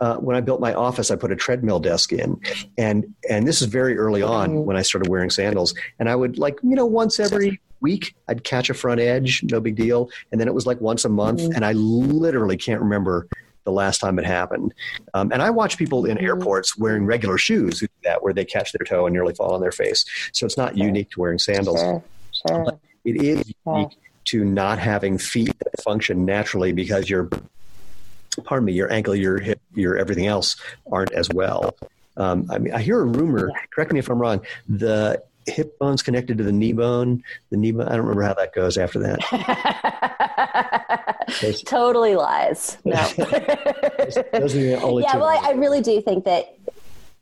uh, 0.00 0.16
when 0.16 0.36
I 0.36 0.40
built 0.40 0.60
my 0.60 0.72
office, 0.72 1.10
I 1.10 1.16
put 1.16 1.30
a 1.30 1.36
treadmill 1.36 1.80
desk 1.80 2.12
in, 2.12 2.40
and 2.78 3.14
and 3.28 3.46
this 3.46 3.60
is 3.60 3.68
very 3.68 3.98
early 3.98 4.22
on 4.22 4.64
when 4.64 4.76
I 4.76 4.82
started 4.82 5.08
wearing 5.08 5.30
sandals, 5.30 5.74
and 5.98 6.08
I 6.08 6.16
would 6.16 6.38
like 6.38 6.58
you 6.62 6.74
know 6.74 6.86
once 6.86 7.20
every 7.20 7.60
week 7.80 8.14
I'd 8.28 8.44
catch 8.44 8.70
a 8.70 8.74
front 8.74 9.00
edge, 9.00 9.42
no 9.44 9.60
big 9.60 9.76
deal, 9.76 10.10
and 10.32 10.40
then 10.40 10.48
it 10.48 10.54
was 10.54 10.66
like 10.66 10.80
once 10.80 11.04
a 11.04 11.08
month, 11.08 11.40
mm-hmm. 11.40 11.52
and 11.54 11.64
I 11.64 11.72
literally 11.72 12.56
can't 12.56 12.80
remember 12.80 13.26
the 13.64 13.72
last 13.72 13.98
time 13.98 14.18
it 14.18 14.24
happened. 14.24 14.72
Um, 15.12 15.32
and 15.32 15.42
I 15.42 15.50
watch 15.50 15.76
people 15.76 16.06
in 16.06 16.16
mm-hmm. 16.16 16.26
airports 16.26 16.78
wearing 16.78 17.04
regular 17.04 17.36
shoes 17.36 17.80
who 17.80 17.86
do 17.86 17.92
that, 18.04 18.22
where 18.22 18.32
they 18.32 18.44
catch 18.44 18.72
their 18.72 18.86
toe 18.86 19.06
and 19.06 19.12
nearly 19.12 19.34
fall 19.34 19.54
on 19.54 19.60
their 19.60 19.72
face. 19.72 20.04
So 20.32 20.46
it's 20.46 20.56
not 20.56 20.78
unique 20.78 21.10
to 21.10 21.20
wearing 21.20 21.38
sandals. 21.38 21.80
Sure. 21.80 22.02
Sure. 22.48 22.80
It 23.04 23.22
is 23.22 23.52
unique 23.66 23.98
to 24.26 24.44
not 24.44 24.78
having 24.78 25.18
feet 25.18 25.58
that 25.58 25.82
function 25.82 26.24
naturally 26.24 26.72
because 26.72 27.10
you're 27.10 27.28
pardon 28.44 28.64
me, 28.64 28.72
your 28.72 28.92
ankle, 28.92 29.14
your 29.14 29.38
hip, 29.38 29.59
your 29.74 29.96
everything 29.96 30.26
else 30.26 30.56
aren't 30.90 31.12
as 31.12 31.28
well. 31.30 31.74
Um, 32.16 32.46
I 32.50 32.58
mean, 32.58 32.74
I 32.74 32.80
hear 32.80 33.00
a 33.00 33.04
rumor. 33.04 33.50
Correct 33.70 33.92
me 33.92 33.98
if 33.98 34.10
I'm 34.10 34.18
wrong. 34.18 34.40
The 34.68 35.22
hip 35.46 35.78
bone's 35.78 36.02
connected 36.02 36.38
to 36.38 36.44
the 36.44 36.52
knee 36.52 36.72
bone. 36.72 37.22
The 37.50 37.56
knee 37.56 37.72
bone. 37.72 37.86
I 37.88 37.96
don't 37.96 38.00
remember 38.00 38.22
how 38.22 38.34
that 38.34 38.54
goes 38.54 38.76
after 38.76 38.98
that. 39.00 39.18
totally 41.66 42.16
lies. 42.16 42.78
No. 42.84 42.96
those, 44.32 44.54
only 44.82 45.02
yeah. 45.02 45.16
Well, 45.16 45.26
I, 45.26 45.40
I 45.44 45.52
really 45.52 45.80
do 45.80 46.00
think 46.00 46.24
that. 46.24 46.56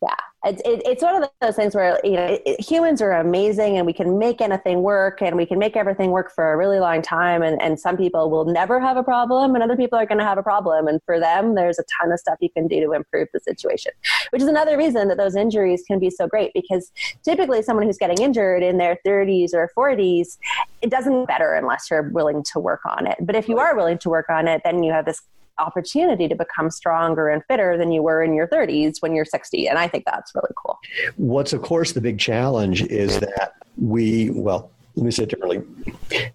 Yeah, 0.00 0.14
it's, 0.44 0.62
it, 0.64 0.82
it's 0.84 1.02
one 1.02 1.20
of 1.20 1.28
those 1.40 1.56
things 1.56 1.74
where 1.74 2.00
you 2.04 2.12
know 2.12 2.38
it, 2.46 2.60
humans 2.60 3.02
are 3.02 3.12
amazing 3.12 3.76
and 3.76 3.84
we 3.84 3.92
can 3.92 4.16
make 4.16 4.40
anything 4.40 4.82
work 4.82 5.20
and 5.20 5.36
we 5.36 5.44
can 5.44 5.58
make 5.58 5.76
everything 5.76 6.12
work 6.12 6.32
for 6.32 6.52
a 6.52 6.56
really 6.56 6.78
long 6.78 7.02
time 7.02 7.42
and, 7.42 7.60
and 7.60 7.80
some 7.80 7.96
people 7.96 8.30
will 8.30 8.44
never 8.44 8.78
have 8.78 8.96
a 8.96 9.02
problem 9.02 9.54
and 9.54 9.64
other 9.64 9.76
people 9.76 9.98
are 9.98 10.06
going 10.06 10.18
to 10.18 10.24
have 10.24 10.38
a 10.38 10.42
problem. 10.42 10.86
And 10.86 11.00
for 11.04 11.18
them 11.18 11.56
there's 11.56 11.80
a 11.80 11.84
ton 12.00 12.12
of 12.12 12.20
stuff 12.20 12.38
you 12.40 12.50
can 12.50 12.68
do 12.68 12.78
to 12.80 12.92
improve 12.92 13.26
the 13.32 13.40
situation 13.40 13.90
which 14.30 14.40
is 14.40 14.48
another 14.48 14.76
reason 14.76 15.08
that 15.08 15.16
those 15.16 15.34
injuries 15.34 15.82
can 15.86 15.98
be 15.98 16.10
so 16.10 16.28
great 16.28 16.52
because 16.54 16.92
typically 17.24 17.62
someone 17.62 17.84
who's 17.84 17.98
getting 17.98 18.20
injured 18.20 18.62
in 18.62 18.78
their 18.78 18.98
30s 19.04 19.52
or 19.54 19.70
40s 19.76 20.38
it 20.80 20.90
doesn't 20.90 21.20
get 21.20 21.28
better 21.28 21.54
unless 21.54 21.90
you're 21.90 22.10
willing 22.10 22.44
to 22.52 22.60
work 22.60 22.80
on 22.86 23.06
it. 23.06 23.16
But 23.20 23.34
if 23.34 23.48
you 23.48 23.58
are 23.58 23.74
willing 23.74 23.98
to 23.98 24.08
work 24.08 24.30
on 24.30 24.46
it 24.46 24.62
then 24.64 24.84
you 24.84 24.92
have 24.92 25.06
this 25.06 25.22
opportunity 25.58 26.28
to 26.28 26.34
become 26.34 26.70
stronger 26.70 27.28
and 27.28 27.42
fitter 27.46 27.76
than 27.76 27.90
you 27.90 28.02
were 28.02 28.22
in 28.22 28.34
your 28.34 28.46
30s 28.46 29.00
when 29.00 29.14
you're 29.14 29.24
60. 29.24 29.68
And 29.68 29.78
I 29.78 29.88
think 29.88 30.04
that's 30.04 30.34
really 30.34 30.52
cool. 30.56 30.78
What's, 31.16 31.52
of 31.52 31.62
course, 31.62 31.92
the 31.92 32.00
big 32.00 32.18
challenge 32.18 32.82
is 32.82 33.18
that 33.20 33.54
we, 33.76 34.30
well, 34.30 34.70
let 34.96 35.04
me 35.04 35.10
say 35.10 35.24
it 35.24 35.30
differently. 35.30 35.62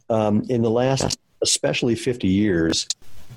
Um, 0.09 0.43
in 0.49 0.61
the 0.61 0.69
last, 0.69 1.17
especially 1.41 1.95
50 1.95 2.27
years, 2.27 2.87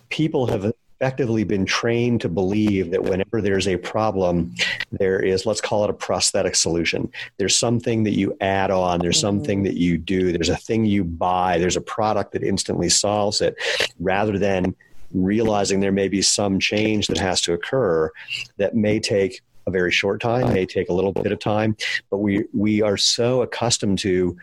people 0.09 0.47
have 0.47 0.73
effectively 0.99 1.45
been 1.45 1.67
trained 1.67 2.23
to 2.23 2.29
believe 2.29 2.91
that 2.91 3.03
whenever 3.03 3.43
there's 3.43 3.69
a 3.69 3.77
problem, 3.77 4.55
there 4.93 5.21
is, 5.21 5.45
let's 5.45 5.61
call 5.61 5.85
it 5.85 5.91
a 5.91 5.93
prosthetic 5.93 6.55
solution. 6.55 7.11
There's 7.37 7.55
something 7.55 8.05
that 8.05 8.17
you 8.17 8.35
add 8.41 8.71
on, 8.71 9.01
there's 9.01 9.21
something 9.21 9.63
that 9.65 9.75
you 9.75 9.99
do, 9.99 10.33
there's 10.33 10.49
a 10.49 10.57
thing 10.57 10.87
you 10.87 11.05
buy, 11.05 11.59
there's 11.59 11.77
a 11.77 11.83
product 11.83 12.33
that 12.33 12.43
instantly 12.43 12.89
solves 12.89 13.43
it, 13.43 13.57
rather 14.01 14.39
than 14.39 14.75
realizing 15.17 15.81
there 15.81 15.93
may 15.93 16.09
be 16.09 16.23
some 16.23 16.59
change 16.59 17.07
that 17.09 17.19
has 17.19 17.41
to 17.43 17.53
occur 17.53 18.11
that 18.59 18.75
may 18.75 19.01
take 19.01 19.41
a 19.67 19.71
very 19.71 19.91
short 19.91 20.21
time, 20.21 20.53
may 20.53 20.65
take 20.65 20.89
a 20.89 20.93
little 20.93 21.13
bit 21.13 21.33
of 21.33 21.41
time, 21.41 21.77
but 22.09 22.19
we 22.19 22.45
we 22.53 22.83
are 22.83 22.97
so 22.97 23.43
accustomed 23.43 23.99
to 23.99 24.37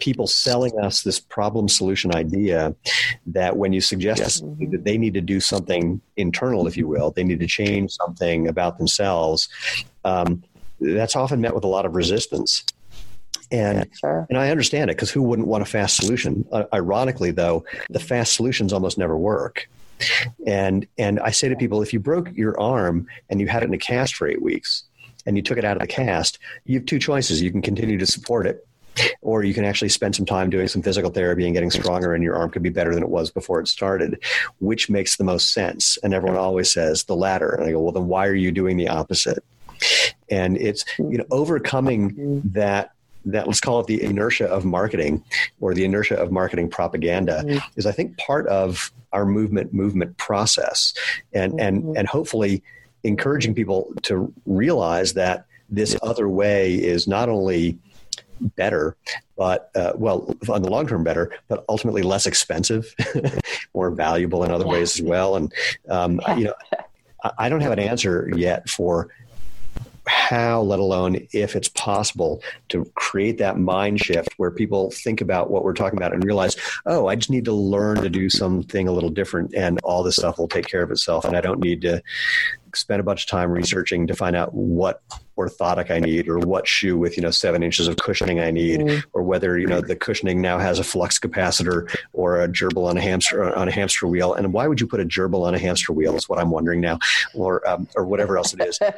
people 0.00 0.26
selling 0.26 0.78
us 0.80 1.02
this 1.02 1.20
problem 1.20 1.68
solution 1.68 2.14
idea 2.14 2.74
that 3.26 3.56
when 3.56 3.72
you 3.74 3.82
suggest 3.82 4.42
mm-hmm. 4.42 4.70
that 4.70 4.84
they 4.84 4.96
need 4.96 5.12
to 5.12 5.20
do 5.20 5.40
something 5.40 6.00
internal, 6.16 6.66
if 6.66 6.76
you 6.76 6.88
will, 6.88 7.10
they 7.10 7.24
need 7.24 7.40
to 7.40 7.46
change 7.46 7.92
something 7.92 8.48
about 8.48 8.78
themselves. 8.78 9.48
Um, 10.04 10.42
that's 10.80 11.16
often 11.16 11.40
met 11.40 11.54
with 11.54 11.64
a 11.64 11.68
lot 11.68 11.84
of 11.84 11.94
resistance. 11.94 12.64
And, 13.50 13.78
yeah, 13.78 13.84
sure. 14.00 14.26
and 14.30 14.38
I 14.38 14.50
understand 14.50 14.90
it 14.90 14.96
because 14.96 15.10
who 15.10 15.22
wouldn't 15.22 15.46
want 15.46 15.60
a 15.60 15.66
fast 15.66 15.96
solution? 15.96 16.46
Uh, 16.50 16.64
ironically, 16.72 17.30
though, 17.30 17.64
the 17.90 18.00
fast 18.00 18.32
solutions 18.32 18.72
almost 18.72 18.96
never 18.96 19.16
work. 19.16 19.68
And 20.46 20.86
and 20.98 21.20
I 21.20 21.30
say 21.30 21.48
to 21.48 21.56
people, 21.56 21.82
if 21.82 21.92
you 21.92 22.00
broke 22.00 22.32
your 22.32 22.58
arm 22.60 23.06
and 23.30 23.40
you 23.40 23.48
had 23.48 23.62
it 23.62 23.66
in 23.66 23.74
a 23.74 23.78
cast 23.78 24.14
for 24.14 24.26
eight 24.26 24.42
weeks, 24.42 24.84
and 25.26 25.36
you 25.36 25.42
took 25.42 25.58
it 25.58 25.64
out 25.64 25.76
of 25.76 25.80
the 25.80 25.86
cast, 25.86 26.38
you 26.64 26.78
have 26.78 26.86
two 26.86 26.98
choices. 26.98 27.40
You 27.42 27.50
can 27.50 27.62
continue 27.62 27.98
to 27.98 28.06
support 28.06 28.46
it, 28.46 28.66
or 29.20 29.44
you 29.44 29.54
can 29.54 29.64
actually 29.64 29.88
spend 29.88 30.16
some 30.16 30.26
time 30.26 30.50
doing 30.50 30.68
some 30.68 30.82
physical 30.82 31.10
therapy 31.10 31.44
and 31.44 31.54
getting 31.54 31.70
stronger, 31.70 32.14
and 32.14 32.24
your 32.24 32.36
arm 32.36 32.50
could 32.50 32.62
be 32.62 32.70
better 32.70 32.94
than 32.94 33.02
it 33.02 33.08
was 33.08 33.30
before 33.30 33.60
it 33.60 33.68
started. 33.68 34.22
Which 34.58 34.90
makes 34.90 35.16
the 35.16 35.24
most 35.24 35.52
sense? 35.52 35.98
And 36.02 36.14
everyone 36.14 36.38
always 36.38 36.70
says 36.70 37.04
the 37.04 37.16
latter. 37.16 37.50
And 37.50 37.66
I 37.66 37.72
go, 37.72 37.80
well, 37.80 37.92
then 37.92 38.08
why 38.08 38.26
are 38.26 38.34
you 38.34 38.52
doing 38.52 38.76
the 38.76 38.88
opposite? 38.88 39.44
And 40.30 40.56
it's 40.56 40.84
you 40.98 41.18
know 41.18 41.26
overcoming 41.30 42.42
that 42.52 42.92
that 43.24 43.46
let's 43.46 43.60
call 43.60 43.80
it 43.80 43.86
the 43.86 44.02
inertia 44.02 44.46
of 44.46 44.64
marketing 44.64 45.22
or 45.60 45.74
the 45.74 45.84
inertia 45.84 46.16
of 46.16 46.32
marketing 46.32 46.68
propaganda 46.68 47.42
mm-hmm. 47.44 47.58
is 47.76 47.86
I 47.86 47.92
think 47.92 48.16
part 48.18 48.46
of 48.48 48.92
our 49.12 49.26
movement 49.26 49.72
movement 49.72 50.16
process 50.16 50.94
and 51.32 51.52
mm-hmm. 51.52 51.60
and 51.60 51.96
and 51.96 52.08
hopefully 52.08 52.62
encouraging 53.04 53.54
people 53.54 53.92
to 54.02 54.32
realize 54.46 55.14
that 55.14 55.46
this 55.68 55.96
other 56.02 56.28
way 56.28 56.74
is 56.74 57.08
not 57.08 57.28
only 57.28 57.78
better, 58.56 58.96
but 59.36 59.70
uh, 59.74 59.92
well, 59.94 60.36
on 60.48 60.62
the 60.62 60.70
long 60.70 60.86
term, 60.86 61.02
better, 61.04 61.34
but 61.48 61.64
ultimately 61.68 62.02
less 62.02 62.26
expensive, 62.26 62.94
more 63.74 63.90
valuable 63.90 64.44
in 64.44 64.50
other 64.50 64.66
yeah. 64.66 64.72
ways 64.72 64.98
as 64.98 65.02
well. 65.02 65.36
And 65.36 65.52
um, 65.88 66.20
yeah. 66.22 66.36
you 66.36 66.44
know, 66.44 66.54
I 67.38 67.48
don't 67.48 67.60
have 67.60 67.72
an 67.72 67.78
answer 67.78 68.30
yet 68.36 68.68
for 68.68 69.08
how, 70.06 70.60
let 70.62 70.78
alone 70.78 71.26
if 71.32 71.54
it's 71.54 71.68
possible 71.68 72.42
to 72.68 72.84
create 72.94 73.38
that 73.38 73.58
mind 73.58 74.00
shift 74.00 74.30
where 74.36 74.50
people 74.50 74.90
think 74.90 75.20
about 75.20 75.50
what 75.50 75.64
we're 75.64 75.74
talking 75.74 75.98
about 75.98 76.12
and 76.12 76.24
realize, 76.24 76.56
oh, 76.86 77.06
I 77.06 77.16
just 77.16 77.30
need 77.30 77.44
to 77.44 77.52
learn 77.52 78.00
to 78.02 78.10
do 78.10 78.28
something 78.28 78.88
a 78.88 78.92
little 78.92 79.10
different 79.10 79.54
and 79.54 79.78
all 79.84 80.02
this 80.02 80.16
stuff 80.16 80.38
will 80.38 80.48
take 80.48 80.66
care 80.66 80.82
of 80.82 80.90
itself. 80.90 81.24
And 81.24 81.36
I 81.36 81.40
don't 81.40 81.60
need 81.60 81.82
to 81.82 82.02
spend 82.74 83.00
a 83.00 83.02
bunch 83.02 83.24
of 83.24 83.28
time 83.28 83.50
researching 83.50 84.06
to 84.06 84.14
find 84.14 84.36
out 84.36 84.54
what 84.54 85.02
orthotic 85.38 85.90
I 85.90 85.98
need 85.98 86.28
or 86.28 86.38
what 86.38 86.68
shoe 86.68 86.98
with, 86.98 87.16
you 87.16 87.22
know, 87.22 87.30
seven 87.30 87.62
inches 87.62 87.88
of 87.88 87.96
cushioning 87.96 88.40
I 88.40 88.50
need 88.50 88.80
mm. 88.80 89.04
or 89.12 89.22
whether, 89.22 89.58
you 89.58 89.66
know, 89.66 89.80
the 89.80 89.96
cushioning 89.96 90.40
now 90.40 90.58
has 90.58 90.78
a 90.78 90.84
flux 90.84 91.18
capacitor 91.18 91.94
or 92.12 92.42
a 92.42 92.48
gerbil 92.48 92.88
on 92.88 92.96
a 92.96 93.00
hamster 93.00 93.54
on 93.54 93.68
a 93.68 93.70
hamster 93.70 94.06
wheel. 94.06 94.34
And 94.34 94.52
why 94.52 94.66
would 94.66 94.80
you 94.80 94.86
put 94.86 95.00
a 95.00 95.04
gerbil 95.04 95.46
on 95.46 95.54
a 95.54 95.58
hamster 95.58 95.92
wheel 95.92 96.16
is 96.16 96.28
what 96.28 96.38
I'm 96.38 96.50
wondering 96.50 96.80
now 96.80 96.98
or, 97.34 97.66
um, 97.68 97.88
or 97.96 98.04
whatever 98.04 98.36
else 98.36 98.54
it 98.54 98.60
is. 98.60 98.78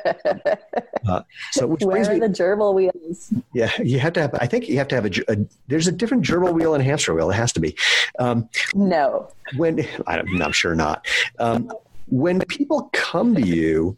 Uh, 1.06 1.22
so 1.52 1.66
which 1.66 1.82
Where 1.82 2.00
are 2.00 2.14
me, 2.14 2.18
the 2.18 2.30
gerbil 2.30 2.72
wheels? 2.72 3.30
Yeah, 3.52 3.70
you 3.82 3.98
have 3.98 4.14
to 4.14 4.22
have, 4.22 4.34
I 4.40 4.46
think 4.46 4.70
you 4.70 4.78
have 4.78 4.88
to 4.88 4.94
have 4.94 5.04
a, 5.04 5.32
a 5.32 5.36
there's 5.68 5.86
a 5.86 5.92
different 5.92 6.24
gerbil 6.24 6.54
wheel 6.54 6.74
and 6.74 6.82
hamster 6.82 7.12
wheel. 7.12 7.30
It 7.30 7.34
has 7.34 7.52
to 7.52 7.60
be. 7.60 7.76
Um, 8.18 8.48
no. 8.74 9.28
When, 9.56 9.86
I 10.06 10.18
am 10.18 10.52
sure 10.52 10.74
not. 10.74 11.06
Um, 11.38 11.70
when 12.06 12.40
people 12.40 12.90
come 12.92 13.34
to 13.34 13.42
you, 13.42 13.96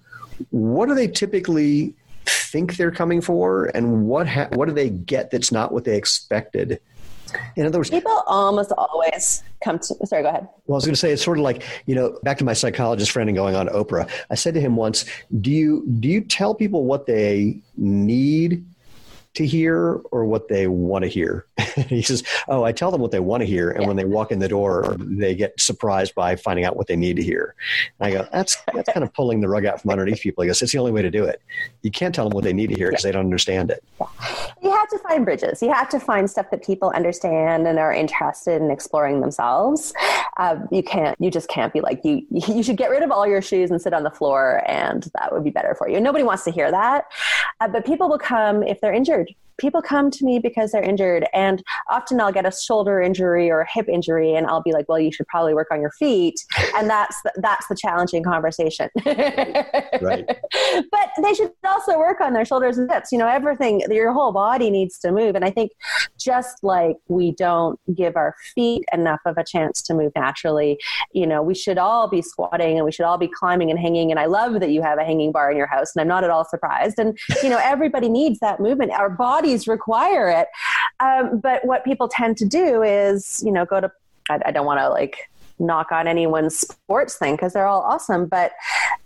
what 0.51 0.87
do 0.87 0.95
they 0.95 1.09
typically 1.09 1.95
think 2.27 2.77
they're 2.77 2.91
coming 2.91 3.21
for, 3.21 3.67
and 3.75 4.07
what 4.07 4.29
ha- 4.29 4.49
what 4.53 4.67
do 4.67 4.75
they 4.75 4.91
get 4.91 5.31
that's 5.31 5.53
not 5.53 5.73
what 5.73 5.85
they 5.85 5.97
expected? 5.97 6.81
In 7.57 7.67
other 7.67 7.79
words, 7.79 7.91
people 7.91 8.23
almost 8.27 8.73
always 8.79 9.43
come 9.63 9.79
to. 9.79 10.07
Sorry, 10.07 10.23
go 10.23 10.29
ahead. 10.29 10.49
Well, 10.67 10.77
I 10.77 10.79
was 10.79 10.85
going 10.85 10.95
to 10.95 11.01
say 11.01 11.11
it's 11.13 11.25
sort 11.25 11.39
of 11.39 11.45
like 11.45 11.65
you 11.87 11.95
know, 11.95 12.19
back 12.23 12.39
to 12.39 12.45
my 12.45 12.53
psychologist 12.53 13.11
friend 13.11 13.29
and 13.29 13.37
going 13.37 13.55
on 13.55 13.69
Oprah. 13.69 14.09
I 14.31 14.35
said 14.35 14.55
to 14.55 14.61
him 14.61 14.77
once, 14.77 15.05
"Do 15.41 15.51
you 15.51 15.85
do 16.01 16.09
you 16.09 16.21
tell 16.21 16.55
people 16.55 16.85
what 16.85 17.07
they 17.07 17.61
need 17.77 18.65
to 19.37 19.47
hear 19.47 20.01
or 20.11 20.25
what 20.25 20.49
they 20.49 20.67
want 20.67 21.03
to 21.05 21.09
hear. 21.09 21.47
he 21.89 22.01
says, 22.01 22.23
Oh, 22.49 22.65
I 22.65 22.73
tell 22.73 22.91
them 22.91 23.03
what 23.03 23.11
they 23.11 23.21
want 23.21 23.43
to 23.43 23.47
hear. 23.47 23.71
And 23.71 23.83
yeah. 23.83 23.87
when 23.87 23.97
they 23.97 24.07
walk 24.07 24.33
in 24.33 24.39
the 24.39 24.49
door, 24.49 24.97
they 24.99 25.35
get 25.35 25.61
surprised 25.61 26.15
by 26.15 26.37
finding 26.37 26.65
out 26.65 26.75
what 26.75 26.87
they 26.87 26.97
need 26.97 27.17
to 27.17 27.23
hear. 27.23 27.55
And 28.01 28.07
I 28.07 28.11
go, 28.17 28.29
That's, 28.33 28.57
that's 28.73 28.91
kind 28.93 29.05
of 29.05 29.13
pulling 29.13 29.41
the 29.41 29.49
rug 29.49 29.67
out 29.67 29.83
from 29.83 29.91
underneath 29.91 30.21
people. 30.21 30.43
He 30.43 30.49
goes, 30.49 30.63
It's 30.63 30.73
the 30.73 30.79
only 30.79 30.93
way 30.93 31.03
to 31.03 31.11
do 31.11 31.25
it. 31.25 31.43
You 31.83 31.91
can't 31.91 32.15
tell 32.15 32.27
them 32.27 32.35
what 32.35 32.45
they 32.45 32.55
need 32.55 32.69
to 32.69 32.75
hear 32.75 32.89
because 32.89 33.05
yeah. 33.05 33.09
they 33.09 33.13
don't 33.13 33.27
understand 33.27 33.71
it. 33.71 33.85
Yeah. 34.01 34.07
You 34.63 34.71
have 34.73 34.89
to 34.89 34.99
find 34.99 35.25
bridges. 35.25 35.63
You 35.63 35.73
have 35.73 35.91
to 35.91 36.01
find 36.01 36.31
stuff 36.31 36.51
that 36.51 36.65
people 36.65 36.91
understand 36.91 37.69
and 37.69 37.79
are 37.79 37.93
interested 37.93 38.63
in 38.63 38.71
exploring 38.71 39.21
themselves. 39.21 39.93
Uh, 40.39 40.57
you 40.71 40.83
can't, 40.83 41.21
you 41.21 41.31
just 41.31 41.49
can't 41.49 41.73
be 41.73 41.81
like, 41.81 42.03
you, 42.05 42.27
you 42.31 42.63
should 42.63 42.77
get 42.77 42.91
rid 42.91 43.03
of 43.03 43.11
all 43.11 43.27
your 43.27 43.43
shoes 43.43 43.71
and 43.71 43.81
sit 43.81 43.93
on 43.93 44.03
the 44.03 44.11
floor 44.11 44.63
and 44.67 45.11
that 45.15 45.33
would 45.33 45.45
be 45.45 45.51
better 45.51 45.75
for 45.75 45.89
you. 45.89 46.01
Nobody 46.01 46.25
wants 46.25 46.45
to 46.45 46.51
hear 46.51 46.71
that. 46.71 47.07
Uh, 47.61 47.69
but 47.69 47.85
people 47.85 48.09
will 48.09 48.19
come 48.19 48.63
if 48.63 48.81
they're 48.81 48.93
injured 48.93 49.26
people 49.59 49.83
come 49.83 50.11
to 50.11 50.25
me 50.25 50.39
because 50.39 50.73
they're 50.73 50.83
injured 50.83 51.27
and 51.33 51.63
often 51.91 52.21
i'll 52.21 52.33
get 52.33 52.47
a 52.47 52.53
shoulder 52.53 53.01
injury 53.01 53.51
or 53.51 53.61
a 53.61 53.67
hip 53.73 53.89
injury 53.89 54.35
and 54.35 54.47
i'll 54.47 54.63
be 54.63 54.73
like 54.73 54.89
well 54.89 54.99
you 54.99 55.13
should 55.13 55.27
probably 55.27 55.55
work 55.55 55.69
on 55.71 55.81
your 55.81 55.91
feet. 55.93 56.45
And 56.77 56.89
that's 56.89 57.21
the, 57.23 57.33
that's 57.37 57.67
the 57.69 57.77
challenging 57.77 58.23
conversation. 58.23 58.89
Right. 60.01 60.27
but 60.91 61.11
they 61.23 61.35
should 61.35 61.53
also 61.65 61.99
work 61.99 62.21
on 62.21 62.33
their 62.33 62.45
shoulders 62.45 62.79
and 62.79 62.91
hips. 62.91 63.13
You 63.13 63.19
know 63.19 63.29
everything 63.29 63.83
your 63.91 64.13
whole 64.13 64.33
body 64.33 64.71
needs 64.71 64.99
to 64.99 65.13
move 65.13 65.35
and 65.35 65.45
i 65.45 65.51
think 65.51 65.71
just 66.19 66.63
like 66.63 66.97
we 67.09 67.33
don't 67.33 67.79
give 67.95 68.17
our 68.17 68.35
feet 68.55 68.85
enough 68.93 69.21
of 69.27 69.37
a 69.39 69.45
chance 69.45 69.81
to 69.83 69.95
move 69.95 70.13
naturally 70.17 70.79
you 71.13 71.27
know 71.27 71.43
we 71.43 71.55
should 71.55 71.79
all 71.79 72.09
be 72.09 72.21
squatting 72.21 72.77
and 72.77 72.85
we 72.85 72.93
should 72.93 73.05
all 73.05 73.19
be 73.19 73.29
climbing 73.29 73.71
and 73.71 73.79
hanging 73.79 74.11
and 74.11 74.19
i 74.19 74.27
love 74.27 74.61
that 74.61 74.71
you 74.71 74.83
have 74.83 74.99
a 74.99 75.05
hanging 75.05 75.33
bar 75.33 75.51
in 75.51 75.57
your 75.57 75.67
house 75.67 75.93
and 75.95 76.01
i'm 76.01 76.09
not 76.09 76.25
at 76.25 76.31
all 76.31 76.45
surprised. 76.45 76.99
And 76.99 77.17
you 77.43 77.49
know 77.49 77.61
everybody 77.63 78.09
needs 78.09 78.39
that 78.41 78.61
movement. 78.61 78.93
Our 78.93 79.11
body 79.11 79.46
bodies 79.47 79.69
require 79.69 80.29
it. 80.29 80.49
Um, 81.01 81.41
but 81.41 81.65
what 81.65 81.85
people 81.85 82.09
tend 82.09 82.37
to 82.39 82.45
do 82.45 82.83
is, 82.83 83.43
you 83.45 83.53
know, 83.53 83.65
go 83.65 83.81
to, 83.81 83.91
I, 84.29 84.41
I 84.47 84.51
don't 84.51 84.67
want 84.67 84.81
to 84.81 84.89
like 84.89 85.31
knock 85.59 85.91
on 85.91 86.07
anyone's 86.07 86.59
sports 86.59 87.17
thing 87.17 87.35
because 87.35 87.53
they're 87.53 87.67
all 87.67 87.81
awesome, 87.81 88.27
but 88.27 88.53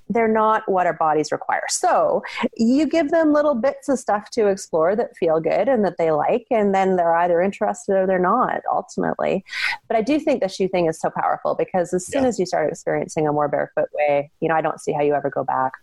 they're 0.09 0.27
not 0.27 0.69
what 0.69 0.87
our 0.87 0.95
bodies 0.95 1.31
require. 1.31 1.63
So 1.69 2.23
you 2.57 2.89
give 2.89 3.11
them 3.11 3.33
little 3.33 3.55
bits 3.55 3.89
of 3.89 3.99
stuff 4.01 4.31
to 4.31 4.49
explore 4.49 4.97
that 4.97 5.17
feel 5.17 5.39
good 5.41 5.69
and 5.69 5.85
that 5.85 5.99
they 5.99 6.11
like, 6.11 6.47
and 6.51 6.75
then 6.75 6.97
they're 6.97 7.15
either 7.17 7.41
interested 7.41 7.95
or 7.95 8.07
they're 8.07 8.19
not 8.19 8.63
ultimately. 8.73 9.45
But 9.87 9.97
I 9.97 10.03
do 10.03 10.19
think 10.19 10.43
the 10.43 10.49
shoe 10.49 10.67
thing 10.67 10.87
is 10.87 10.99
so 10.99 11.11
powerful 11.11 11.55
because 11.55 11.95
as 11.95 12.07
soon 12.07 12.23
yeah. 12.23 12.29
as 12.29 12.41
you 12.41 12.47
start 12.47 12.73
experiencing 12.73 13.29
a 13.29 13.33
more 13.33 13.47
barefoot 13.47 13.89
way, 13.95 14.33
you 14.41 14.49
know, 14.49 14.57
I 14.57 14.63
don't 14.63 14.81
see 14.81 14.93
how 14.93 15.03
you 15.03 15.15
ever 15.15 15.31
go 15.31 15.45
back. 15.45 15.75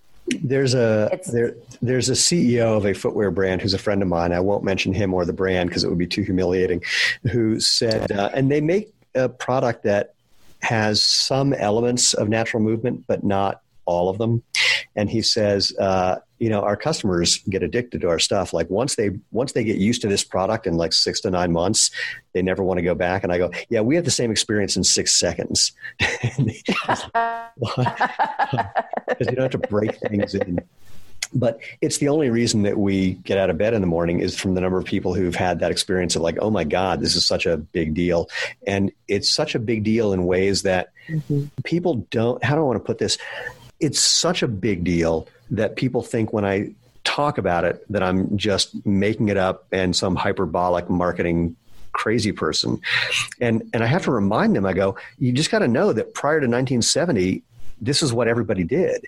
There's 0.42 0.74
a 0.74 1.20
there, 1.32 1.56
there's 1.82 2.10
a 2.10 2.14
CEO 2.14 2.78
of 2.78 2.86
a 2.86 2.94
footwear 2.94 3.32
brand 3.32 3.62
who's 3.62 3.74
a 3.74 3.78
friend 3.78 4.02
of 4.02 4.08
mine. 4.08 4.34
I 4.34 4.40
won't 4.40 4.64
mention 4.64 4.94
him 4.94 5.14
or 5.14 5.26
the 5.26 5.34
brand 5.34 5.70
because 5.70 5.84
it 5.84 5.90
would 5.90 5.98
be 5.98 6.08
too 6.08 6.24
humiliating. 6.24 6.84
Who 7.32 7.60
said, 7.60 8.12
uh, 8.12 8.30
and 8.34 8.52
they 8.52 8.62
make 8.62 8.94
a 9.16 9.30
product 9.30 9.84
that 9.84 10.14
has 10.62 11.02
some 11.02 11.54
elements 11.54 12.14
of 12.14 12.30
natural 12.30 12.62
movement, 12.62 13.06
but 13.08 13.24
not 13.24 13.62
all 13.86 14.10
of 14.10 14.18
them. 14.18 14.44
And 14.96 15.10
he 15.10 15.22
says, 15.22 15.74
uh, 15.78 16.18
you 16.40 16.50
know, 16.50 16.62
our 16.62 16.78
customers 16.78 17.38
get 17.50 17.64
addicted 17.64 18.02
to 18.02 18.10
our 18.10 18.20
stuff. 18.20 18.54
Like 18.54 18.70
once 18.70 18.96
they 18.96 19.12
once 19.32 19.54
they 19.54 19.64
get 19.64 19.78
used 19.78 20.02
to 20.04 20.08
this 20.08 20.24
product 20.24 20.68
in 20.68 20.76
like 20.76 20.94
six 20.94 21.22
to 21.22 21.32
nine 21.32 21.52
months, 21.52 21.92
they 22.34 22.42
never 22.42 22.64
want 22.64 22.78
to 22.78 22.84
go 22.84 22.96
back. 22.96 23.24
And 23.24 23.34
I 23.34 23.38
go, 23.38 23.52
yeah, 23.70 23.82
we 23.82 23.96
have 23.96 24.06
the 24.06 24.12
same 24.12 24.32
experience 24.32 24.76
in 24.78 24.84
six 24.84 25.14
seconds. 25.14 25.72
Because 29.08 29.28
you 29.32 29.36
don't 29.36 29.52
have 29.52 29.62
to 29.62 29.68
break 29.68 29.96
things 29.96 30.36
in. 30.36 30.60
But 31.34 31.60
it's 31.82 31.98
the 31.98 32.10
only 32.10 32.30
reason 32.30 32.64
that 32.64 32.78
we 32.78 33.14
get 33.14 33.38
out 33.38 33.50
of 33.50 33.58
bed 33.58 33.74
in 33.74 33.82
the 33.82 33.88
morning 33.88 34.20
is 34.20 34.38
from 34.38 34.54
the 34.54 34.62
number 34.62 34.78
of 34.78 34.86
people 34.86 35.14
who've 35.14 35.36
had 35.36 35.60
that 35.60 35.72
experience 35.72 36.16
of 36.16 36.22
like, 36.22 36.38
oh 36.40 36.50
my 36.50 36.64
God, 36.64 37.00
this 37.00 37.16
is 37.16 37.26
such 37.26 37.46
a 37.46 37.58
big 37.58 37.94
deal. 37.94 38.30
And 38.66 38.92
it's 39.08 39.30
such 39.30 39.56
a 39.56 39.60
big 39.60 39.84
deal 39.84 40.14
in 40.14 40.26
ways 40.26 40.62
that 40.64 40.92
mm-hmm. 41.08 41.46
people 41.64 42.06
don't, 42.12 42.44
how 42.44 42.56
do 42.56 42.62
I 42.62 42.64
want 42.66 42.78
to 42.78 42.84
put 42.84 42.98
this? 42.98 43.18
It's 43.80 44.00
such 44.00 44.44
a 44.44 44.48
big 44.48 44.84
deal 44.84 45.28
that 45.52 45.76
people 45.76 46.02
think 46.02 46.34
when 46.34 46.46
I 46.46 46.74
talk 47.04 47.38
about 47.38 47.64
it 47.64 47.86
that 47.92 48.04
I'm 48.04 48.38
just 48.38 48.86
making 48.86 49.30
it 49.30 49.38
up 49.38 49.66
and 49.72 49.96
some 49.96 50.16
hyperbolic 50.16 50.90
marketing 50.90 51.56
crazy 51.94 52.32
person. 52.32 52.80
And 53.40 53.64
and 53.74 53.84
I 53.84 53.88
have 53.88 54.04
to 54.04 54.12
remind 54.12 54.56
them 54.56 54.66
I 54.66 54.74
go, 54.74 54.98
you 55.18 55.32
just 55.32 55.50
got 55.50 55.60
to 55.60 55.68
know 55.68 55.94
that 55.94 56.14
prior 56.14 56.40
to 56.40 56.48
1970 56.48 57.44
this 57.80 58.02
is 58.02 58.12
what 58.12 58.28
everybody 58.28 58.64
did. 58.64 59.06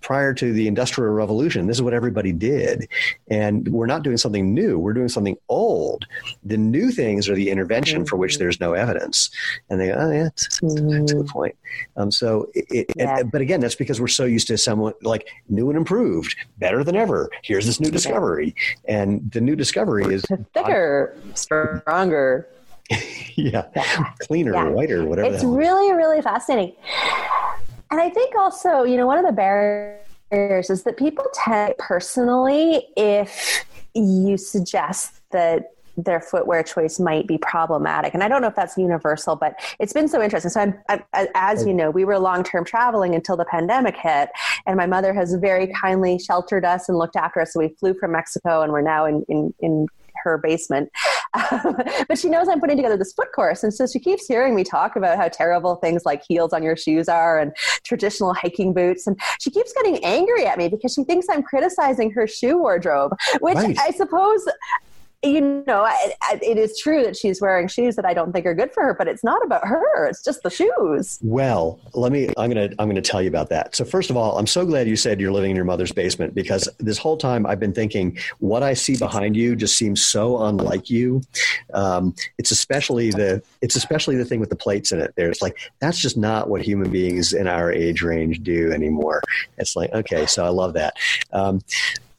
Prior 0.00 0.32
to 0.34 0.52
the 0.52 0.66
Industrial 0.66 1.12
Revolution. 1.12 1.66
This 1.66 1.76
is 1.76 1.82
what 1.82 1.94
everybody 1.94 2.32
did. 2.32 2.88
And 3.28 3.68
we're 3.68 3.86
not 3.86 4.02
doing 4.02 4.16
something 4.16 4.54
new, 4.54 4.78
we're 4.78 4.92
doing 4.92 5.08
something 5.08 5.36
old. 5.48 6.06
The 6.44 6.56
new 6.56 6.90
things 6.90 7.28
are 7.28 7.34
the 7.34 7.50
intervention 7.50 8.04
for 8.06 8.16
which 8.16 8.38
there's 8.38 8.60
no 8.60 8.72
evidence. 8.72 9.30
And 9.68 9.80
they 9.80 9.88
go, 9.88 9.94
oh, 9.98 10.10
yeah, 10.10 10.22
that's, 10.24 10.60
that's 10.60 10.62
a 10.62 10.80
good 10.80 11.06
mm-hmm. 11.06 11.28
point. 11.28 11.56
Um, 11.96 12.10
so, 12.10 12.50
it, 12.54 12.86
yeah. 12.96 13.18
and, 13.18 13.30
but 13.30 13.40
again, 13.40 13.60
that's 13.60 13.74
because 13.74 14.00
we're 14.00 14.08
so 14.08 14.24
used 14.24 14.46
to 14.48 14.58
someone 14.58 14.94
like 15.02 15.28
new 15.48 15.68
and 15.68 15.76
improved, 15.76 16.36
better 16.58 16.82
than 16.82 16.96
ever. 16.96 17.30
Here's 17.42 17.66
this 17.66 17.80
new 17.80 17.90
discovery. 17.90 18.54
And 18.86 19.30
the 19.32 19.40
new 19.40 19.56
discovery 19.56 20.14
is 20.14 20.24
thicker, 20.54 21.16
stronger. 21.34 22.48
yeah. 23.36 23.66
yeah. 23.76 24.12
cleaner, 24.18 24.52
yeah. 24.52 24.68
whiter, 24.68 25.04
whatever. 25.04 25.32
It's 25.32 25.44
really, 25.44 25.92
really 25.92 26.20
fascinating. 26.22 26.74
And 27.90 28.00
I 28.00 28.08
think 28.10 28.36
also, 28.36 28.84
you 28.84 28.96
know, 28.96 29.06
one 29.06 29.18
of 29.18 29.26
the 29.26 29.32
barriers 29.32 30.70
is 30.70 30.84
that 30.84 30.96
people 30.96 31.26
tend 31.34 31.74
personally 31.78 32.86
if 32.96 33.64
you 33.94 34.36
suggest 34.36 35.20
that 35.32 35.72
their 35.96 36.20
footwear 36.20 36.62
choice 36.62 36.98
might 36.98 37.26
be 37.26 37.36
problematic. 37.38 38.14
And 38.14 38.22
I 38.22 38.28
don't 38.28 38.40
know 38.40 38.48
if 38.48 38.54
that's 38.54 38.78
universal, 38.78 39.36
but 39.36 39.54
it's 39.78 39.92
been 39.92 40.08
so 40.08 40.22
interesting. 40.22 40.50
So, 40.50 40.60
I'm, 40.60 41.02
I, 41.12 41.28
as 41.34 41.66
you 41.66 41.74
know, 41.74 41.90
we 41.90 42.04
were 42.04 42.18
long 42.18 42.44
term 42.44 42.64
traveling 42.64 43.14
until 43.14 43.36
the 43.36 43.44
pandemic 43.44 43.96
hit, 43.96 44.30
and 44.66 44.76
my 44.76 44.86
mother 44.86 45.12
has 45.12 45.34
very 45.34 45.66
kindly 45.68 46.18
sheltered 46.18 46.64
us 46.64 46.88
and 46.88 46.96
looked 46.96 47.16
after 47.16 47.40
us. 47.40 47.52
So, 47.52 47.60
we 47.60 47.68
flew 47.80 47.94
from 47.94 48.12
Mexico 48.12 48.62
and 48.62 48.72
we're 48.72 48.82
now 48.82 49.04
in, 49.04 49.24
in, 49.28 49.52
in 49.60 49.86
her 50.22 50.38
basement. 50.38 50.90
But 52.08 52.18
she 52.18 52.28
knows 52.28 52.48
I'm 52.48 52.60
putting 52.60 52.76
together 52.76 52.96
this 52.96 53.12
foot 53.12 53.32
course. 53.32 53.62
And 53.62 53.72
so 53.72 53.86
she 53.86 53.98
keeps 53.98 54.26
hearing 54.26 54.54
me 54.54 54.64
talk 54.64 54.96
about 54.96 55.16
how 55.16 55.28
terrible 55.28 55.76
things 55.76 56.04
like 56.04 56.22
heels 56.26 56.52
on 56.52 56.62
your 56.62 56.76
shoes 56.76 57.08
are 57.08 57.38
and 57.38 57.52
traditional 57.84 58.34
hiking 58.34 58.72
boots. 58.72 59.06
And 59.06 59.20
she 59.40 59.50
keeps 59.50 59.72
getting 59.72 60.04
angry 60.04 60.46
at 60.46 60.58
me 60.58 60.68
because 60.68 60.92
she 60.92 61.04
thinks 61.04 61.26
I'm 61.30 61.42
criticizing 61.42 62.10
her 62.12 62.26
shoe 62.26 62.58
wardrobe, 62.58 63.12
which 63.40 63.56
right. 63.56 63.78
I 63.78 63.90
suppose 63.90 64.46
you 65.22 65.62
know, 65.66 65.82
I, 65.82 66.14
I, 66.22 66.40
it 66.42 66.56
is 66.56 66.78
true 66.78 67.02
that 67.02 67.14
she's 67.14 67.42
wearing 67.42 67.68
shoes 67.68 67.94
that 67.96 68.06
I 68.06 68.14
don't 68.14 68.32
think 68.32 68.46
are 68.46 68.54
good 68.54 68.72
for 68.72 68.82
her, 68.82 68.94
but 68.94 69.06
it's 69.06 69.22
not 69.22 69.44
about 69.44 69.66
her. 69.66 70.06
It's 70.06 70.24
just 70.24 70.42
the 70.42 70.48
shoes. 70.48 71.18
Well, 71.22 71.78
let 71.92 72.10
me. 72.10 72.30
I'm 72.38 72.48
gonna. 72.48 72.70
I'm 72.78 72.88
gonna 72.88 73.02
tell 73.02 73.20
you 73.20 73.28
about 73.28 73.50
that. 73.50 73.76
So 73.76 73.84
first 73.84 74.08
of 74.08 74.16
all, 74.16 74.38
I'm 74.38 74.46
so 74.46 74.64
glad 74.64 74.88
you 74.88 74.96
said 74.96 75.20
you're 75.20 75.32
living 75.32 75.50
in 75.50 75.56
your 75.56 75.66
mother's 75.66 75.92
basement 75.92 76.34
because 76.34 76.68
this 76.78 76.96
whole 76.96 77.18
time 77.18 77.44
I've 77.44 77.60
been 77.60 77.74
thinking 77.74 78.18
what 78.38 78.62
I 78.62 78.72
see 78.72 78.96
behind 78.96 79.36
you 79.36 79.56
just 79.56 79.76
seems 79.76 80.02
so 80.02 80.42
unlike 80.42 80.88
you. 80.88 81.20
Um, 81.74 82.14
it's 82.38 82.50
especially 82.50 83.10
the. 83.10 83.42
It's 83.60 83.76
especially 83.76 84.16
the 84.16 84.24
thing 84.24 84.40
with 84.40 84.48
the 84.48 84.56
plates 84.56 84.90
in 84.90 85.00
it. 85.00 85.12
There's 85.16 85.42
like 85.42 85.58
that's 85.80 85.98
just 85.98 86.16
not 86.16 86.48
what 86.48 86.62
human 86.62 86.90
beings 86.90 87.34
in 87.34 87.46
our 87.46 87.70
age 87.70 88.00
range 88.00 88.42
do 88.42 88.72
anymore. 88.72 89.20
It's 89.58 89.76
like 89.76 89.92
okay, 89.92 90.24
so 90.24 90.46
I 90.46 90.48
love 90.48 90.72
that. 90.74 90.94
Um, 91.30 91.60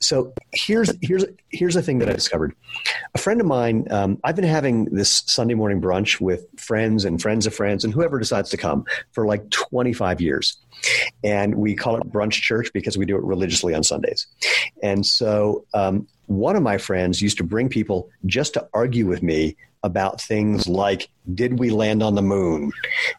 so 0.02 0.34
here's 0.52 0.92
here's 1.02 1.26
here's 1.50 1.76
the 1.76 1.82
thing 1.82 2.00
that 2.00 2.10
I 2.10 2.14
discovered. 2.14 2.56
A 3.14 3.18
friend 3.18 3.40
of 3.40 3.48
mine, 3.48 3.88
um, 3.92 4.20
I've 4.24 4.36
been 4.36 4.46
having 4.46 4.86
this 4.86 5.24
Sunday 5.28 5.54
morning 5.54 5.80
brunch 5.80 6.20
with 6.20 6.46
friends 6.58 7.06
and 7.06 7.22
friends 7.22 7.46
of 7.46 7.54
friends 7.54 7.84
and 7.84 7.94
whoever 7.94 8.20
decides 8.20 8.50
to 8.50 8.58
come 8.58 8.86
for 9.12 9.26
like 9.26 9.50
25 9.52 10.20
years, 10.20 10.58
and 11.24 11.56
we 11.56 11.76
call 11.76 11.98
it 11.98 12.12
brunch 12.12 12.42
church 12.42 12.72
because 12.74 12.98
we 12.98 13.06
do 13.06 13.16
it 13.16 13.24
religiously 13.24 13.74
on 13.74 13.84
Sundays. 13.84 14.28
And 14.82 15.06
so 15.06 15.66
um, 15.74 16.08
one 16.26 16.56
of 16.56 16.64
my 16.64 16.78
friends 16.78 17.22
used 17.22 17.38
to 17.38 17.44
bring 17.44 17.70
people 17.70 18.10
just 18.26 18.54
to 18.56 18.68
argue 18.74 19.06
with 19.06 19.22
me 19.22 19.56
about 19.84 20.22
things 20.22 20.68
like 20.68 21.10
did 21.34 21.60
we 21.60 21.70
land 21.70 22.04
on 22.04 22.16
the 22.16 22.22
moon? 22.22 22.72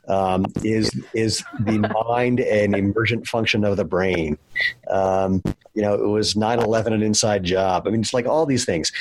Um, 0.08 0.46
is 0.62 0.90
is 1.14 1.42
the 1.60 1.78
mind 2.04 2.40
an 2.40 2.74
emergent 2.74 3.26
function 3.26 3.64
of 3.64 3.76
the 3.76 3.84
brain? 3.84 4.38
Um, 4.88 5.42
you 5.74 5.82
know 5.82 5.94
it 5.94 6.08
was 6.08 6.34
9-11 6.34 6.94
an 6.94 7.02
inside 7.02 7.44
job. 7.44 7.86
I 7.86 7.90
mean 7.90 8.00
it's 8.00 8.14
like 8.14 8.26
all 8.26 8.46
these 8.46 8.64
things. 8.64 8.92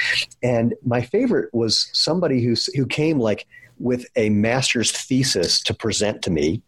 And 0.42 0.76
my 0.86 1.02
favorite 1.02 1.54
was 1.54 1.90
somebody 1.94 2.44
who 2.44 2.56
who 2.76 2.86
came 2.86 3.20
like 3.20 3.48
with 3.80 4.06
a 4.16 4.30
master's 4.30 4.92
thesis 4.92 5.62
to 5.64 5.74
present 5.74 6.22
to 6.24 6.32
me 6.32 6.62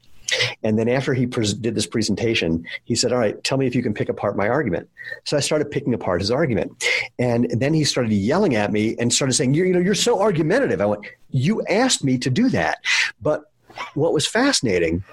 and 0.63 0.77
then 0.77 0.89
after 0.89 1.13
he 1.13 1.27
pre- 1.27 1.53
did 1.53 1.75
this 1.75 1.85
presentation, 1.85 2.65
he 2.85 2.95
said, 2.95 3.11
All 3.11 3.19
right, 3.19 3.41
tell 3.43 3.57
me 3.57 3.67
if 3.67 3.75
you 3.75 3.83
can 3.83 3.93
pick 3.93 4.09
apart 4.09 4.37
my 4.37 4.47
argument. 4.47 4.89
So 5.25 5.37
I 5.37 5.39
started 5.39 5.71
picking 5.71 5.93
apart 5.93 6.21
his 6.21 6.31
argument. 6.31 6.83
And 7.19 7.49
then 7.51 7.73
he 7.73 7.83
started 7.83 8.11
yelling 8.11 8.55
at 8.55 8.71
me 8.71 8.95
and 8.97 9.13
started 9.13 9.33
saying, 9.33 9.53
you 9.53 9.63
you 9.65 9.73
know, 9.73 9.79
you're 9.79 9.95
so 9.95 10.21
argumentative. 10.21 10.81
I 10.81 10.85
went, 10.85 11.05
You 11.31 11.63
asked 11.67 12.03
me 12.03 12.17
to 12.19 12.29
do 12.29 12.49
that. 12.49 12.79
But 13.21 13.51
what 13.93 14.13
was 14.13 14.27
fascinating 14.27 15.03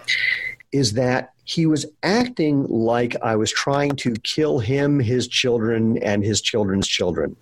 is 0.72 0.92
that 0.92 1.32
he 1.44 1.66
was 1.66 1.84
acting 2.04 2.64
like 2.68 3.16
I 3.22 3.34
was 3.34 3.50
trying 3.50 3.96
to 3.96 4.12
kill 4.22 4.60
him, 4.60 5.00
his 5.00 5.26
children, 5.26 5.98
and 5.98 6.24
his 6.24 6.40
children's 6.40 6.86
children. 6.86 7.34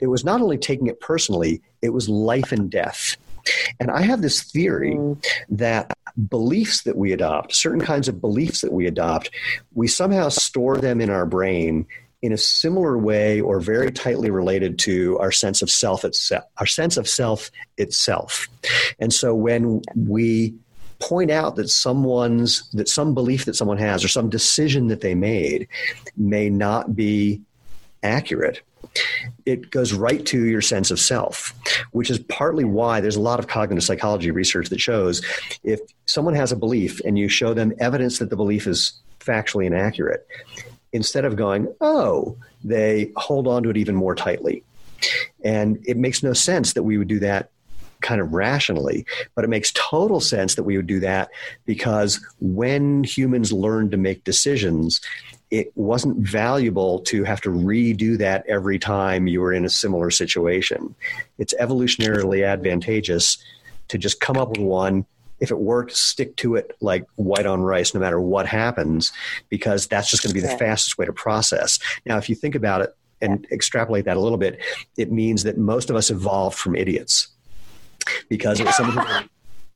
It 0.00 0.08
was 0.08 0.24
not 0.24 0.42
only 0.42 0.58
taking 0.58 0.88
it 0.88 1.00
personally, 1.00 1.62
it 1.80 1.90
was 1.90 2.06
life 2.08 2.52
and 2.52 2.70
death. 2.70 3.16
And 3.80 3.90
I 3.90 4.02
have 4.02 4.20
this 4.20 4.42
theory 4.42 4.94
mm. 4.94 5.24
that 5.48 5.95
beliefs 6.28 6.82
that 6.82 6.96
we 6.96 7.12
adopt, 7.12 7.54
certain 7.54 7.80
kinds 7.80 8.08
of 8.08 8.20
beliefs 8.20 8.60
that 8.62 8.72
we 8.72 8.86
adopt, 8.86 9.30
we 9.74 9.88
somehow 9.88 10.28
store 10.28 10.78
them 10.78 11.00
in 11.00 11.10
our 11.10 11.26
brain 11.26 11.86
in 12.22 12.32
a 12.32 12.38
similar 12.38 12.96
way 12.96 13.40
or 13.40 13.60
very 13.60 13.90
tightly 13.90 14.30
related 14.30 14.78
to 14.78 15.18
our 15.18 15.30
sense 15.30 15.62
of 15.62 15.70
self 15.70 16.04
itself, 16.04 16.44
our 16.58 16.66
sense 16.66 16.96
of 16.96 17.08
self 17.08 17.50
itself. 17.76 18.48
And 18.98 19.12
so 19.12 19.34
when 19.34 19.82
we 19.94 20.54
point 20.98 21.30
out 21.30 21.56
that 21.56 21.68
someone's 21.68 22.68
that 22.70 22.88
some 22.88 23.14
belief 23.14 23.44
that 23.44 23.54
someone 23.54 23.78
has 23.78 24.02
or 24.02 24.08
some 24.08 24.30
decision 24.30 24.88
that 24.88 25.02
they 25.02 25.14
made 25.14 25.68
may 26.16 26.48
not 26.48 26.96
be 26.96 27.40
accurate 28.02 28.62
it 29.44 29.70
goes 29.70 29.92
right 29.92 30.24
to 30.26 30.44
your 30.44 30.60
sense 30.60 30.90
of 30.90 30.98
self, 31.00 31.52
which 31.92 32.10
is 32.10 32.18
partly 32.18 32.64
why 32.64 33.00
there's 33.00 33.16
a 33.16 33.20
lot 33.20 33.38
of 33.38 33.46
cognitive 33.46 33.84
psychology 33.84 34.30
research 34.30 34.68
that 34.68 34.80
shows 34.80 35.22
if 35.62 35.80
someone 36.06 36.34
has 36.34 36.52
a 36.52 36.56
belief 36.56 37.00
and 37.04 37.18
you 37.18 37.28
show 37.28 37.54
them 37.54 37.72
evidence 37.78 38.18
that 38.18 38.30
the 38.30 38.36
belief 38.36 38.66
is 38.66 38.92
factually 39.20 39.66
inaccurate, 39.66 40.26
instead 40.92 41.24
of 41.24 41.36
going, 41.36 41.72
oh, 41.80 42.36
they 42.64 43.12
hold 43.16 43.46
on 43.46 43.62
to 43.62 43.70
it 43.70 43.76
even 43.76 43.94
more 43.94 44.14
tightly. 44.14 44.62
And 45.44 45.78
it 45.86 45.96
makes 45.96 46.22
no 46.22 46.32
sense 46.32 46.72
that 46.72 46.82
we 46.82 46.96
would 46.96 47.08
do 47.08 47.18
that 47.20 47.50
kind 48.00 48.20
of 48.20 48.32
rationally, 48.32 49.06
but 49.34 49.44
it 49.44 49.48
makes 49.48 49.72
total 49.72 50.20
sense 50.20 50.54
that 50.54 50.62
we 50.62 50.76
would 50.76 50.86
do 50.86 51.00
that 51.00 51.30
because 51.64 52.24
when 52.40 53.04
humans 53.04 53.52
learn 53.52 53.90
to 53.90 53.96
make 53.96 54.24
decisions, 54.24 55.00
it 55.56 55.72
wasn't 55.74 56.18
valuable 56.18 56.98
to 57.00 57.24
have 57.24 57.40
to 57.40 57.48
redo 57.48 58.18
that 58.18 58.44
every 58.46 58.78
time 58.78 59.26
you 59.26 59.40
were 59.40 59.54
in 59.54 59.64
a 59.64 59.70
similar 59.70 60.10
situation. 60.10 60.94
It's 61.38 61.54
evolutionarily 61.54 62.46
advantageous 62.46 63.38
to 63.88 63.96
just 63.96 64.20
come 64.20 64.36
up 64.36 64.50
with 64.50 64.58
one. 64.58 65.06
If 65.40 65.50
it 65.50 65.58
works, 65.58 65.98
stick 65.98 66.36
to 66.36 66.56
it 66.56 66.76
like 66.82 67.06
white 67.14 67.46
on 67.46 67.62
rice, 67.62 67.94
no 67.94 68.00
matter 68.00 68.20
what 68.20 68.46
happens, 68.46 69.12
because 69.48 69.86
that's 69.86 70.10
just 70.10 70.22
going 70.22 70.34
to 70.34 70.34
be 70.34 70.46
the 70.46 70.58
fastest 70.58 70.98
way 70.98 71.06
to 71.06 71.12
process. 71.12 71.78
Now, 72.04 72.18
if 72.18 72.28
you 72.28 72.34
think 72.34 72.54
about 72.54 72.82
it 72.82 72.94
and 73.22 73.46
extrapolate 73.50 74.04
that 74.04 74.18
a 74.18 74.20
little 74.20 74.38
bit, 74.38 74.60
it 74.98 75.10
means 75.10 75.44
that 75.44 75.56
most 75.56 75.88
of 75.88 75.96
us 75.96 76.10
evolved 76.10 76.58
from 76.58 76.76
idiots 76.76 77.28
because 78.28 78.60
it 78.60 78.66
was 78.66 78.76
someone 78.76 79.28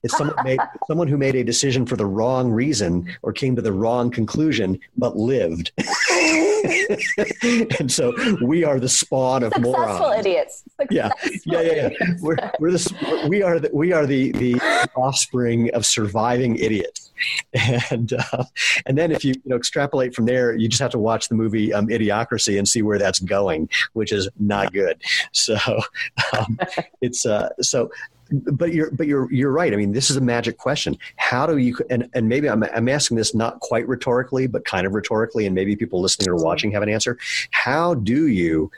it's 0.03 0.17
someone, 0.17 0.37
made, 0.45 0.59
someone 0.87 1.09
who 1.09 1.17
made 1.17 1.35
a 1.35 1.45
decision 1.45 1.87
for 1.87 1.97
the 1.97 2.07
wrong 2.07 2.51
reason 2.51 3.07
or 3.23 3.33
came 3.33 3.57
to 3.57 3.63
the 3.63 3.73
wrong 3.73 4.11
conclusion, 4.11 4.79
but 4.97 5.17
lived. 5.17 5.73
and 7.79 7.91
so 7.91 8.13
we 8.43 8.65
are 8.65 8.79
the 8.81 8.89
spawn 8.89 9.43
of 9.43 9.53
Successful 9.53 9.99
morons. 9.99 10.27
idiots. 10.27 10.63
Yeah, 10.91 11.11
yeah, 11.45 11.61
yeah, 11.61 11.89
yeah. 11.89 12.07
We're, 12.21 12.37
we're 12.59 12.73
the, 12.73 13.27
we 13.29 13.43
are 13.43 13.59
the, 13.59 13.71
we 13.73 13.93
are 13.93 14.07
the, 14.07 14.33
the 14.33 14.55
offspring 14.97 15.73
of 15.75 15.85
surviving 15.85 16.57
idiots. 16.57 17.11
And 17.91 18.15
uh, 18.15 18.45
and 18.87 18.97
then 18.97 19.13
if 19.13 19.25
you, 19.25 19.35
you 19.45 19.51
know 19.51 19.57
extrapolate 19.57 20.15
from 20.15 20.25
there, 20.25 20.55
you 20.55 20.69
just 20.69 20.81
have 20.81 20.93
to 20.93 20.99
watch 20.99 21.29
the 21.29 21.35
movie 21.35 21.71
um, 21.73 21.89
Idiocracy 21.89 22.59
and 22.59 22.67
see 22.67 22.81
where 22.81 22.99
that's 22.99 23.19
going, 23.19 23.69
which 23.93 24.11
is 24.11 24.29
not 24.39 24.73
good. 24.73 25.03
So 25.33 25.59
um, 26.33 26.59
it's 27.03 27.27
uh, 27.27 27.51
so 27.61 27.91
but 28.31 28.73
you're 28.73 28.91
but 28.91 29.07
you're 29.07 29.33
you're 29.33 29.51
right. 29.51 29.73
I 29.73 29.77
mean, 29.77 29.93
this 29.93 30.11
is 30.11 30.17
a 30.17 30.21
magic 30.21 30.59
question. 30.59 30.97
How 31.17 31.47
do 31.47 31.57
you 31.57 31.77
and 31.89 32.09
and 32.15 32.29
maybe 32.29 32.49
I'm 32.49 32.63
I'm 32.63 32.89
asking 32.89 33.17
this 33.17 33.35
not 33.35 33.61
quite 33.61 33.87
rhetorically, 33.89 34.47
but 34.47 34.65
kind 34.65 34.87
of 34.87 34.95
rhetorically, 34.95 35.47
and 35.47 35.55
maybe 35.55 35.77
people 35.77 36.01
listening 36.01 36.29
or 36.29 36.37
watching 36.37 36.71
have 36.73 36.83
an 36.83 36.89
answer. 36.89 37.19
How 37.51 37.95
do 37.95 38.27
you 38.29 38.71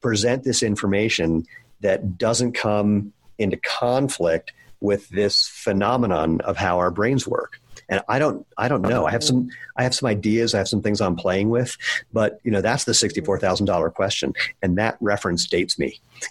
present 0.00 0.44
this 0.44 0.62
information 0.62 1.46
that 1.80 2.18
doesn't 2.18 2.52
come 2.52 3.12
into 3.38 3.56
conflict 3.56 4.52
with 4.80 5.08
this 5.08 5.48
phenomenon 5.48 6.40
of 6.42 6.56
how 6.56 6.78
our 6.78 6.90
brains 6.90 7.26
work? 7.26 7.60
and 7.88 8.00
i 8.08 8.18
don't 8.18 8.46
i 8.56 8.68
don't 8.68 8.82
know 8.82 9.06
i 9.06 9.10
have 9.10 9.22
some 9.22 9.48
i 9.76 9.82
have 9.82 9.94
some 9.94 10.08
ideas 10.08 10.54
i 10.54 10.58
have 10.58 10.68
some 10.68 10.80
things 10.80 11.00
i'm 11.00 11.16
playing 11.16 11.50
with 11.50 11.76
but 12.12 12.40
you 12.42 12.50
know 12.50 12.60
that's 12.60 12.84
the 12.84 12.92
$64000 12.92 13.92
question 13.92 14.32
and 14.62 14.78
that 14.78 14.96
reference 15.00 15.46
dates 15.46 15.78
me 15.78 16.00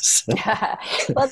so. 0.00 0.32
yeah. 0.34 0.76
well, 1.10 1.30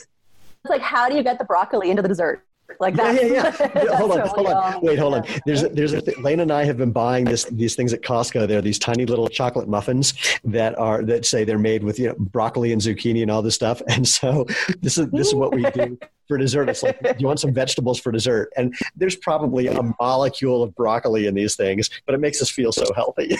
like, 0.68 0.82
how 0.82 1.08
do 1.08 1.16
you 1.16 1.22
get 1.22 1.38
the 1.38 1.44
broccoli 1.44 1.90
into 1.90 2.02
the 2.02 2.08
dessert? 2.08 2.44
like 2.80 2.94
that. 2.96 3.14
Yeah, 3.14 3.28
yeah, 3.28 3.70
yeah. 3.84 3.96
hold 3.96 4.12
on, 4.12 4.28
hold 4.28 4.46
on. 4.46 4.80
Wait, 4.82 4.98
hold 4.98 5.14
on. 5.14 5.24
There's 5.44 5.62
a, 5.62 5.68
there's 5.68 5.92
a 5.92 6.00
th- 6.02 6.18
Lane 6.18 6.40
and 6.40 6.50
I 6.50 6.64
have 6.64 6.76
been 6.76 6.92
buying 6.92 7.24
this 7.24 7.44
these 7.44 7.74
things 7.74 7.92
at 7.92 8.02
Costco. 8.02 8.48
They're 8.48 8.62
these 8.62 8.78
tiny 8.78 9.06
little 9.06 9.28
chocolate 9.28 9.68
muffins 9.68 10.14
that 10.44 10.78
are 10.78 11.02
that 11.04 11.26
say 11.26 11.44
they're 11.44 11.58
made 11.58 11.82
with 11.82 11.98
you 11.98 12.08
know 12.08 12.14
broccoli 12.18 12.72
and 12.72 12.80
zucchini 12.80 13.22
and 13.22 13.30
all 13.30 13.42
this 13.42 13.54
stuff. 13.54 13.82
And 13.96 14.06
so 14.06 14.44
this 14.80 14.98
is 14.98 15.08
this 15.10 15.28
is 15.28 15.34
what 15.34 15.54
we 15.54 15.62
do 15.70 15.98
for 16.28 16.36
dessert. 16.36 16.68
It's 16.68 16.82
like, 16.82 17.00
do 17.00 17.14
you 17.18 17.26
want 17.26 17.40
some 17.40 17.54
vegetables 17.54 17.98
for 17.98 18.12
dessert? 18.12 18.52
And 18.56 18.74
there's 18.94 19.16
probably 19.16 19.68
a 19.68 19.80
molecule 19.98 20.62
of 20.62 20.74
broccoli 20.74 21.26
in 21.26 21.34
these 21.34 21.56
things, 21.56 21.88
but 22.04 22.14
it 22.14 22.18
makes 22.18 22.42
us 22.42 22.50
feel 22.50 22.72
so 22.72 22.84
healthy. 22.94 23.38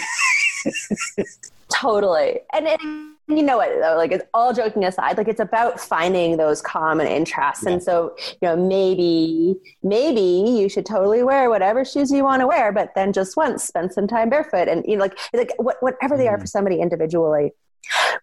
totally. 1.71 2.39
And 2.53 2.65
it, 2.65 2.79
you 3.27 3.43
know 3.43 3.57
what 3.57 3.69
though 3.81 3.95
like 3.97 4.11
it's 4.11 4.23
all 4.33 4.53
joking 4.53 4.85
aside 4.85 5.17
like 5.17 5.27
it's 5.27 5.39
about 5.39 5.79
finding 5.79 6.37
those 6.37 6.61
common 6.61 7.07
interests 7.07 7.65
yeah. 7.65 7.73
and 7.73 7.83
so 7.83 8.15
you 8.41 8.47
know 8.47 8.55
maybe 8.55 9.55
maybe 9.83 10.21
you 10.49 10.69
should 10.69 10.85
totally 10.85 11.23
wear 11.23 11.49
whatever 11.49 11.83
shoes 11.83 12.11
you 12.11 12.23
want 12.23 12.39
to 12.39 12.47
wear 12.47 12.71
but 12.71 12.91
then 12.95 13.11
just 13.11 13.35
once 13.35 13.63
spend 13.63 13.91
some 13.91 14.07
time 14.07 14.29
barefoot 14.29 14.67
and 14.67 14.85
you 14.87 14.95
know 14.95 15.01
like 15.01 15.17
like 15.33 15.51
whatever 15.81 16.15
they 16.15 16.27
are 16.27 16.37
for 16.37 16.45
mm. 16.45 16.49
somebody 16.49 16.79
individually 16.79 17.51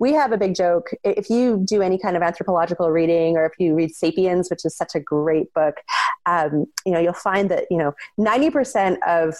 we 0.00 0.12
have 0.12 0.32
a 0.32 0.36
big 0.36 0.54
joke 0.54 0.90
if 1.04 1.28
you 1.28 1.62
do 1.66 1.82
any 1.82 1.98
kind 1.98 2.16
of 2.16 2.22
anthropological 2.22 2.90
reading 2.90 3.36
or 3.36 3.44
if 3.46 3.52
you 3.58 3.74
read 3.74 3.94
sapiens 3.94 4.48
which 4.48 4.64
is 4.64 4.76
such 4.76 4.94
a 4.94 5.00
great 5.00 5.52
book 5.54 5.76
um, 6.26 6.66
you 6.86 6.92
know 6.92 6.98
you'll 6.98 7.12
find 7.12 7.50
that 7.50 7.66
you 7.70 7.76
know 7.76 7.94
90% 8.18 8.96
of 9.06 9.34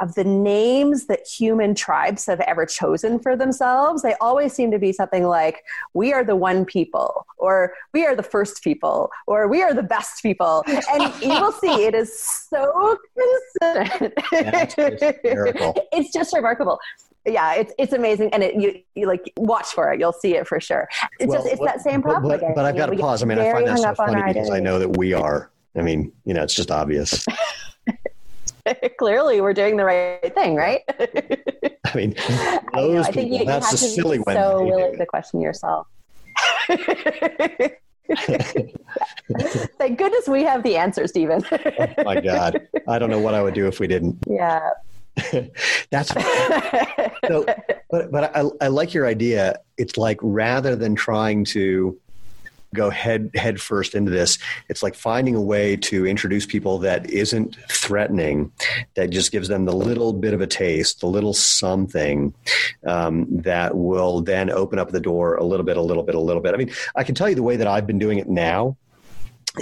of 0.00 0.14
the 0.14 0.24
names 0.24 1.06
that 1.06 1.26
human 1.26 1.74
tribes 1.74 2.26
have 2.26 2.40
ever 2.40 2.66
chosen 2.66 3.18
for 3.18 3.36
themselves, 3.36 4.02
they 4.02 4.14
always 4.20 4.52
seem 4.52 4.70
to 4.70 4.78
be 4.78 4.92
something 4.92 5.24
like, 5.24 5.64
we 5.94 6.12
are 6.12 6.24
the 6.24 6.36
one 6.36 6.64
people, 6.64 7.26
or 7.36 7.74
we 7.92 8.06
are 8.06 8.14
the 8.14 8.22
first 8.22 8.62
people, 8.62 9.10
or 9.26 9.48
we 9.48 9.62
are 9.62 9.74
the 9.74 9.82
best 9.82 10.22
people. 10.22 10.64
And 10.90 11.12
you 11.20 11.28
will 11.28 11.52
see 11.52 11.84
it 11.84 11.94
is 11.94 12.18
so 12.18 12.98
consistent. 13.60 14.14
it's 15.92 16.12
just 16.12 16.34
remarkable. 16.34 16.78
Yeah, 17.26 17.54
it's 17.54 17.72
it's 17.78 17.92
amazing, 17.92 18.32
and 18.32 18.42
it, 18.42 18.54
you, 18.54 18.80
you 18.94 19.06
like 19.06 19.30
watch 19.36 19.66
for 19.66 19.92
it. 19.92 20.00
You'll 20.00 20.12
see 20.12 20.36
it 20.36 20.46
for 20.46 20.60
sure. 20.60 20.88
It's 21.20 21.28
well, 21.28 21.42
just 21.42 21.52
it's 21.52 21.62
that 21.62 21.80
same 21.82 22.00
problem. 22.00 22.30
But, 22.30 22.40
but, 22.40 22.54
but 22.54 22.64
I've 22.64 22.76
got 22.76 22.86
to 22.86 22.96
pause. 22.96 23.22
I 23.22 23.26
mean, 23.26 23.38
I 23.38 23.52
find 23.52 23.66
that 23.66 23.78
so 23.78 23.94
funny 23.94 24.22
because 24.32 24.50
I 24.50 24.60
know 24.60 24.78
that 24.78 24.96
we 24.96 25.12
are. 25.12 25.50
I 25.76 25.82
mean, 25.82 26.12
you 26.24 26.34
know, 26.34 26.42
it's 26.42 26.54
just 26.54 26.70
obvious. 26.70 27.24
clearly 28.98 29.40
we're 29.40 29.54
doing 29.54 29.76
the 29.76 29.84
right 29.84 30.34
thing, 30.34 30.54
right? 30.54 30.82
I 30.98 31.96
mean, 31.96 32.14
those 32.74 33.06
I, 33.06 33.08
I 33.08 33.12
think 33.12 33.32
you, 33.32 33.44
that's 33.44 33.46
you 33.46 33.46
have 33.46 33.70
to 33.70 33.76
silly 33.76 34.18
be 34.18 34.24
so 34.32 34.64
willing 34.64 34.98
to 34.98 35.06
question 35.06 35.40
yourself. 35.40 35.86
Thank 39.78 39.98
goodness 39.98 40.28
we 40.28 40.42
have 40.44 40.62
the 40.62 40.76
answer, 40.76 41.06
Steven. 41.06 41.42
oh 41.50 42.04
my 42.04 42.20
God. 42.20 42.66
I 42.86 42.98
don't 42.98 43.10
know 43.10 43.20
what 43.20 43.34
I 43.34 43.42
would 43.42 43.54
do 43.54 43.66
if 43.66 43.80
we 43.80 43.86
didn't. 43.86 44.18
Yeah. 44.26 44.70
That's 45.90 46.10
so, 47.26 47.44
but 47.90 48.12
but 48.12 48.36
I, 48.36 48.44
I 48.60 48.68
like 48.68 48.94
your 48.94 49.06
idea. 49.06 49.58
It's 49.76 49.96
like 49.96 50.18
rather 50.22 50.76
than 50.76 50.94
trying 50.94 51.44
to 51.46 51.98
go 52.74 52.90
head 52.90 53.30
head 53.34 53.60
first 53.60 53.94
into 53.94 54.10
this. 54.10 54.38
It's 54.68 54.82
like 54.82 54.94
finding 54.94 55.34
a 55.34 55.40
way 55.40 55.76
to 55.76 56.06
introduce 56.06 56.46
people 56.46 56.78
that 56.78 57.08
isn't 57.10 57.56
threatening 57.70 58.52
that 58.94 59.10
just 59.10 59.32
gives 59.32 59.48
them 59.48 59.64
the 59.64 59.72
little 59.72 60.12
bit 60.12 60.34
of 60.34 60.40
a 60.40 60.46
taste 60.46 61.00
the 61.00 61.06
little 61.06 61.32
something 61.32 62.34
um, 62.86 63.26
that 63.30 63.76
will 63.76 64.20
then 64.20 64.50
open 64.50 64.78
up 64.78 64.90
the 64.90 65.00
door 65.00 65.36
a 65.36 65.44
little 65.44 65.64
bit 65.64 65.76
a 65.76 65.82
little 65.82 66.02
bit 66.02 66.14
a 66.14 66.20
little 66.20 66.42
bit. 66.42 66.54
I 66.54 66.56
mean 66.56 66.72
i 66.96 67.04
can 67.04 67.14
tell 67.14 67.28
you 67.28 67.34
the 67.34 67.42
way 67.42 67.56
that 67.56 67.66
i've 67.66 67.86
been 67.86 67.98
doing 67.98 68.18
it 68.18 68.28
now 68.28 68.76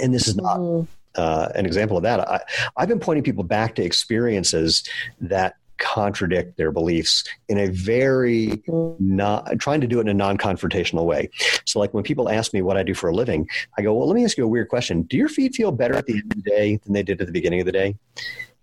and 0.01 0.13
this 0.13 0.27
is 0.27 0.35
not 0.35 0.59
mm. 0.59 0.87
uh, 1.15 1.49
an 1.55 1.65
example 1.65 1.97
of 1.97 2.03
that. 2.03 2.19
I, 2.27 2.41
i've 2.75 2.87
been 2.87 2.99
pointing 2.99 3.23
people 3.23 3.43
back 3.43 3.75
to 3.75 3.83
experiences 3.83 4.87
that 5.21 5.55
contradict 5.77 6.57
their 6.57 6.71
beliefs 6.71 7.23
in 7.47 7.57
a 7.57 7.67
very 7.67 8.63
not 8.99 9.59
trying 9.59 9.81
to 9.81 9.87
do 9.87 9.99
it 9.99 10.01
in 10.01 10.09
a 10.09 10.13
non-confrontational 10.13 11.05
way. 11.05 11.29
So 11.65 11.79
like 11.79 11.93
when 11.93 12.03
people 12.03 12.29
ask 12.29 12.53
me 12.53 12.61
what 12.61 12.77
I 12.77 12.83
do 12.83 12.93
for 12.93 13.09
a 13.09 13.15
living, 13.15 13.47
I 13.77 13.81
go, 13.81 13.93
well, 13.93 14.07
let 14.07 14.15
me 14.15 14.23
ask 14.23 14.37
you 14.37 14.43
a 14.43 14.47
weird 14.47 14.69
question. 14.69 15.03
Do 15.03 15.17
your 15.17 15.29
feet 15.29 15.55
feel 15.55 15.71
better 15.71 15.95
at 15.95 16.05
the 16.05 16.13
end 16.13 16.31
of 16.31 16.43
the 16.43 16.49
day 16.49 16.77
than 16.83 16.93
they 16.93 17.03
did 17.03 17.21
at 17.21 17.27
the 17.27 17.33
beginning 17.33 17.59
of 17.59 17.65
the 17.65 17.71
day? 17.71 17.95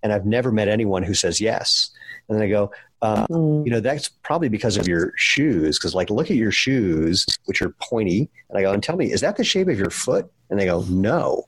And 0.03 0.13
I've 0.13 0.25
never 0.25 0.51
met 0.51 0.67
anyone 0.67 1.03
who 1.03 1.13
says 1.13 1.41
yes. 1.41 1.89
And 2.27 2.37
then 2.37 2.43
I 2.43 2.49
go, 2.49 2.71
uh, 3.01 3.25
you 3.29 3.69
know, 3.69 3.79
that's 3.79 4.09
probably 4.09 4.49
because 4.49 4.77
of 4.77 4.87
your 4.87 5.13
shoes. 5.15 5.77
Because, 5.77 5.93
like, 5.93 6.09
look 6.09 6.29
at 6.29 6.37
your 6.37 6.51
shoes, 6.51 7.25
which 7.45 7.61
are 7.61 7.69
pointy. 7.81 8.29
And 8.49 8.57
I 8.57 8.61
go, 8.61 8.71
and 8.71 8.81
tell 8.81 8.97
me, 8.97 9.11
is 9.11 9.21
that 9.21 9.37
the 9.37 9.43
shape 9.43 9.67
of 9.67 9.77
your 9.77 9.89
foot? 9.89 10.31
And 10.49 10.59
they 10.59 10.65
go, 10.65 10.81
no. 10.89 11.45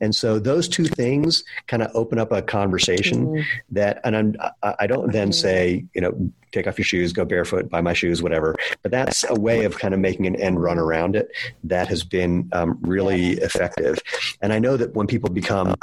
And 0.00 0.14
so 0.14 0.38
those 0.38 0.68
two 0.68 0.86
things 0.86 1.44
kind 1.66 1.82
of 1.82 1.90
open 1.94 2.18
up 2.18 2.32
a 2.32 2.42
conversation 2.42 3.26
mm-hmm. 3.26 3.42
that, 3.70 4.00
and 4.04 4.16
I'm, 4.16 4.36
I 4.62 4.86
don't 4.86 5.12
then 5.12 5.32
say, 5.32 5.84
you 5.94 6.00
know, 6.00 6.32
take 6.52 6.66
off 6.66 6.78
your 6.78 6.84
shoes, 6.84 7.12
go 7.12 7.24
barefoot, 7.24 7.68
buy 7.68 7.80
my 7.80 7.92
shoes, 7.92 8.22
whatever. 8.22 8.56
But 8.82 8.90
that's 8.90 9.24
a 9.28 9.34
way 9.34 9.64
of 9.64 9.78
kind 9.78 9.94
of 9.94 10.00
making 10.00 10.26
an 10.26 10.36
end 10.36 10.62
run 10.62 10.78
around 10.78 11.16
it 11.16 11.30
that 11.64 11.88
has 11.88 12.04
been 12.04 12.48
um, 12.52 12.78
really 12.82 13.32
effective. 13.32 13.98
And 14.40 14.52
I 14.52 14.58
know 14.58 14.76
that 14.76 14.94
when 14.94 15.06
people 15.06 15.30
become 15.30 15.74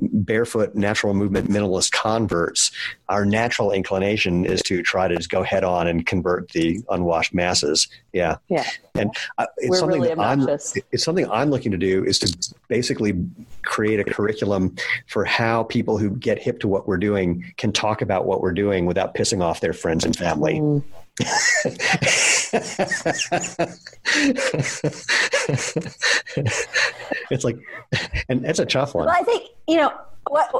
barefoot 0.00 0.74
natural 0.74 1.14
movement 1.14 1.50
minimalist 1.50 1.92
converts, 1.92 2.70
our 3.08 3.24
natural 3.24 3.72
inclination 3.72 4.44
is 4.44 4.62
to 4.62 4.82
try 4.82 5.08
to 5.08 5.16
just 5.16 5.30
go 5.30 5.42
head 5.42 5.64
on 5.64 5.86
and 5.86 6.06
convert 6.06 6.48
the 6.50 6.80
unwashed 6.90 7.34
masses. 7.34 7.88
Yeah. 8.12 8.36
Yeah. 8.48 8.64
And 8.94 9.14
uh, 9.38 9.46
it's 9.58 9.70
We're 9.70 9.76
something 9.76 10.00
really 10.00 10.14
I'm, 10.14 10.48
it's 10.48 11.04
something 11.04 11.30
I'm 11.30 11.50
looking 11.50 11.70
to 11.72 11.78
do 11.78 12.04
is 12.04 12.18
to 12.20 12.54
basically 12.68 13.14
create 13.62 14.00
a 14.00 14.04
curriculum 14.04 14.74
for 15.06 15.24
how 15.24 15.64
people 15.64 15.98
who 15.98 16.10
get 16.10 16.38
hip 16.38 16.60
to 16.60 16.68
what 16.68 16.88
we're 16.88 16.96
doing 16.96 17.52
can 17.56 17.72
talk 17.72 18.02
about 18.02 18.26
what 18.26 18.40
we're 18.40 18.52
doing 18.52 18.86
without 18.86 19.14
pissing 19.14 19.42
off 19.42 19.60
their 19.60 19.72
friends 19.72 19.99
and 20.04 20.16
family. 20.16 20.60
Mm. 20.60 20.82
it's 27.30 27.44
like, 27.44 27.58
and 28.28 28.44
it's 28.46 28.58
a 28.58 28.66
tough 28.66 28.94
one. 28.94 29.06
Well, 29.06 29.16
I 29.18 29.22
think, 29.22 29.48
you 29.68 29.76
know, 29.76 29.92
what, 30.28 30.50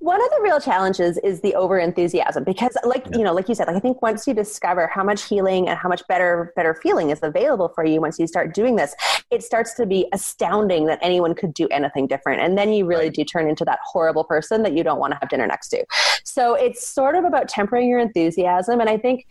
one 0.00 0.20
of 0.20 0.30
the 0.30 0.40
real 0.42 0.60
challenges 0.60 1.18
is 1.18 1.40
the 1.40 1.54
over 1.54 1.78
enthusiasm 1.78 2.44
because 2.44 2.76
like 2.84 3.04
yeah. 3.06 3.18
you 3.18 3.24
know 3.24 3.32
like 3.32 3.48
you 3.48 3.54
said 3.54 3.66
like 3.66 3.76
i 3.76 3.80
think 3.80 4.00
once 4.02 4.26
you 4.26 4.34
discover 4.34 4.86
how 4.86 5.02
much 5.02 5.24
healing 5.24 5.68
and 5.68 5.78
how 5.78 5.88
much 5.88 6.02
better 6.08 6.52
better 6.54 6.74
feeling 6.74 7.10
is 7.10 7.20
available 7.22 7.68
for 7.74 7.84
you 7.84 8.00
once 8.00 8.18
you 8.18 8.26
start 8.26 8.54
doing 8.54 8.76
this 8.76 8.94
it 9.30 9.42
starts 9.42 9.74
to 9.74 9.86
be 9.86 10.06
astounding 10.12 10.86
that 10.86 10.98
anyone 11.02 11.34
could 11.34 11.54
do 11.54 11.66
anything 11.68 12.06
different 12.06 12.40
and 12.40 12.58
then 12.58 12.72
you 12.72 12.84
really 12.84 13.06
right. 13.06 13.14
do 13.14 13.24
turn 13.24 13.48
into 13.48 13.64
that 13.64 13.78
horrible 13.84 14.24
person 14.24 14.62
that 14.62 14.74
you 14.74 14.84
don't 14.84 14.98
want 14.98 15.12
to 15.12 15.18
have 15.20 15.28
dinner 15.28 15.46
next 15.46 15.68
to 15.68 15.84
so 16.24 16.54
it's 16.54 16.86
sort 16.86 17.14
of 17.14 17.24
about 17.24 17.48
tempering 17.48 17.88
your 17.88 17.98
enthusiasm 17.98 18.80
and 18.80 18.88
i 18.88 18.96
think 18.96 19.26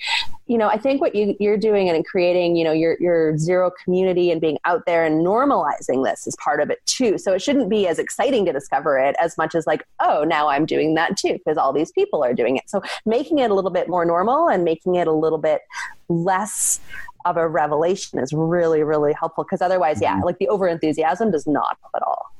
you 0.47 0.58
know 0.58 0.68
i 0.68 0.78
think 0.78 0.99
what 0.99 1.16
you, 1.16 1.36
you're 1.39 1.58
doing 1.58 1.89
and 1.89 2.06
creating 2.06 2.56
you 2.56 2.64
know 2.64 2.72
your 2.72 2.97
your 2.99 3.34
Xero 3.34 3.72
community 3.84 4.32
and 4.32 4.41
being 4.41 4.58
out 4.66 4.86
there 4.86 5.06
and 5.06 5.26
normalizing 5.26 6.04
this 6.04 6.28
is 6.28 6.36
part 6.38 6.60
of 6.60 6.70
it 6.70 6.84
too 6.86 7.18
so 7.18 7.34
it 7.34 7.41
shouldn't 7.41 7.70
be 7.70 7.88
as 7.88 7.99
exciting 7.99 8.45
to 8.45 8.51
discover 8.51 8.97
it 8.97 9.16
as 9.20 9.38
much 9.38 9.43
as 9.56 9.68
like 9.68 9.86
oh 10.00 10.24
now 10.24 10.48
i'm 10.48 10.66
doing 10.66 10.96
that 10.96 11.18
too 11.18 11.34
because 11.34 11.58
all 11.58 11.74
these 11.74 11.91
people 11.91 12.24
are 12.24 12.34
doing 12.34 12.58
it 12.58 12.64
so 12.68 12.82
making 13.06 13.39
it 13.39 13.52
a 13.52 13.54
little 13.54 13.72
bit 13.72 13.88
more 13.88 14.06
normal 14.06 14.48
and 14.48 14.64
making 14.64 14.96
it 14.96 15.08
a 15.08 15.12
little 15.12 15.38
bit 15.38 15.62
less 16.10 16.80
of 17.26 17.38
a 17.38 17.48
revelation 17.48 18.20
is 18.20 18.34
really 18.34 18.84
really 18.84 19.14
helpful 19.14 19.44
because 19.44 19.62
otherwise 19.62 20.02
yeah 20.02 20.16
mm-hmm. 20.16 20.26
like 20.26 20.38
the 20.39 20.48
over 20.48 20.68
enthusiasm 20.68 21.32
does 21.32 21.48
not 21.48 21.78
help 21.82 21.91
at 21.96 22.02
all 22.04 22.32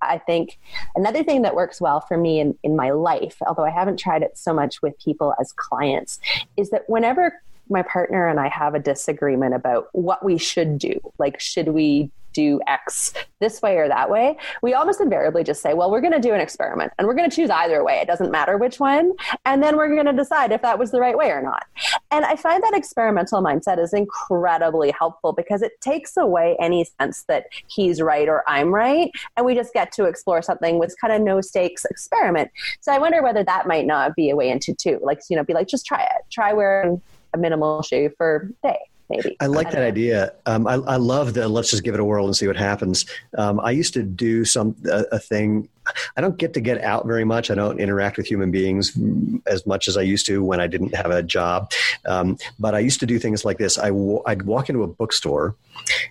I 0.00 0.18
think 0.18 0.58
another 0.94 1.24
thing 1.24 1.42
that 1.42 1.54
works 1.54 1.80
well 1.80 2.00
for 2.00 2.16
me 2.16 2.38
in, 2.40 2.56
in 2.62 2.76
my 2.76 2.90
life, 2.90 3.36
although 3.46 3.64
I 3.64 3.70
haven't 3.70 3.98
tried 3.98 4.22
it 4.22 4.38
so 4.38 4.54
much 4.54 4.80
with 4.80 4.98
people 5.00 5.34
as 5.40 5.52
clients, 5.52 6.20
is 6.56 6.70
that 6.70 6.88
whenever 6.88 7.34
my 7.68 7.82
partner 7.82 8.28
and 8.28 8.40
I 8.40 8.48
have 8.48 8.74
a 8.74 8.78
disagreement 8.78 9.54
about 9.54 9.88
what 9.92 10.24
we 10.24 10.38
should 10.38 10.78
do, 10.78 10.98
like 11.18 11.40
should 11.40 11.68
we 11.68 12.10
do 12.38 12.60
X 12.68 13.12
this 13.40 13.60
way 13.60 13.76
or 13.78 13.88
that 13.88 14.08
way, 14.08 14.36
we 14.62 14.72
almost 14.72 15.00
invariably 15.00 15.42
just 15.42 15.60
say, 15.60 15.74
well, 15.74 15.90
we're 15.90 16.00
going 16.00 16.12
to 16.12 16.20
do 16.20 16.32
an 16.34 16.40
experiment 16.40 16.92
and 16.96 17.08
we're 17.08 17.14
going 17.14 17.28
to 17.28 17.34
choose 17.34 17.50
either 17.50 17.82
way. 17.82 17.98
It 18.00 18.06
doesn't 18.06 18.30
matter 18.30 18.56
which 18.56 18.78
one. 18.78 19.12
And 19.44 19.60
then 19.60 19.76
we're 19.76 19.92
going 19.92 20.06
to 20.06 20.12
decide 20.12 20.52
if 20.52 20.62
that 20.62 20.78
was 20.78 20.92
the 20.92 21.00
right 21.00 21.18
way 21.18 21.30
or 21.30 21.42
not. 21.42 21.64
And 22.12 22.24
I 22.24 22.36
find 22.36 22.62
that 22.62 22.74
experimental 22.74 23.42
mindset 23.42 23.82
is 23.82 23.92
incredibly 23.92 24.92
helpful 24.92 25.32
because 25.32 25.62
it 25.62 25.80
takes 25.80 26.16
away 26.16 26.56
any 26.60 26.86
sense 27.00 27.24
that 27.24 27.46
he's 27.66 28.00
right 28.00 28.28
or 28.28 28.44
I'm 28.46 28.72
right. 28.72 29.10
And 29.36 29.44
we 29.44 29.56
just 29.56 29.74
get 29.74 29.90
to 29.92 30.04
explore 30.04 30.40
something 30.40 30.78
with 30.78 30.94
kind 31.00 31.12
of 31.12 31.20
no 31.20 31.40
stakes 31.40 31.84
experiment. 31.86 32.52
So 32.80 32.92
I 32.92 32.98
wonder 32.98 33.20
whether 33.20 33.42
that 33.42 33.66
might 33.66 33.86
not 33.86 34.14
be 34.14 34.30
a 34.30 34.36
way 34.36 34.48
into 34.48 34.74
too. 34.74 35.00
Like, 35.02 35.20
you 35.28 35.36
know, 35.36 35.42
be 35.42 35.54
like, 35.54 35.66
just 35.66 35.86
try 35.86 36.02
it. 36.02 36.22
Try 36.30 36.52
wearing 36.52 37.02
a 37.34 37.38
minimal 37.38 37.82
shoe 37.82 38.10
for 38.16 38.52
a 38.62 38.68
day 38.68 38.78
maybe. 39.08 39.36
I 39.40 39.46
like 39.46 39.68
I 39.68 39.70
that 39.70 39.80
know. 39.80 39.86
idea. 39.86 40.32
Um, 40.46 40.66
I, 40.66 40.74
I, 40.74 40.96
love 40.96 41.34
the 41.34 41.48
let's 41.48 41.70
just 41.70 41.84
give 41.84 41.94
it 41.94 42.00
a 42.00 42.04
whirl 42.04 42.26
and 42.26 42.36
see 42.36 42.46
what 42.46 42.56
happens. 42.56 43.06
Um, 43.36 43.60
I 43.60 43.70
used 43.70 43.94
to 43.94 44.02
do 44.02 44.44
some 44.44 44.76
a, 44.90 45.04
a, 45.12 45.18
thing. 45.18 45.68
I 46.16 46.20
don't 46.20 46.36
get 46.36 46.54
to 46.54 46.60
get 46.60 46.82
out 46.82 47.06
very 47.06 47.24
much. 47.24 47.50
I 47.50 47.54
don't 47.54 47.80
interact 47.80 48.16
with 48.16 48.26
human 48.26 48.50
beings 48.50 48.98
as 49.46 49.66
much 49.66 49.88
as 49.88 49.96
I 49.96 50.02
used 50.02 50.26
to 50.26 50.44
when 50.44 50.60
I 50.60 50.66
didn't 50.66 50.94
have 50.94 51.10
a 51.10 51.22
job. 51.22 51.72
Um, 52.06 52.38
but 52.58 52.74
I 52.74 52.80
used 52.80 53.00
to 53.00 53.06
do 53.06 53.18
things 53.18 53.44
like 53.44 53.58
this. 53.58 53.78
I 53.78 53.88
w- 53.88 54.22
I'd 54.26 54.42
walk 54.42 54.68
into 54.68 54.82
a 54.82 54.86
bookstore, 54.86 55.54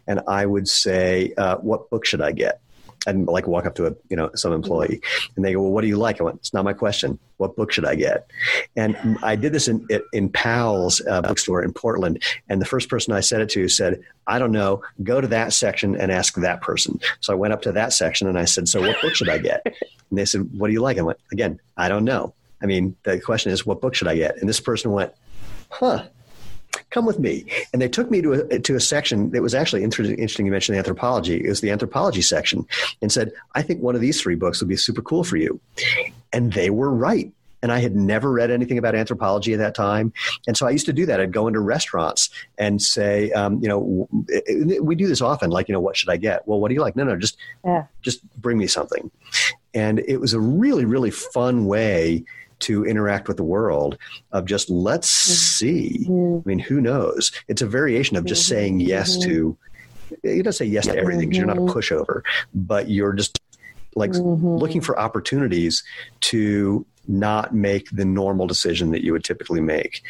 and 0.08 0.22
I 0.28 0.46
would 0.46 0.68
say, 0.68 1.34
uh, 1.38 1.58
"What 1.58 1.90
book 1.90 2.06
should 2.06 2.22
I 2.22 2.32
get?" 2.32 2.62
I'd 3.08 3.18
like 3.26 3.48
walk 3.48 3.66
up 3.66 3.76
to 3.76 3.88
a 3.88 3.96
you 4.10 4.18
know 4.18 4.30
some 4.36 4.54
employee, 4.54 5.02
and 5.36 5.46
they 5.46 5.54
go, 5.54 5.62
"Well, 5.62 5.72
what 5.72 5.82
do 5.82 5.88
you 5.88 5.98
like?" 5.98 6.20
I 6.20 6.26
went, 6.26 6.38
"It's 6.38 6.54
not 6.54 6.66
my 6.66 6.74
question. 6.74 7.18
What 7.38 7.56
book 7.56 7.72
should 7.72 7.86
I 7.86 7.96
get?" 7.96 8.30
And 8.76 9.18
I 9.24 9.36
did 9.36 9.54
this 9.54 9.68
in 9.68 9.88
in 10.14 10.30
Powell's 10.30 11.02
uh, 11.08 11.22
bookstore 11.22 11.64
in 11.64 11.74
Portland, 11.74 12.22
and 12.50 12.62
the 12.62 12.66
first 12.66 12.90
person 12.90 13.14
I 13.14 13.22
said 13.22 13.42
it 13.42 13.50
to 13.52 13.68
said, 13.70 14.02
"I 14.28 14.40
don't 14.40 14.52
know. 14.52 14.82
Go 15.04 15.22
to 15.22 15.28
that 15.28 15.54
section 15.54 15.96
and 15.96 16.12
ask 16.12 16.36
that 16.36 16.62
person." 16.62 17.00
So 17.22 17.34
I 17.34 17.36
went 17.36 17.54
up 17.54 17.62
to 17.64 17.72
that 17.72 17.94
section 17.94 18.28
and 18.28 18.38
I 18.38 18.46
said, 18.46 18.68
"So 18.68 18.82
what 18.82 19.02
book 19.02 19.16
should 19.16 19.30
I 19.30 19.38
get?" 19.38 19.66
And 20.10 20.18
they 20.18 20.24
said, 20.24 20.50
"What 20.58 20.68
do 20.68 20.74
you 20.74 20.82
like?" 20.82 20.98
I 20.98 21.02
went, 21.02 21.20
"Again, 21.34 21.60
I 21.76 21.90
don't 21.90 22.06
know. 22.06 22.34
I 22.62 22.66
mean, 22.66 22.96
the 23.04 23.20
question 23.20 23.52
is, 23.52 23.66
what 23.66 23.82
book 23.82 23.94
should 23.94 24.08
I 24.08 24.16
get?" 24.16 24.38
And 24.38 24.48
this 24.48 24.62
person 24.62 24.92
went, 24.92 25.12
"Huh." 25.70 26.06
Come 26.90 27.06
with 27.06 27.20
me. 27.20 27.46
And 27.74 27.82
they 27.82 27.90
took 27.90 28.10
me 28.12 28.22
to 28.22 28.34
a, 28.34 28.60
to 28.60 28.76
a 28.76 28.80
section 28.80 29.32
that 29.32 29.42
was 29.42 29.54
actually 29.54 29.84
interesting. 29.84 30.18
interesting. 30.18 30.46
You 30.46 30.52
mentioned 30.52 30.78
anthropology. 30.78 31.44
It 31.44 31.50
was 31.50 31.62
the 31.62 31.72
anthropology 31.72 32.22
section 32.22 32.66
and 33.02 33.12
said, 33.12 33.32
I 33.56 33.62
think 33.62 33.82
one 33.82 33.96
of 33.96 34.02
these 34.02 34.22
three 34.22 34.36
books 34.36 34.60
would 34.62 34.70
be 34.70 34.78
super 34.78 35.02
cool 35.02 35.24
for 35.24 35.38
you. 35.38 35.60
And 36.34 36.54
they 36.54 36.70
were 36.70 36.90
right. 36.90 37.32
And 37.64 37.72
I 37.72 37.80
had 37.80 37.96
never 37.96 38.32
read 38.32 38.52
anything 38.52 38.78
about 38.78 38.94
anthropology 38.94 39.52
at 39.54 39.60
that 39.60 39.74
time. 39.74 40.14
And 40.46 40.56
so 40.56 40.68
I 40.68 40.70
used 40.70 40.86
to 40.86 40.94
do 40.94 41.08
that. 41.08 41.20
I'd 41.20 41.32
go 41.32 41.48
into 41.48 41.60
restaurants 41.60 42.30
and 42.60 42.80
say, 42.80 43.32
um, 43.32 43.60
you 43.62 43.68
know, 43.68 44.08
we 44.80 44.94
do 44.94 45.08
this 45.08 45.22
often, 45.22 45.50
like, 45.50 45.68
you 45.68 45.74
know, 45.74 45.80
what 45.80 45.98
should 45.98 46.10
I 46.10 46.18
get? 46.18 46.48
Well, 46.48 46.60
what 46.60 46.68
do 46.70 46.76
you 46.76 46.82
like? 46.82 46.96
No, 46.96 47.04
no, 47.04 47.18
just, 47.18 47.38
yeah. 47.66 47.86
just 48.04 48.24
bring 48.40 48.60
me 48.60 48.68
something. 48.68 49.10
And 49.74 50.00
it 50.00 50.18
was 50.18 50.34
a 50.34 50.40
really, 50.40 50.86
really 50.86 51.10
fun 51.10 51.66
way 51.66 52.26
to 52.60 52.86
interact 52.86 53.28
with 53.28 53.38
the 53.38 53.44
world 53.44 53.98
of 54.32 54.46
just 54.46 54.70
let's 54.70 55.10
mm-hmm. 55.10 55.34
see. 55.34 56.06
Mm-hmm. 56.10 56.48
I 56.48 56.48
mean, 56.48 56.60
who 56.60 56.82
knows? 56.82 57.32
It's 57.48 57.62
a 57.62 57.68
variation 57.68 58.18
of 58.18 58.26
just 58.26 58.48
saying 58.48 58.80
yes 58.80 59.18
mm-hmm. 59.18 59.30
to. 59.30 59.58
You 60.24 60.44
don't 60.44 60.54
say 60.54 60.66
yes 60.66 60.86
to 60.86 60.98
everything 60.98 61.30
because 61.30 61.38
you're 61.38 61.48
not 61.48 61.58
a 61.58 61.62
pushover, 61.62 62.22
but 62.54 62.90
you're 62.90 63.14
just 63.14 63.40
like 63.96 64.12
looking 64.14 64.80
for 64.80 64.98
opportunities 64.98 65.84
to 66.22 66.86
not 67.08 67.54
make 67.54 67.90
the 67.92 68.06
normal 68.06 68.48
decision 68.48 68.92
that 68.92 69.04
you 69.04 69.12
would 69.12 69.24
typically 69.24 69.60
make. 69.60 70.04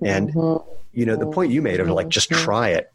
And 0.00 0.32
you 0.92 1.06
know, 1.06 1.16
the 1.16 1.26
point 1.26 1.52
you 1.52 1.60
made 1.60 1.80
of 1.80 1.88
like 1.88 2.08
just 2.08 2.30
try 2.30 2.70
it 2.70 2.91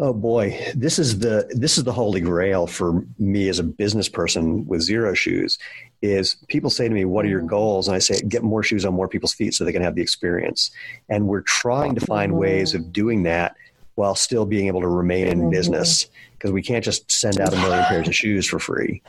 Oh 0.00 0.12
boy, 0.12 0.58
this 0.74 0.98
is 0.98 1.20
the 1.20 1.48
this 1.50 1.78
is 1.78 1.84
the 1.84 1.92
holy 1.92 2.20
grail 2.20 2.66
for 2.66 3.04
me 3.18 3.48
as 3.48 3.58
a 3.58 3.62
business 3.64 4.08
person 4.08 4.66
with 4.66 4.80
Xero 4.80 5.14
Shoes. 5.14 5.58
Is 6.00 6.34
people 6.48 6.70
say 6.70 6.88
to 6.88 6.94
me, 6.94 7.04
"What 7.04 7.24
are 7.24 7.28
your 7.28 7.42
goals?" 7.42 7.86
And 7.86 7.94
I 7.94 8.00
say, 8.00 8.20
"Get 8.22 8.42
more 8.42 8.64
shoes 8.64 8.84
on 8.84 8.94
more 8.94 9.06
people's 9.06 9.34
feet 9.34 9.54
so 9.54 9.64
they 9.64 9.72
can 9.72 9.82
have 9.82 9.94
the 9.94 10.02
experience." 10.02 10.72
And 11.08 11.28
we're 11.28 11.42
trying 11.42 11.94
to 11.94 12.04
find 12.04 12.36
ways 12.36 12.74
of 12.74 12.92
doing 12.92 13.22
that 13.24 13.54
while 13.94 14.14
still 14.14 14.44
being 14.44 14.66
able 14.66 14.80
to 14.80 14.88
remain 14.88 15.28
in 15.28 15.50
business 15.50 16.08
because 16.32 16.50
we 16.50 16.62
can't 16.62 16.84
just 16.84 17.10
send 17.10 17.40
out 17.40 17.52
a 17.52 17.56
million 17.56 17.84
pairs 17.84 18.08
of 18.08 18.14
shoes 18.14 18.46
for 18.46 18.58
free. 18.58 19.02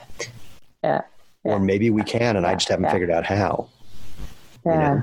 Yeah. 0.83 1.01
yeah. 1.43 1.53
Or 1.53 1.59
maybe 1.59 1.89
we 1.89 2.03
can, 2.03 2.35
and 2.35 2.45
I 2.45 2.53
just 2.53 2.69
haven't 2.69 2.85
yeah. 2.85 2.91
figured 2.91 3.09
out 3.09 3.25
how. 3.25 3.69
Yeah. 4.65 4.93
You 4.93 4.99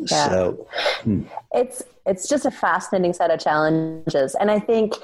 know? 0.00 0.06
So 0.06 0.66
hmm. 1.02 1.22
it's 1.52 1.82
it's 2.10 2.28
just 2.28 2.44
a 2.44 2.50
fascinating 2.50 3.12
set 3.12 3.30
of 3.30 3.38
challenges. 3.38 4.34
And 4.34 4.50
I 4.50 4.58
think 4.58 4.94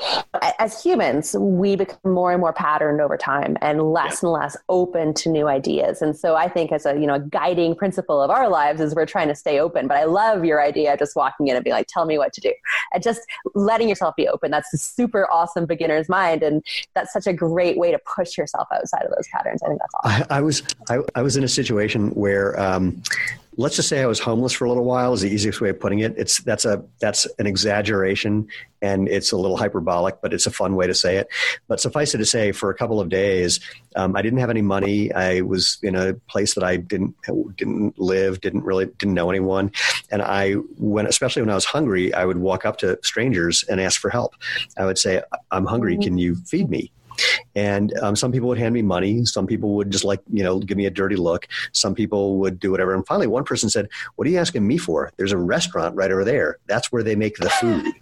as 0.59 0.82
humans, 0.82 1.36
we 1.38 1.76
become 1.76 1.98
more 2.04 2.32
and 2.32 2.40
more 2.40 2.52
patterned 2.52 3.00
over 3.00 3.16
time 3.16 3.57
and 3.62 3.92
less 3.92 4.24
and 4.24 4.32
less 4.32 4.57
open 4.68 5.14
to 5.14 5.28
new 5.28 5.46
ideas. 5.46 6.02
And 6.02 6.16
so 6.16 6.34
I 6.34 6.48
think 6.48 6.72
as 6.72 6.84
a, 6.84 6.98
you 6.98 7.07
know, 7.07 7.20
guiding 7.20 7.76
principle 7.76 8.20
of 8.20 8.28
our 8.30 8.48
lives 8.48 8.80
is 8.80 8.96
we're 8.96 9.07
trying 9.07 9.28
to 9.28 9.36
stay 9.36 9.61
open. 9.61 9.86
But 9.86 9.96
I 9.96 10.04
love 10.04 10.44
your 10.44 10.61
idea 10.61 10.94
of 10.94 10.98
just 10.98 11.14
walking 11.14 11.46
in 11.46 11.54
and 11.54 11.62
being 11.62 11.74
like, 11.74 11.86
tell 11.86 12.07
me 12.07 12.18
what 12.18 12.32
to 12.32 12.40
do. 12.40 12.52
And 12.92 13.00
just 13.00 13.20
letting 13.54 13.88
yourself 13.88 14.16
be 14.16 14.26
open. 14.26 14.50
That's 14.50 14.74
a 14.74 14.78
super 14.78 15.30
awesome 15.30 15.64
beginner's 15.64 16.09
mind. 16.09 16.42
And 16.42 16.64
that's 16.94 17.12
such 17.12 17.28
a 17.28 17.32
great 17.32 17.78
way 17.78 17.92
to 17.92 18.00
push 18.00 18.36
yourself 18.36 18.66
outside 18.74 19.04
of 19.04 19.12
those 19.14 19.28
patterns. 19.32 19.62
I 19.62 19.68
think 19.68 19.80
that's 19.80 19.94
awesome. 20.02 20.26
I, 20.28 20.38
I 20.38 20.40
was 20.40 20.64
I, 20.90 20.98
I 21.14 21.22
was 21.22 21.36
in 21.36 21.44
a 21.44 21.48
situation 21.48 22.11
where 22.11 22.59
um, 22.61 23.00
let's 23.57 23.76
just 23.76 23.88
say 23.88 24.02
I 24.02 24.07
was 24.07 24.20
homeless 24.20 24.52
for 24.52 24.66
a 24.66 24.68
little 24.68 24.84
while 24.84 25.12
is 25.14 25.22
the 25.22 25.30
easiest 25.30 25.61
way 25.61 25.70
of 25.70 25.80
putting 25.80 26.00
it. 26.00 26.14
It's 26.16 26.38
that's 26.40 26.64
a 26.64 26.84
that's 27.00 27.26
an 27.38 27.46
exaggeration 27.46 28.48
and 28.82 29.09
it's 29.09 29.32
a 29.32 29.36
little 29.36 29.57
hyperbolic, 29.57 30.20
but 30.20 30.34
it's 30.34 30.46
a 30.46 30.50
fun 30.50 30.76
way 30.76 30.86
to 30.86 30.94
say 30.94 31.16
it. 31.16 31.28
But 31.66 31.80
suffice 31.80 32.14
it 32.14 32.18
to 32.18 32.26
say, 32.26 32.52
for 32.52 32.70
a 32.70 32.74
couple 32.74 33.00
of 33.00 33.09
days, 33.09 33.61
um, 33.96 34.14
I 34.14 34.22
didn't 34.22 34.40
have 34.40 34.50
any 34.50 34.62
money. 34.62 35.12
I 35.12 35.40
was 35.40 35.78
in 35.82 35.94
a 35.94 36.14
place 36.14 36.54
that 36.54 36.64
I 36.64 36.76
didn't 36.76 37.14
didn't 37.57 37.98
live, 37.98 38.40
didn't 38.40 38.64
really 38.64 38.86
didn't 38.86 39.14
know 39.14 39.30
anyone, 39.30 39.72
and 40.11 40.22
I 40.22 40.52
when 40.52 41.07
especially 41.07 41.42
when 41.42 41.50
I 41.50 41.54
was 41.54 41.64
hungry, 41.64 42.12
I 42.12 42.24
would 42.24 42.38
walk 42.38 42.66
up 42.66 42.78
to 42.78 42.98
strangers 43.02 43.64
and 43.68 43.80
ask 43.80 44.00
for 44.00 44.11
help. 44.11 44.34
I 44.76 44.84
would 44.84 44.98
say, 44.98 45.22
"I'm 45.50 45.64
hungry. 45.64 45.94
Mm-hmm. 45.94 46.02
Can 46.02 46.18
you 46.18 46.36
feed 46.36 46.68
me?" 46.68 46.92
And 47.54 47.96
um, 47.98 48.16
some 48.16 48.32
people 48.32 48.48
would 48.48 48.58
hand 48.58 48.74
me 48.74 48.82
money. 48.82 49.24
Some 49.24 49.46
people 49.46 49.74
would 49.76 49.90
just 49.90 50.04
like, 50.04 50.20
you 50.32 50.42
know, 50.42 50.58
give 50.58 50.76
me 50.76 50.86
a 50.86 50.90
dirty 50.90 51.16
look. 51.16 51.48
Some 51.72 51.94
people 51.94 52.38
would 52.38 52.58
do 52.58 52.70
whatever. 52.70 52.94
And 52.94 53.06
finally, 53.06 53.26
one 53.26 53.44
person 53.44 53.70
said, 53.70 53.88
What 54.16 54.26
are 54.26 54.30
you 54.30 54.38
asking 54.38 54.66
me 54.66 54.78
for? 54.78 55.12
There's 55.16 55.32
a 55.32 55.38
restaurant 55.38 55.96
right 55.96 56.10
over 56.10 56.24
there. 56.24 56.58
That's 56.66 56.92
where 56.92 57.02
they 57.02 57.16
make 57.16 57.36
the 57.36 57.50
food. 57.50 57.86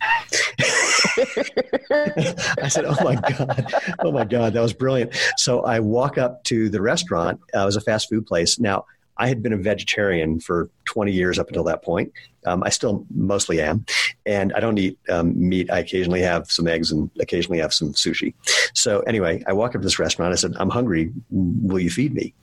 I 2.63 2.69
said, 2.69 2.85
"Oh 2.87 2.97
my 3.05 3.15
god, 3.15 3.75
oh 4.01 4.13
my 4.13 4.25
god, 4.25 4.55
that 4.55 4.61
was 4.61 4.73
brilliant." 4.73 5.15
So 5.37 5.65
I 5.65 5.81
walk 5.81 6.19
up 6.19 6.45
to 6.45 6.69
the 6.69 6.81
restaurant. 6.81 7.41
Uh, 7.55 7.61
it 7.61 7.65
was 7.65 7.77
a 7.77 7.81
fast 7.81 8.09
food 8.09 8.27
place. 8.27 8.59
Now 8.59 8.87
I 9.17 9.29
had 9.29 9.43
been 9.43 9.53
a 9.53 9.57
vegetarian 9.57 10.41
for 10.41 10.71
20 10.87 11.13
years 11.13 11.39
up 11.39 11.49
until 11.49 11.65
that 11.65 11.83
point. 11.83 12.13
Um, 12.47 12.63
I 12.63 12.69
still 12.69 13.07
mostly 13.15 13.61
am. 13.61 13.87
And 14.27 14.53
I 14.53 14.61
don't 14.61 14.79
eat 14.79 14.99
um, 15.09 15.49
meat. 15.49 15.71
I 15.71 15.79
occasionally 15.79 16.21
have 16.23 16.51
some 16.51 16.67
eggs 16.67 16.91
and 16.91 17.11
occasionally 17.21 17.59
have 17.59 17.73
some 17.73 17.93
sushi. 17.93 18.35
So, 18.75 19.01
anyway, 19.01 19.43
I 19.47 19.53
walk 19.53 19.75
up 19.75 19.81
to 19.81 19.87
this 19.87 19.99
restaurant. 19.99 20.33
I 20.33 20.37
said, 20.37 20.55
I'm 20.57 20.71
hungry. 20.71 21.13
Will 21.31 21.81
you 21.81 21.91
feed 21.91 22.15
me? 22.15 22.35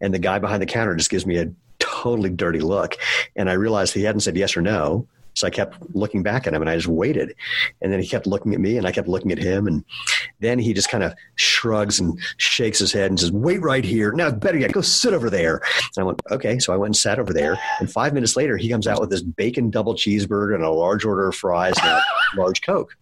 And 0.00 0.12
the 0.12 0.18
guy 0.18 0.38
behind 0.38 0.62
the 0.62 0.66
counter 0.66 0.94
just 0.94 1.10
gives 1.10 1.26
me 1.26 1.38
a 1.38 1.50
totally 1.78 2.30
dirty 2.30 2.60
look. 2.60 2.96
And 3.36 3.48
I 3.48 3.54
realized 3.54 3.94
he 3.94 4.02
hadn't 4.02 4.20
said 4.20 4.36
yes 4.36 4.56
or 4.56 4.62
no. 4.62 5.06
So 5.34 5.46
I 5.46 5.50
kept 5.50 5.76
looking 5.94 6.22
back 6.22 6.46
at 6.46 6.54
him 6.54 6.62
and 6.62 6.70
I 6.70 6.76
just 6.76 6.88
waited. 6.88 7.34
And 7.80 7.92
then 7.92 8.00
he 8.00 8.06
kept 8.06 8.26
looking 8.26 8.54
at 8.54 8.60
me 8.60 8.76
and 8.76 8.86
I 8.86 8.92
kept 8.92 9.08
looking 9.08 9.32
at 9.32 9.38
him. 9.38 9.66
And 9.66 9.84
then 10.40 10.58
he 10.58 10.72
just 10.72 10.88
kind 10.88 11.04
of 11.04 11.14
shrugs 11.36 12.00
and 12.00 12.18
shakes 12.36 12.78
his 12.78 12.92
head 12.92 13.10
and 13.10 13.18
says, 13.18 13.32
Wait 13.32 13.60
right 13.60 13.84
here. 13.84 14.12
Now, 14.12 14.30
better 14.30 14.58
yet, 14.58 14.72
go 14.72 14.80
sit 14.80 15.14
over 15.14 15.30
there. 15.30 15.62
And 15.96 16.02
I 16.02 16.02
went, 16.02 16.20
Okay. 16.30 16.58
So 16.58 16.72
I 16.72 16.76
went 16.76 16.88
and 16.88 16.96
sat 16.96 17.18
over 17.18 17.32
there. 17.32 17.58
And 17.78 17.90
five 17.90 18.12
minutes 18.12 18.36
later, 18.36 18.56
he 18.56 18.68
comes 18.68 18.86
out 18.86 19.00
with 19.00 19.10
this 19.10 19.22
bacon 19.22 19.70
double 19.70 19.94
cheeseburger 19.94 20.54
and 20.54 20.64
a 20.64 20.70
large 20.70 21.04
order 21.04 21.28
of 21.28 21.34
fries 21.34 21.74
and 21.82 21.88
a 21.88 22.02
large 22.36 22.62
Coke 22.62 22.96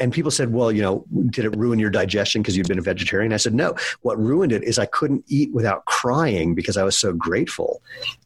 and 0.00 0.12
people 0.12 0.30
said, 0.30 0.52
well, 0.52 0.72
you 0.72 0.82
know, 0.82 1.04
did 1.26 1.44
it 1.44 1.56
ruin 1.56 1.78
your 1.78 1.90
digestion 1.90 2.42
because 2.42 2.56
you'd 2.56 2.66
been 2.66 2.78
a 2.78 2.82
vegetarian? 2.82 3.32
I 3.32 3.36
said, 3.36 3.54
no. 3.54 3.74
What 4.02 4.18
ruined 4.18 4.50
it 4.50 4.64
is 4.64 4.78
I 4.78 4.86
couldn't 4.86 5.24
eat 5.28 5.52
without 5.52 5.84
crying 5.84 6.54
because 6.54 6.76
I 6.76 6.82
was 6.82 6.98
so 6.98 7.12
grateful. 7.12 7.80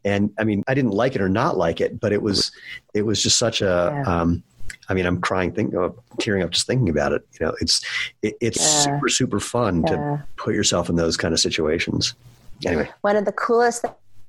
And 0.05 0.31
I 0.39 0.45
mean, 0.45 0.65
I 0.67 0.75
didn't 0.75 0.93
like 0.93 1.15
it 1.15 1.21
or 1.21 1.29
not 1.29 1.59
like 1.59 1.81
it, 1.81 2.01
but 2.01 2.13
it 2.13 2.23
was, 2.23 2.51
it 2.95 3.03
was 3.03 3.23
just 3.23 3.39
such 3.39 3.61
a, 3.61 4.03
yeah. 4.05 4.21
um, 4.21 4.43
I 4.89 4.95
mean, 4.95 5.05
I'm 5.05 5.21
crying, 5.21 5.53
thinking, 5.53 5.79
uh, 5.79 5.91
tearing 6.19 6.43
up 6.43 6.51
just 6.51 6.67
thinking 6.67 6.89
about 6.89 7.13
it. 7.13 7.27
You 7.39 7.47
know, 7.47 7.57
it's, 7.61 7.85
it, 8.23 8.37
it's 8.41 8.59
yeah. 8.59 8.95
super, 8.95 9.09
super 9.11 9.41
fun 9.41 9.83
yeah. 9.87 9.93
to 9.93 10.25
put 10.37 10.55
yourself 10.55 10.89
in 10.89 10.97
those 10.97 11.19
kind 11.19 11.35
of 11.35 11.41
situations. 11.41 12.15
Anyway, 12.65 12.89
one 13.03 13.15
of 13.15 13.25
the 13.25 13.33
coolest 13.33 13.85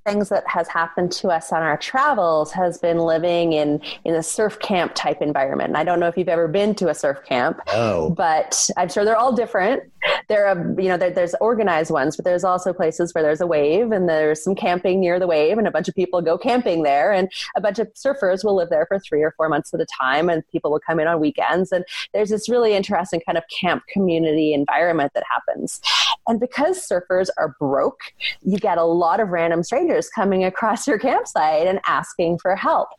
things 0.10 0.30
that 0.30 0.44
has 0.48 0.68
happened 0.68 1.12
to 1.12 1.30
us 1.30 1.52
on 1.52 1.62
our 1.62 1.78
travels 1.78 2.52
has 2.52 2.78
been 2.78 2.98
living 2.98 3.54
in 3.54 3.82
in 4.06 4.16
a 4.16 4.24
surf 4.24 4.60
camp 4.60 4.94
type 4.96 5.22
environment. 5.22 5.70
And 5.70 5.78
I 5.78 5.84
don't 5.84 6.00
know 6.00 6.08
if 6.08 6.18
you've 6.18 6.30
ever 6.30 6.48
been 6.48 6.74
to 6.76 6.90
a 6.90 6.96
surf 6.96 7.20
camp, 7.26 7.60
oh. 7.68 8.10
but 8.12 8.70
I'm 8.78 8.90
sure 8.90 9.06
they're 9.06 9.18
all 9.18 9.34
different. 9.34 9.84
There 10.30 10.48
are 10.48 10.56
you 10.80 10.88
know 10.88 10.98
there, 10.98 11.12
there's 11.12 11.36
organized 11.42 11.92
ones, 11.92 12.16
but 12.16 12.26
there's 12.26 12.44
also 12.44 12.74
places 12.74 13.14
where 13.14 13.24
there's 13.24 13.42
a 13.42 13.48
wave 13.48 13.92
and 13.92 14.08
there's 14.08 14.44
some 14.44 14.56
camping 14.56 15.00
near 15.02 15.20
the 15.20 15.28
wave, 15.28 15.58
and 15.58 15.68
a 15.68 15.72
bunch 15.72 15.88
of 15.88 15.96
people 15.96 16.22
go 16.22 16.38
camping 16.38 16.84
there, 16.84 17.12
and 17.12 17.30
a 17.56 17.62
bunch 17.62 17.80
of 17.80 17.88
surfers 17.94 18.44
will 18.44 18.56
live 18.56 18.70
there 18.70 18.86
for 18.86 19.00
three 19.00 19.22
or 19.22 19.34
four 19.36 19.50
months 19.50 19.74
at 19.74 19.82
a 19.82 19.86
time, 19.86 20.30
and 20.30 20.48
people 20.52 20.72
will 20.72 20.80
come 20.80 21.00
in 21.00 21.08
on 21.08 21.20
weekends, 21.20 21.72
and 21.72 21.84
there's 22.14 22.30
this 22.30 22.48
really 22.48 22.74
interesting 22.74 23.22
kind 23.26 23.38
of 23.38 23.44
camp 23.62 23.84
community 23.92 24.54
environment 24.54 25.12
that 25.14 25.24
happens. 25.30 25.82
And 26.28 26.40
because 26.40 26.88
surfers 26.88 27.30
are 27.38 27.56
broke, 27.60 28.02
you 28.42 28.58
get 28.58 28.78
a 28.78 28.84
lot 28.84 29.20
of 29.20 29.30
random 29.30 29.64
strangers 29.64 29.99
strangers 30.00 30.10
coming 30.10 30.44
across 30.44 30.88
your 30.88 31.00
campsite 31.00 31.68
and 31.68 31.80
asking 31.86 32.40
for 32.40 32.56
help. 32.56 32.90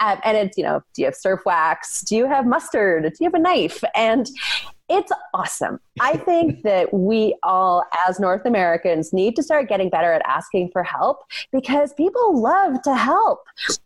Um, 0.00 0.18
and 0.24 0.36
it's, 0.36 0.56
you 0.56 0.64
know, 0.64 0.82
do 0.94 1.02
you 1.02 1.06
have 1.06 1.14
surf 1.14 1.40
wax? 1.46 2.02
Do 2.02 2.16
you 2.16 2.26
have 2.26 2.46
mustard? 2.46 3.04
Do 3.04 3.16
you 3.20 3.26
have 3.26 3.34
a 3.34 3.38
knife? 3.38 3.82
And 3.94 4.28
it's 4.88 5.10
awesome. 5.34 5.80
I 6.00 6.16
think 6.28 6.62
that 6.62 6.92
we 6.92 7.34
all, 7.42 7.84
as 8.06 8.20
North 8.20 8.44
Americans, 8.44 9.12
need 9.12 9.34
to 9.36 9.42
start 9.42 9.68
getting 9.68 9.90
better 9.90 10.12
at 10.12 10.22
asking 10.26 10.70
for 10.70 10.84
help 10.84 11.24
because 11.50 11.92
people 11.94 12.40
love 12.40 12.82
to 12.82 12.94
help. 12.94 13.40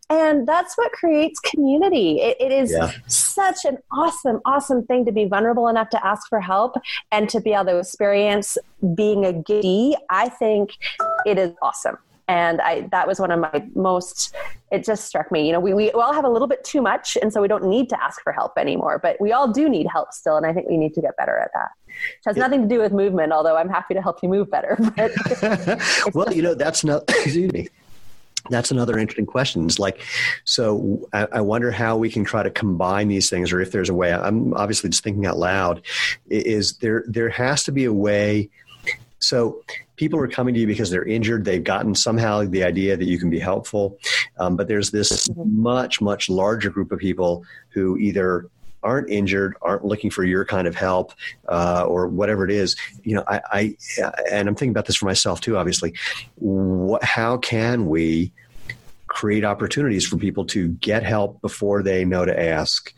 And 0.09 0.47
that's 0.47 0.77
what 0.77 0.91
creates 0.91 1.39
community. 1.39 2.19
it, 2.19 2.37
it 2.39 2.51
is 2.51 2.71
yeah. 2.71 2.91
such 3.07 3.65
an 3.65 3.77
awesome, 3.91 4.41
awesome 4.45 4.85
thing 4.85 5.05
to 5.05 5.11
be 5.11 5.25
vulnerable 5.25 5.69
enough 5.69 5.89
to 5.91 6.05
ask 6.05 6.27
for 6.29 6.41
help 6.41 6.75
and 7.11 7.29
to 7.29 7.39
be 7.39 7.53
able 7.53 7.65
to 7.65 7.79
experience 7.79 8.57
being 8.95 9.25
a 9.25 9.33
giddy. 9.33 9.95
I 10.09 10.29
think 10.29 10.71
it 11.25 11.39
is 11.39 11.53
awesome 11.61 11.97
And 12.31 12.61
I, 12.61 12.87
that 12.91 13.09
was 13.09 13.19
one 13.19 13.29
of 13.29 13.41
my 13.41 13.61
most, 13.75 14.33
it 14.71 14.85
just 14.85 15.03
struck 15.03 15.33
me, 15.33 15.45
you 15.45 15.51
know, 15.51 15.59
we, 15.59 15.73
we 15.73 15.91
all 15.91 16.13
have 16.13 16.23
a 16.23 16.29
little 16.29 16.47
bit 16.47 16.63
too 16.63 16.81
much. 16.81 17.17
And 17.21 17.33
so 17.33 17.41
we 17.41 17.49
don't 17.49 17.65
need 17.65 17.89
to 17.89 18.01
ask 18.01 18.21
for 18.21 18.31
help 18.31 18.53
anymore, 18.57 18.99
but 19.03 19.19
we 19.19 19.33
all 19.33 19.51
do 19.51 19.67
need 19.67 19.85
help 19.85 20.13
still. 20.13 20.37
And 20.37 20.45
I 20.45 20.53
think 20.53 20.69
we 20.69 20.77
need 20.77 20.93
to 20.93 21.01
get 21.01 21.17
better 21.17 21.37
at 21.37 21.51
that. 21.53 21.71
It 21.89 21.93
has 22.25 22.37
yeah. 22.37 22.43
nothing 22.43 22.61
to 22.61 22.67
do 22.73 22.79
with 22.79 22.93
movement, 22.93 23.33
although 23.33 23.57
I'm 23.57 23.67
happy 23.67 23.95
to 23.95 24.01
help 24.01 24.23
you 24.23 24.29
move 24.29 24.49
better. 24.49 24.77
well, 26.13 26.31
you 26.31 26.41
know, 26.41 26.53
that's 26.55 26.85
not, 26.85 27.03
excuse 27.09 27.51
me 27.51 27.67
that's 28.49 28.71
another 28.71 28.97
interesting 28.97 29.25
question. 29.25 29.65
It's 29.65 29.77
like, 29.77 30.01
so 30.45 31.07
I, 31.13 31.27
I, 31.33 31.41
wonder 31.41 31.69
how 31.69 31.95
we 31.97 32.09
can 32.09 32.23
try 32.23 32.41
to 32.41 32.49
combine 32.49 33.07
these 33.07 33.29
things, 33.29 33.53
or 33.53 33.61
if 33.61 33.71
there's 33.71 33.89
a 33.89 33.93
way. 33.93 34.11
I'm 34.11 34.53
obviously 34.55 34.89
just 34.89 35.03
thinking 35.03 35.27
out 35.27 35.37
loud. 35.37 35.83
Is 36.27 36.77
there 36.77 37.05
there 37.07 37.29
has 37.29 37.63
to 37.65 37.71
be 37.71 37.85
a 37.85 37.93
way? 37.93 38.49
So 39.21 39.63
people 39.95 40.19
are 40.19 40.27
coming 40.27 40.53
to 40.55 40.59
you 40.59 40.67
because 40.67 40.89
they're 40.89 41.05
injured. 41.05 41.45
They've 41.45 41.63
gotten 41.63 41.95
somehow 41.95 42.43
the 42.43 42.63
idea 42.63 42.97
that 42.97 43.05
you 43.05 43.19
can 43.19 43.29
be 43.29 43.39
helpful, 43.39 43.97
um, 44.37 44.55
but 44.55 44.67
there's 44.67 44.91
this 44.91 45.29
much 45.35 46.01
much 46.01 46.29
larger 46.29 46.69
group 46.69 46.91
of 46.91 46.99
people 46.99 47.45
who 47.69 47.97
either 47.97 48.47
aren't 48.83 49.09
injured, 49.09 49.55
aren't 49.61 49.85
looking 49.85 50.09
for 50.09 50.23
your 50.23 50.43
kind 50.43 50.67
of 50.67 50.75
help, 50.75 51.13
uh, 51.47 51.85
or 51.87 52.07
whatever 52.07 52.43
it 52.43 52.51
is, 52.51 52.75
you 53.03 53.15
know, 53.15 53.23
I, 53.27 53.41
I, 53.51 53.75
and 54.31 54.47
I'm 54.47 54.55
thinking 54.55 54.71
about 54.71 54.87
this 54.87 54.95
for 54.95 55.05
myself 55.05 55.39
too, 55.39 55.55
obviously. 55.55 55.93
What, 56.37 57.03
how 57.03 57.37
can 57.37 57.85
we 57.87 58.31
create 59.07 59.43
opportunities 59.43 60.07
for 60.07 60.17
people 60.17 60.45
to 60.45 60.69
get 60.69 61.03
help 61.03 61.41
before 61.41 61.83
they 61.83 62.05
know 62.05 62.25
to 62.25 62.39
ask 62.39 62.93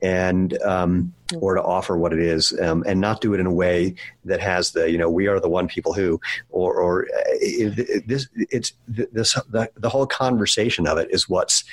and 0.00 0.56
um, 0.62 1.12
or 1.40 1.54
to 1.54 1.62
offer 1.62 1.96
what 1.96 2.12
it 2.12 2.20
is 2.20 2.58
um, 2.60 2.82
and 2.86 3.00
not 3.00 3.20
do 3.20 3.34
it 3.34 3.40
in 3.40 3.46
a 3.46 3.52
way 3.52 3.94
that 4.24 4.40
has 4.40 4.72
the 4.72 4.90
you 4.90 4.98
know 4.98 5.10
we 5.10 5.26
are 5.26 5.40
the 5.40 5.48
one 5.48 5.68
people 5.68 5.92
who 5.92 6.20
or 6.50 6.74
or 6.74 7.02
uh, 7.04 7.22
it, 7.40 7.78
it, 7.78 8.08
this 8.08 8.28
it's 8.34 8.72
this 8.86 9.34
the, 9.48 9.70
the 9.76 9.88
whole 9.88 10.06
conversation 10.06 10.86
of 10.86 10.98
it 10.98 11.08
is 11.10 11.28
what's 11.28 11.64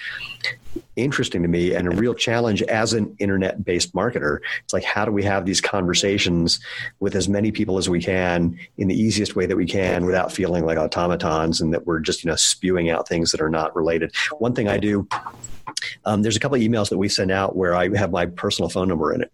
interesting 0.96 1.42
to 1.42 1.48
me 1.48 1.74
and 1.74 1.88
a 1.88 1.92
real 1.92 2.14
challenge 2.14 2.62
as 2.64 2.94
an 2.94 3.16
internet 3.20 3.64
based 3.64 3.94
marketer. 3.94 4.40
It's 4.64 4.74
like, 4.74 4.84
how 4.84 5.06
do 5.06 5.12
we 5.12 5.24
have 5.24 5.46
these 5.46 5.62
conversations 5.62 6.60
with 7.00 7.16
as 7.16 7.28
many 7.28 7.52
people 7.52 7.78
as 7.78 7.90
we 7.90 8.02
can 8.02 8.58
in 8.78 8.88
the 8.88 9.00
easiest 9.00 9.36
way 9.36 9.46
that 9.46 9.56
we 9.56 9.66
can 9.66 10.06
without 10.06 10.32
feeling 10.32 10.66
like 10.66 10.78
automatons 10.78 11.62
and 11.62 11.74
that 11.74 11.86
we're 11.86 12.00
just, 12.00 12.24
you 12.24 12.30
know, 12.30 12.36
spewing 12.36 12.90
out 12.90 13.08
things 13.08 13.32
that 13.32 13.42
are 13.42 13.50
not 13.50 13.76
related. 13.76 14.14
One 14.38 14.54
thing 14.54 14.68
I 14.68 14.78
do, 14.78 15.08
um, 16.06 16.22
there's 16.22 16.36
a 16.36 16.40
couple 16.40 16.56
of 16.56 16.62
emails 16.62 16.90
that 16.90 16.98
we 16.98 17.10
send 17.10 17.32
out 17.32 17.56
where 17.56 17.76
I 17.76 17.96
have 17.96 18.12
my 18.12 18.26
personal 18.26 18.70
phone 18.70 18.88
number 18.88 19.14
in 19.14 19.22
it. 19.22 19.32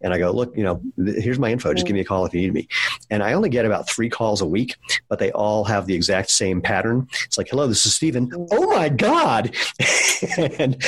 And 0.00 0.12
I 0.12 0.18
go, 0.18 0.30
look, 0.30 0.56
you 0.56 0.62
know, 0.62 0.80
here's 0.96 1.38
my 1.38 1.50
info. 1.50 1.72
Just 1.74 1.86
give 1.86 1.94
me 1.94 2.00
a 2.00 2.04
call 2.04 2.24
if 2.26 2.34
you 2.34 2.40
need 2.40 2.54
me. 2.54 2.68
And 3.10 3.22
I 3.22 3.32
only 3.32 3.48
get 3.48 3.64
about 3.64 3.88
three 3.88 4.08
calls 4.08 4.40
a 4.40 4.46
week, 4.46 4.76
but 5.08 5.18
they 5.18 5.32
all 5.32 5.64
have 5.64 5.86
the 5.86 5.94
exact 5.94 6.30
same 6.30 6.60
pattern. 6.60 7.08
It's 7.24 7.38
like, 7.38 7.48
hello, 7.48 7.66
this 7.66 7.86
is 7.86 7.94
Steven. 7.94 8.30
Oh 8.52 8.66
my 8.70 8.88
God. 8.88 9.54
and 10.38 10.82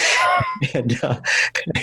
and 0.74 1.04
uh, 1.04 1.20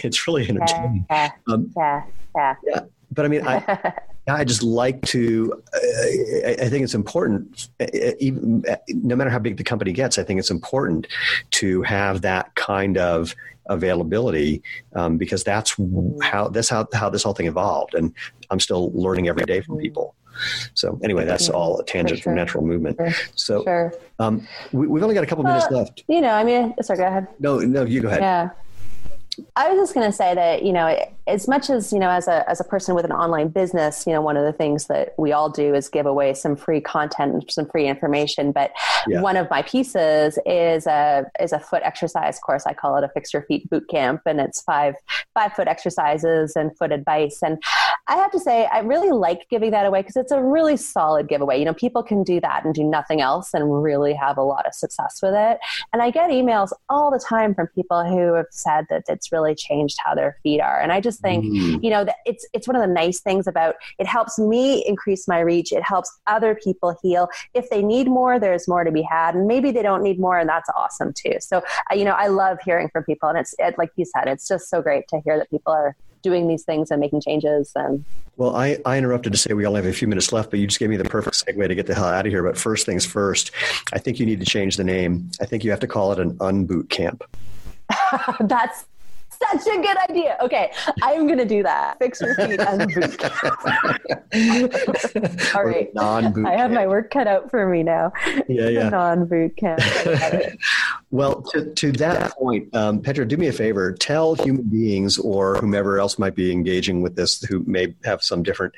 it's 0.04 0.28
really 0.28 0.48
entertaining. 0.48 1.06
Yeah, 1.10 1.32
um, 1.48 1.72
yeah, 1.76 2.04
yeah. 2.36 2.56
yeah. 2.66 2.80
But 3.12 3.26
I 3.26 3.28
mean, 3.28 3.46
I, 3.46 3.94
I 4.28 4.44
just 4.44 4.64
like 4.64 5.02
to. 5.08 5.54
Uh, 5.74 6.48
I, 6.48 6.58
I, 6.62 6.70
think 6.70 6.84
it's 6.84 6.94
important, 6.94 7.68
uh, 7.80 7.88
even 8.20 8.64
uh, 8.70 8.78
no 8.88 9.16
matter 9.16 9.30
how 9.30 9.40
big 9.40 9.58
the 9.58 9.64
company 9.64 9.92
gets. 9.92 10.18
I 10.18 10.24
think 10.24 10.40
it's 10.40 10.52
important 10.52 11.08
to 11.52 11.82
have 11.82 12.22
that 12.22 12.56
kind 12.56 12.98
of 12.98 13.36
availability 13.68 14.62
um, 14.96 15.18
because 15.18 15.44
that's 15.44 15.76
mm-hmm. 15.76 16.22
how 16.22 16.48
that's 16.48 16.70
how 16.70 16.88
how 16.94 17.10
this 17.10 17.24
whole 17.24 17.34
thing 17.34 17.48
evolved, 17.48 17.96
and 17.96 18.14
I'm 18.50 18.60
still 18.60 18.92
learning 18.94 19.28
every 19.28 19.46
day 19.46 19.60
from 19.62 19.76
mm-hmm. 19.76 19.84
people. 19.84 20.16
So 20.74 21.00
anyway, 21.04 21.26
that's 21.26 21.50
all 21.50 21.80
a 21.80 21.86
tangent 21.86 22.20
sure. 22.20 22.24
from 22.24 22.36
natural 22.36 22.66
movement. 22.66 22.98
Sure. 22.98 23.14
So 23.36 23.64
sure. 23.64 23.94
Um, 24.20 24.48
we, 24.72 24.88
have 24.88 25.04
only 25.04 25.16
got 25.16 25.24
a 25.24 25.28
couple 25.28 25.44
minutes 25.44 25.68
left. 25.70 26.04
You 26.08 26.22
know, 26.22 26.32
I 26.32 26.44
mean, 26.44 26.74
sorry, 26.82 26.98
go 26.98 27.06
ahead. 27.06 27.28
No, 27.40 27.60
no, 27.60 27.84
you 27.84 28.02
go 28.02 28.08
ahead. 28.08 28.22
Yeah. 28.22 28.50
I 29.56 29.70
was 29.70 29.80
just 29.80 29.94
going 29.94 30.06
to 30.10 30.16
say 30.16 30.36
that, 30.36 30.64
you 30.64 30.74
know, 30.74 30.96
as 31.28 31.48
much 31.48 31.70
as, 31.70 31.94
you 31.94 32.00
know, 32.00 32.10
as 32.10 32.28
a, 32.28 32.48
as 32.50 32.60
a 32.60 32.64
person 32.64 32.96
with 32.96 33.06
an 33.06 33.12
online 33.12 33.48
business, 33.50 34.06
you 34.06 34.14
know, 34.14 34.22
one 34.22 34.38
of 34.38 34.44
the 34.44 34.54
things 34.54 34.88
that 34.88 35.14
we 35.18 35.32
all 35.32 35.50
do 35.50 35.74
is 35.74 35.90
give 35.90 36.06
away 36.06 36.34
some 36.34 36.56
free 36.56 36.82
content, 36.82 37.52
some 37.52 37.68
free 37.70 37.88
information. 37.88 38.52
But 38.52 38.72
yeah. 39.08 39.22
one 39.22 39.38
of 39.38 39.50
my 39.50 39.62
pieces 39.62 40.38
is 40.46 40.86
a, 40.88 41.26
is 41.40 41.54
a 41.54 41.60
foot 41.60 41.82
exercise 41.84 42.40
course. 42.40 42.66
I 42.66 42.74
call 42.74 42.98
it 42.98 43.04
a 43.04 43.10
fix 43.10 43.34
your 43.34 43.44
feet 43.44 43.70
boot 43.70 43.88
camp 43.90 44.22
and 44.26 44.40
it's 44.40 44.62
five, 44.62 44.96
five 45.34 45.54
foot 45.54 45.68
exercises 45.68 46.56
and 46.56 46.76
foot 46.78 46.92
advice. 46.92 47.40
And 47.42 47.62
I 48.08 48.18
have 48.18 48.32
to 48.32 48.40
say, 48.40 48.66
I 48.66 48.80
really 48.80 49.12
like 49.12 49.48
giving 49.50 49.72
that 49.72 49.86
away 49.86 50.02
because 50.02 50.18
it's 50.18 50.32
a 50.32 50.42
really 50.42 50.76
solid 50.76 51.30
giveaway. 51.30 51.58
You 51.58 51.66
know, 51.66 51.74
people 51.74 52.04
can 52.04 52.24
do 52.24 52.42
that 52.42 52.66
and 52.66 52.74
do 52.74 52.84
nothing 52.84 53.22
else 53.22 53.54
and 53.54 53.82
really 53.82 54.14
have 54.14 54.38
a 54.38 54.42
lot 54.42 54.66
of 54.66 54.74
success 54.74 55.20
with 55.24 55.34
it. 55.34 55.60
And 55.94 56.02
I 56.02 56.12
get 56.12 56.30
emails 56.30 56.72
all 56.90 57.12
the 57.12 57.20
time 57.20 57.56
from 57.56 57.68
people 57.68 58.04
who 58.04 58.34
have 58.34 58.48
said 58.52 58.88
that 58.90 59.04
it's 59.08 59.32
really 59.32 59.56
changed 59.56 59.98
how 60.04 60.16
their 60.16 60.38
feet 60.44 60.60
are. 60.60 60.82
And 60.82 60.92
I 60.92 61.00
just 61.00 61.22
think, 61.22 61.46
mm. 61.46 61.82
you 61.82 61.90
know, 61.90 62.04
that 62.04 62.18
it's 62.26 62.46
it's 62.54 62.68
one 62.68 62.76
of 62.76 62.82
the 62.82 62.94
nice 62.94 63.22
things 63.22 63.48
about 63.48 63.76
it 63.98 64.06
helps 64.06 64.38
me 64.38 64.86
increase 64.86 65.26
my 65.28 65.40
reach. 65.40 65.72
It 65.72 65.84
helps 65.84 66.12
other 66.28 66.56
people 66.56 66.98
heal. 67.02 67.30
If 67.54 67.70
they 67.70 67.82
need 67.82 68.08
more, 68.08 68.38
there's 68.38 68.68
more 68.68 68.84
to 68.84 68.92
be 68.92 69.02
had, 69.02 69.34
and 69.36 69.48
maybe 69.48 69.72
they 69.72 69.82
don't 69.82 70.04
need 70.04 70.20
more, 70.20 70.38
and 70.38 70.50
that's 70.50 70.70
awesome 70.76 71.14
too. 71.14 71.36
So, 71.40 71.64
you 71.94 72.04
know, 72.04 72.14
I 72.14 72.28
love 72.28 72.58
hearing 72.66 72.90
from 72.90 73.06
people, 73.06 73.30
and 73.30 73.38
it's 73.38 73.56
it, 73.60 73.78
like 73.78 73.92
you 73.96 74.06
said, 74.06 74.28
it's 74.28 74.48
just 74.48 74.70
so 74.70 74.82
great 74.82 75.08
to 75.10 75.22
hear 75.24 75.38
that 75.38 75.50
people 75.50 75.72
are 75.72 75.96
doing 76.24 76.48
these 76.48 76.64
things 76.64 76.90
and 76.90 77.00
making 77.00 77.22
changes. 77.22 77.72
And 77.76 78.04
well, 78.38 78.56
I, 78.56 78.78
I 78.86 78.98
interrupted 78.98 79.32
to 79.34 79.38
say 79.38 79.54
we 79.54 79.66
only 79.68 79.82
have 79.82 79.86
a 79.86 79.94
few 79.94 80.08
minutes 80.08 80.34
left, 80.34 80.50
but 80.50 80.60
you 80.60 80.66
just 80.66 80.80
gave 80.80 80.90
me 80.90 80.98
the 80.98 81.04
perfect 81.04 81.46
segue 81.46 81.68
to 81.68 81.76
get 81.76 81.86
the 81.86 81.94
hell 81.94 82.06
out 82.06 82.26
of 82.26 82.32
here. 82.32 82.42
But 82.42 82.58
first 82.58 82.86
things 82.86 83.06
first, 83.06 83.52
I 83.94 84.00
think 84.00 84.20
you 84.20 84.26
need 84.26 84.40
to 84.40 84.46
change 84.46 84.78
the 84.78 84.84
name. 84.84 85.30
I 85.40 85.46
think 85.46 85.64
you 85.64 85.70
have 85.70 85.82
to 85.82 85.88
call 85.88 86.12
it 86.14 86.20
an 86.20 86.36
unboot 86.38 86.90
camp. 86.90 87.24
That's 88.40 88.86
such 89.52 89.68
a 89.68 89.82
good 89.82 89.98
idea. 90.10 90.38
Okay, 90.42 90.72
I'm 91.02 91.26
going 91.26 91.40
to 91.40 91.46
do 91.46 91.64
that. 91.64 91.98
Fix 92.00 92.22
your 92.22 92.36
feet 92.36 92.60
and 92.60 92.94
boot 92.94 93.18
camp. 93.18 93.36
All 95.56 95.64
right. 95.64 95.94
Non-boot 95.94 96.46
I 96.46 96.58
have 96.58 96.72
my 96.72 96.88
work 96.88 97.12
cut 97.12 97.28
out 97.28 97.50
for 97.50 97.68
me 97.68 97.84
now. 97.84 98.12
Yeah, 98.48 98.70
yeah. 98.70 98.90
Non-boot 98.90 99.56
camp. 99.58 99.82
well, 101.12 101.42
to, 101.44 101.74
to 101.74 101.92
that 101.94 102.34
point, 102.38 102.74
um, 102.76 103.02
Petra, 103.02 103.26
do 103.26 103.38
me 103.38 103.48
a 103.48 103.54
favor. 103.54 103.92
Tell 103.94 104.36
human 104.36 104.64
beings 104.64 105.18
or 105.18 105.58
whomever 105.58 106.00
else 106.00 106.18
might 106.18 106.36
be 106.36 106.52
engaging 106.52 107.02
with 107.02 107.16
this 107.16 107.42
who 107.44 107.60
may 107.66 107.94
have 108.04 108.24
some 108.24 108.44
different 108.44 108.74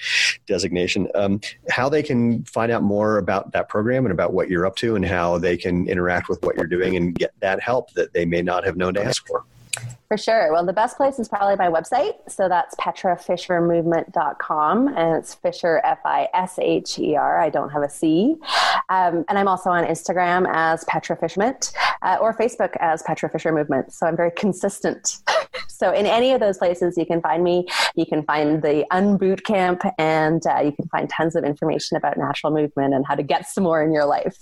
designation 0.48 1.08
um, 1.16 1.40
how 1.70 1.90
they 1.90 2.04
can 2.04 2.44
find 2.44 2.72
out 2.72 2.84
more 2.84 3.18
about 3.18 3.52
that 3.52 3.70
program 3.70 4.06
and 4.06 4.12
about 4.12 4.34
what 4.34 4.50
you're 4.50 4.66
up 4.66 4.76
to 4.78 4.96
and 4.96 5.06
how 5.06 5.38
they 5.38 5.58
can 5.58 5.88
interact 5.88 6.30
with 6.30 6.42
what 6.44 6.56
you're 6.56 6.68
doing 6.68 6.96
and 6.96 7.16
get 7.16 7.34
that 7.40 7.60
help 7.62 7.92
that 7.94 8.14
they 8.14 8.26
may 8.26 8.42
not 8.42 8.64
have 8.66 8.76
known 8.76 8.94
to 8.94 9.04
ask 9.04 9.26
for. 9.28 9.44
For 10.08 10.18
sure. 10.18 10.52
Well, 10.52 10.66
the 10.66 10.74
best 10.74 10.98
place 10.98 11.18
is 11.18 11.28
probably 11.28 11.56
my 11.56 11.68
website. 11.68 12.14
So 12.28 12.48
that's 12.48 12.76
petrafishermovement.com 12.76 14.88
and 14.90 15.18
it's 15.18 15.34
Fisher, 15.34 15.82
F 15.84 15.98
I 16.06 16.30
S 16.34 16.60
H 16.60 17.00
E 17.00 17.16
R. 17.16 17.40
I 17.40 17.50
don't 17.50 17.70
have 17.70 17.82
a 17.82 17.90
C. 17.90 18.36
Um, 18.90 19.26
and 19.28 19.40
I'm 19.40 19.48
also 19.48 19.72
on 19.72 19.84
Instagram 19.86 20.48
as 20.54 20.84
Petra 20.86 21.16
Fisher 21.16 21.40
Movement 21.40 21.72
uh, 22.02 22.18
or 22.22 22.34
Facebook 22.34 22.76
as 22.80 23.02
Petra 23.04 23.30
Fisher 23.30 23.52
Movement. 23.52 23.94
So 23.94 24.06
I'm 24.06 24.16
very 24.16 24.32
consistent. 24.32 25.18
so 25.68 25.92
in 25.92 26.06
any 26.06 26.34
of 26.34 26.40
those 26.40 26.58
places, 26.58 26.98
you 26.98 27.06
can 27.06 27.22
find 27.22 27.44
me. 27.44 27.68
You 27.96 28.06
can 28.06 28.24
find 28.24 28.62
the 28.62 28.86
Unboot 28.92 29.44
Camp 29.44 29.82
and 29.98 30.46
uh, 30.46 30.60
you 30.60 30.72
can 30.72 30.88
find 30.90 31.10
tons 31.10 31.36
of 31.36 31.44
information 31.44 31.98
about 31.98 32.18
natural 32.18 32.54
movement 32.54 32.94
and 32.94 33.06
how 33.06 33.16
to 33.16 33.24
get 33.24 33.48
some 33.48 33.64
more 33.64 33.82
in 33.82 33.92
your 33.92 34.06
life. 34.06 34.38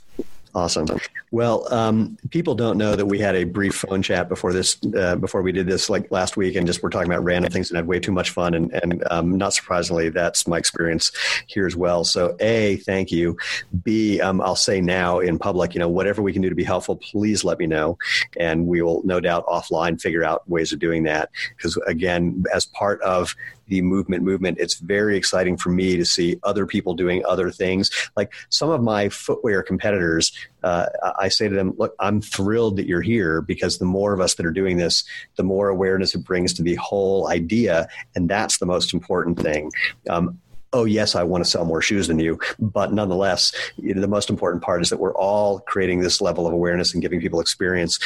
Awesome. 0.55 0.85
Well, 1.31 1.71
um, 1.73 2.15
people 2.29 2.53
don't 2.53 2.77
know 2.77 2.95
that 2.95 3.07
we 3.07 3.17
had 3.17 3.35
a 3.35 3.43
brief 3.43 3.73
phone 3.73 4.03
chat 4.03 4.29
before 4.29 4.53
this, 4.53 4.77
uh, 4.95 5.15
before 5.15 5.41
we 5.41 5.51
did 5.51 5.65
this, 5.65 5.89
like 5.89 6.11
last 6.11 6.37
week, 6.37 6.55
and 6.55 6.67
just 6.67 6.83
we're 6.83 6.91
talking 6.91 7.11
about 7.11 7.23
random 7.23 7.51
things 7.51 7.71
and 7.71 7.75
had 7.75 7.87
way 7.87 7.99
too 7.99 8.11
much 8.11 8.29
fun. 8.29 8.53
And, 8.53 8.71
and 8.71 9.03
um, 9.09 9.35
not 9.35 9.55
surprisingly, 9.55 10.09
that's 10.09 10.47
my 10.47 10.59
experience 10.59 11.11
here 11.47 11.65
as 11.65 11.75
well. 11.75 12.03
So, 12.03 12.35
a, 12.39 12.75
thank 12.77 13.11
you. 13.11 13.35
B, 13.83 14.21
um, 14.21 14.41
I'll 14.41 14.55
say 14.55 14.79
now 14.79 15.19
in 15.19 15.39
public, 15.39 15.73
you 15.73 15.79
know, 15.79 15.89
whatever 15.89 16.21
we 16.21 16.33
can 16.33 16.43
do 16.43 16.49
to 16.49 16.55
be 16.55 16.63
helpful, 16.63 16.97
please 16.97 17.43
let 17.43 17.57
me 17.57 17.65
know, 17.65 17.97
and 18.37 18.67
we 18.67 18.83
will 18.83 19.01
no 19.03 19.19
doubt 19.19 19.47
offline 19.47 19.99
figure 19.99 20.23
out 20.23 20.47
ways 20.47 20.71
of 20.71 20.77
doing 20.77 21.01
that. 21.03 21.31
Because 21.57 21.77
again, 21.87 22.43
as 22.53 22.67
part 22.67 23.01
of 23.01 23.35
the 23.67 23.81
movement 23.81 24.23
movement. 24.23 24.57
It's 24.59 24.75
very 24.75 25.17
exciting 25.17 25.57
for 25.57 25.69
me 25.69 25.97
to 25.97 26.05
see 26.05 26.39
other 26.43 26.65
people 26.65 26.93
doing 26.93 27.23
other 27.25 27.51
things. 27.51 27.91
Like 28.15 28.33
some 28.49 28.69
of 28.69 28.81
my 28.81 29.09
footwear 29.09 29.63
competitors 29.63 30.31
uh, 30.63 30.87
i 31.19 31.27
say 31.27 31.47
to 31.47 31.55
them 31.55 31.73
look 31.77 31.93
i'm 31.99 32.21
thrilled 32.21 32.77
that 32.77 32.87
you're 32.87 33.01
here 33.01 33.41
because 33.41 33.77
the 33.77 33.85
more 33.85 34.13
of 34.13 34.21
us 34.21 34.35
that 34.35 34.45
are 34.45 34.51
doing 34.51 34.77
this 34.77 35.03
the 35.35 35.43
more 35.43 35.69
awareness 35.69 36.15
it 36.15 36.23
brings 36.23 36.53
to 36.53 36.63
the 36.63 36.75
whole 36.75 37.27
idea 37.29 37.87
and 38.15 38.29
that's 38.29 38.57
the 38.57 38.65
most 38.65 38.93
important 38.93 39.39
thing. 39.39 39.71
Um, 40.09 40.39
oh 40.71 40.85
yes 40.85 41.15
i 41.15 41.23
want 41.23 41.43
to 41.43 41.49
sell 41.49 41.65
more 41.65 41.81
shoes 41.81 42.07
than 42.07 42.19
you 42.19 42.39
but 42.59 42.91
nonetheless 42.91 43.53
the 43.77 44.07
most 44.07 44.29
important 44.29 44.63
part 44.63 44.81
is 44.81 44.89
that 44.89 44.99
we're 44.99 45.15
all 45.15 45.59
creating 45.59 45.99
this 45.99 46.19
level 46.19 46.47
of 46.47 46.53
awareness 46.53 46.93
and 46.93 47.01
giving 47.01 47.21
people 47.21 47.39
experience 47.39 47.99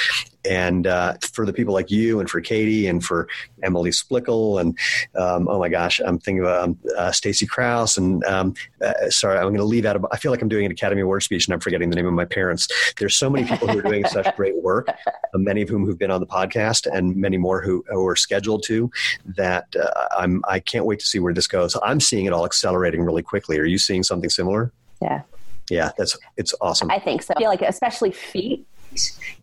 and 0.48 0.88
uh, 0.88 1.16
for 1.34 1.46
the 1.46 1.54
people 1.54 1.74
like 1.74 1.92
you 1.92 2.20
and 2.20 2.30
for 2.30 2.42
Katie 2.42 2.88
and 2.88 3.04
for 3.04 3.28
Emily 3.64 3.92
Splichal 3.92 4.60
and 4.62 4.78
um, 5.16 5.48
oh 5.48 5.60
my 5.60 5.70
gosh, 5.70 6.00
I'm 6.00 6.20
thinking 6.20 6.46
of 6.46 6.64
um, 6.64 6.80
uh, 6.98 7.12
Stacy 7.12 7.46
Kraus 7.46 7.98
and 7.98 8.24
um, 8.26 8.54
uh, 8.82 9.10
sorry, 9.10 9.38
I'm 9.38 9.46
going 9.46 9.58
to 9.58 9.64
leave 9.64 9.86
out. 9.86 9.96
Of, 9.96 10.06
I 10.12 10.18
feel 10.18 10.32
like 10.32 10.42
I'm 10.42 10.50
doing 10.50 10.66
an 10.66 10.72
Academy 10.72 11.02
Award 11.02 11.24
speech 11.24 11.48
and 11.48 11.54
I'm 11.54 11.60
forgetting 11.60 11.90
the 11.90 11.96
name 11.96 12.08
of 12.08 12.14
my 12.14 12.26
parents. 12.26 12.68
There's 12.98 13.16
so 13.16 13.30
many 13.30 13.48
people 13.48 13.68
who 13.68 13.80
are 13.80 13.82
doing 13.82 14.06
such 14.06 14.36
great 14.36 14.62
work, 14.62 14.88
many 15.34 15.62
of 15.62 15.70
whom 15.70 15.86
who've 15.86 16.00
been 16.00 16.12
on 16.12 16.20
the 16.20 16.28
podcast 16.28 16.88
and 16.92 17.16
many 17.16 17.38
more 17.38 17.62
who, 17.62 17.84
who 17.90 18.06
are 18.08 18.16
scheduled 18.16 18.64
to. 18.64 18.90
That 19.26 19.68
uh, 19.76 20.08
I'm 20.18 20.44
I 20.48 20.60
can't 20.60 20.86
wait 20.86 21.00
to 21.00 21.06
see 21.06 21.20
where 21.20 21.34
this 21.34 21.48
goes. 21.48 21.76
I'm 21.84 22.00
seeing 22.00 22.26
it 22.26 22.34
all 22.34 22.46
accelerating 22.46 23.02
really 23.02 23.24
quickly. 23.24 23.60
Are 23.60 23.66
you 23.66 23.78
seeing 23.78 24.04
something 24.04 24.30
similar? 24.30 24.72
Yeah. 25.02 25.22
Yeah, 25.70 25.92
that's 25.98 26.18
it's 26.38 26.56
awesome. 26.62 26.90
I 26.90 27.00
think 27.00 27.24
so. 27.24 27.34
I 27.36 27.40
feel 27.40 27.50
like 27.50 27.62
especially 27.62 28.12
feet 28.12 28.66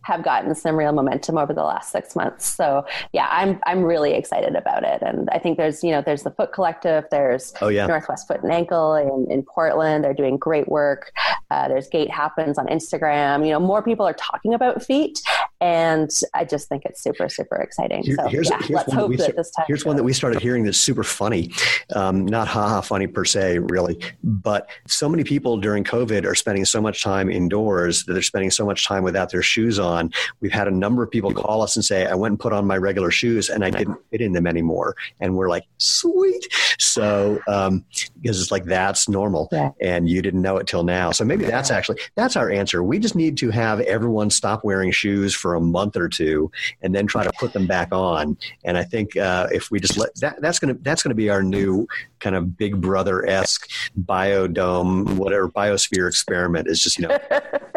have 0.05 0.23
gotten 0.23 0.53
some 0.53 0.75
real 0.75 0.91
momentum 0.91 1.37
over 1.37 1.53
the 1.53 1.63
last 1.63 1.91
six 1.91 2.15
months. 2.15 2.45
So 2.45 2.85
yeah, 3.11 3.27
I'm 3.31 3.59
I'm 3.65 3.83
really 3.83 4.13
excited 4.13 4.55
about 4.55 4.83
it, 4.83 5.01
and 5.01 5.27
I 5.31 5.39
think 5.39 5.57
there's 5.57 5.83
you 5.83 5.91
know 5.91 6.01
there's 6.01 6.23
the 6.23 6.31
Foot 6.31 6.53
Collective, 6.53 7.05
there's 7.09 7.53
oh, 7.61 7.69
yeah. 7.69 7.87
Northwest 7.87 8.27
Foot 8.27 8.43
and 8.43 8.51
Ankle 8.51 8.95
in, 8.95 9.31
in 9.31 9.43
Portland. 9.43 10.03
They're 10.03 10.13
doing 10.13 10.37
great 10.37 10.67
work. 10.67 11.11
Uh, 11.49 11.67
there's 11.67 11.87
Gait 11.89 12.11
Happens 12.11 12.57
on 12.57 12.67
Instagram. 12.67 13.45
You 13.45 13.51
know, 13.51 13.59
more 13.59 13.81
people 13.81 14.05
are 14.05 14.13
talking 14.13 14.53
about 14.53 14.83
feet, 14.83 15.21
and 15.59 16.09
I 16.33 16.45
just 16.45 16.69
think 16.69 16.85
it's 16.85 17.01
super 17.01 17.27
super 17.27 17.55
exciting. 17.55 18.03
Here, 18.03 18.15
so 18.15 18.27
here's, 18.27 18.49
yeah, 18.49 18.57
here's 18.59 18.69
let's 18.69 18.93
hope 18.93 19.11
that, 19.11 19.21
start, 19.21 19.35
this 19.37 19.51
time. 19.51 19.65
Here's 19.67 19.81
goes. 19.81 19.87
one 19.87 19.95
that 19.95 20.03
we 20.03 20.13
started 20.13 20.41
hearing 20.41 20.63
that's 20.65 20.77
super 20.77 21.03
funny, 21.03 21.51
um, 21.95 22.25
not 22.25 22.47
haha 22.47 22.81
funny 22.81 23.07
per 23.07 23.25
se, 23.25 23.59
really, 23.59 23.99
but 24.23 24.69
so 24.87 25.09
many 25.09 25.23
people 25.23 25.57
during 25.57 25.83
COVID 25.83 26.25
are 26.25 26.35
spending 26.35 26.65
so 26.65 26.79
much 26.79 27.01
time 27.01 27.29
indoors 27.29 28.03
that 28.05 28.13
they're 28.13 28.21
spending 28.21 28.51
so 28.51 28.65
much 28.65 28.85
time 28.85 29.03
without 29.03 29.31
their 29.31 29.34
shoes 29.41 29.79
on. 29.79 30.11
We've 30.39 30.51
had 30.51 30.67
a 30.67 30.71
number 30.71 31.03
of 31.03 31.11
people 31.11 31.33
call 31.33 31.61
us 31.61 31.75
and 31.75 31.83
say, 31.83 32.05
I 32.05 32.15
went 32.15 32.33
and 32.33 32.39
put 32.39 32.53
on 32.53 32.65
my 32.65 32.77
regular 32.77 33.11
shoes 33.11 33.49
and 33.49 33.63
I 33.63 33.69
didn't 33.69 33.97
fit 34.11 34.21
in 34.21 34.33
them 34.33 34.47
anymore. 34.47 34.95
And 35.19 35.35
we're 35.35 35.49
like, 35.49 35.63
sweet. 35.77 36.47
So, 36.79 37.39
um, 37.47 37.85
because 38.21 38.41
it's 38.41 38.51
like, 38.51 38.65
that's 38.65 39.07
normal. 39.09 39.49
Yeah. 39.51 39.71
And 39.81 40.09
you 40.09 40.21
didn't 40.21 40.41
know 40.41 40.57
it 40.57 40.67
till 40.67 40.83
now. 40.83 41.11
So 41.11 41.25
maybe 41.25 41.45
that's 41.45 41.71
actually, 41.71 41.99
that's 42.15 42.35
our 42.35 42.49
answer. 42.49 42.83
We 42.83 42.99
just 42.99 43.15
need 43.15 43.37
to 43.37 43.49
have 43.51 43.79
everyone 43.81 44.29
stop 44.29 44.63
wearing 44.63 44.91
shoes 44.91 45.35
for 45.35 45.55
a 45.55 45.61
month 45.61 45.97
or 45.97 46.09
two 46.09 46.51
and 46.81 46.93
then 46.93 47.07
try 47.07 47.23
to 47.23 47.31
put 47.39 47.53
them 47.53 47.67
back 47.67 47.89
on. 47.91 48.37
And 48.63 48.77
I 48.77 48.83
think, 48.83 49.15
uh, 49.17 49.47
if 49.51 49.71
we 49.71 49.79
just 49.79 49.97
let 49.97 50.15
that, 50.15 50.41
that's 50.41 50.59
going 50.59 50.75
to, 50.75 50.81
that's 50.81 51.03
going 51.03 51.09
to 51.09 51.15
be 51.15 51.29
our 51.29 51.43
new 51.43 51.87
kind 52.19 52.35
of 52.35 52.57
big 52.57 52.81
brother 52.81 53.25
esque 53.27 53.69
biodome, 54.03 55.17
whatever 55.17 55.49
biosphere 55.49 56.07
experiment 56.07 56.67
is 56.67 56.81
just, 56.81 56.97
you 56.97 57.07
know, 57.07 57.17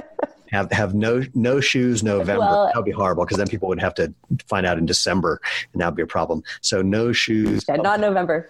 have 0.51 0.71
have 0.73 0.95
no 0.95 1.23
no 1.35 1.61
shoes 1.61 2.03
November. 2.03 2.41
Well- 2.41 2.67
that 2.67 2.77
would 2.77 2.85
be 2.85 2.91
horrible 2.91 3.25
because 3.25 3.39
then 3.39 3.49
people 3.49 3.69
would 3.69 3.81
have 3.81 3.95
to 3.95 4.13
find 4.47 4.67
out 4.67 4.79
in 4.79 4.87
December, 4.87 5.41
and 5.73 5.81
that 5.81 5.87
would 5.87 5.97
be 5.97 6.03
a 6.03 6.07
problem. 6.07 6.43
So 6.61 6.83
no 6.83 7.13
shoes. 7.13 7.65
Yeah, 7.69 7.77
not 7.77 8.01
November. 8.01 8.49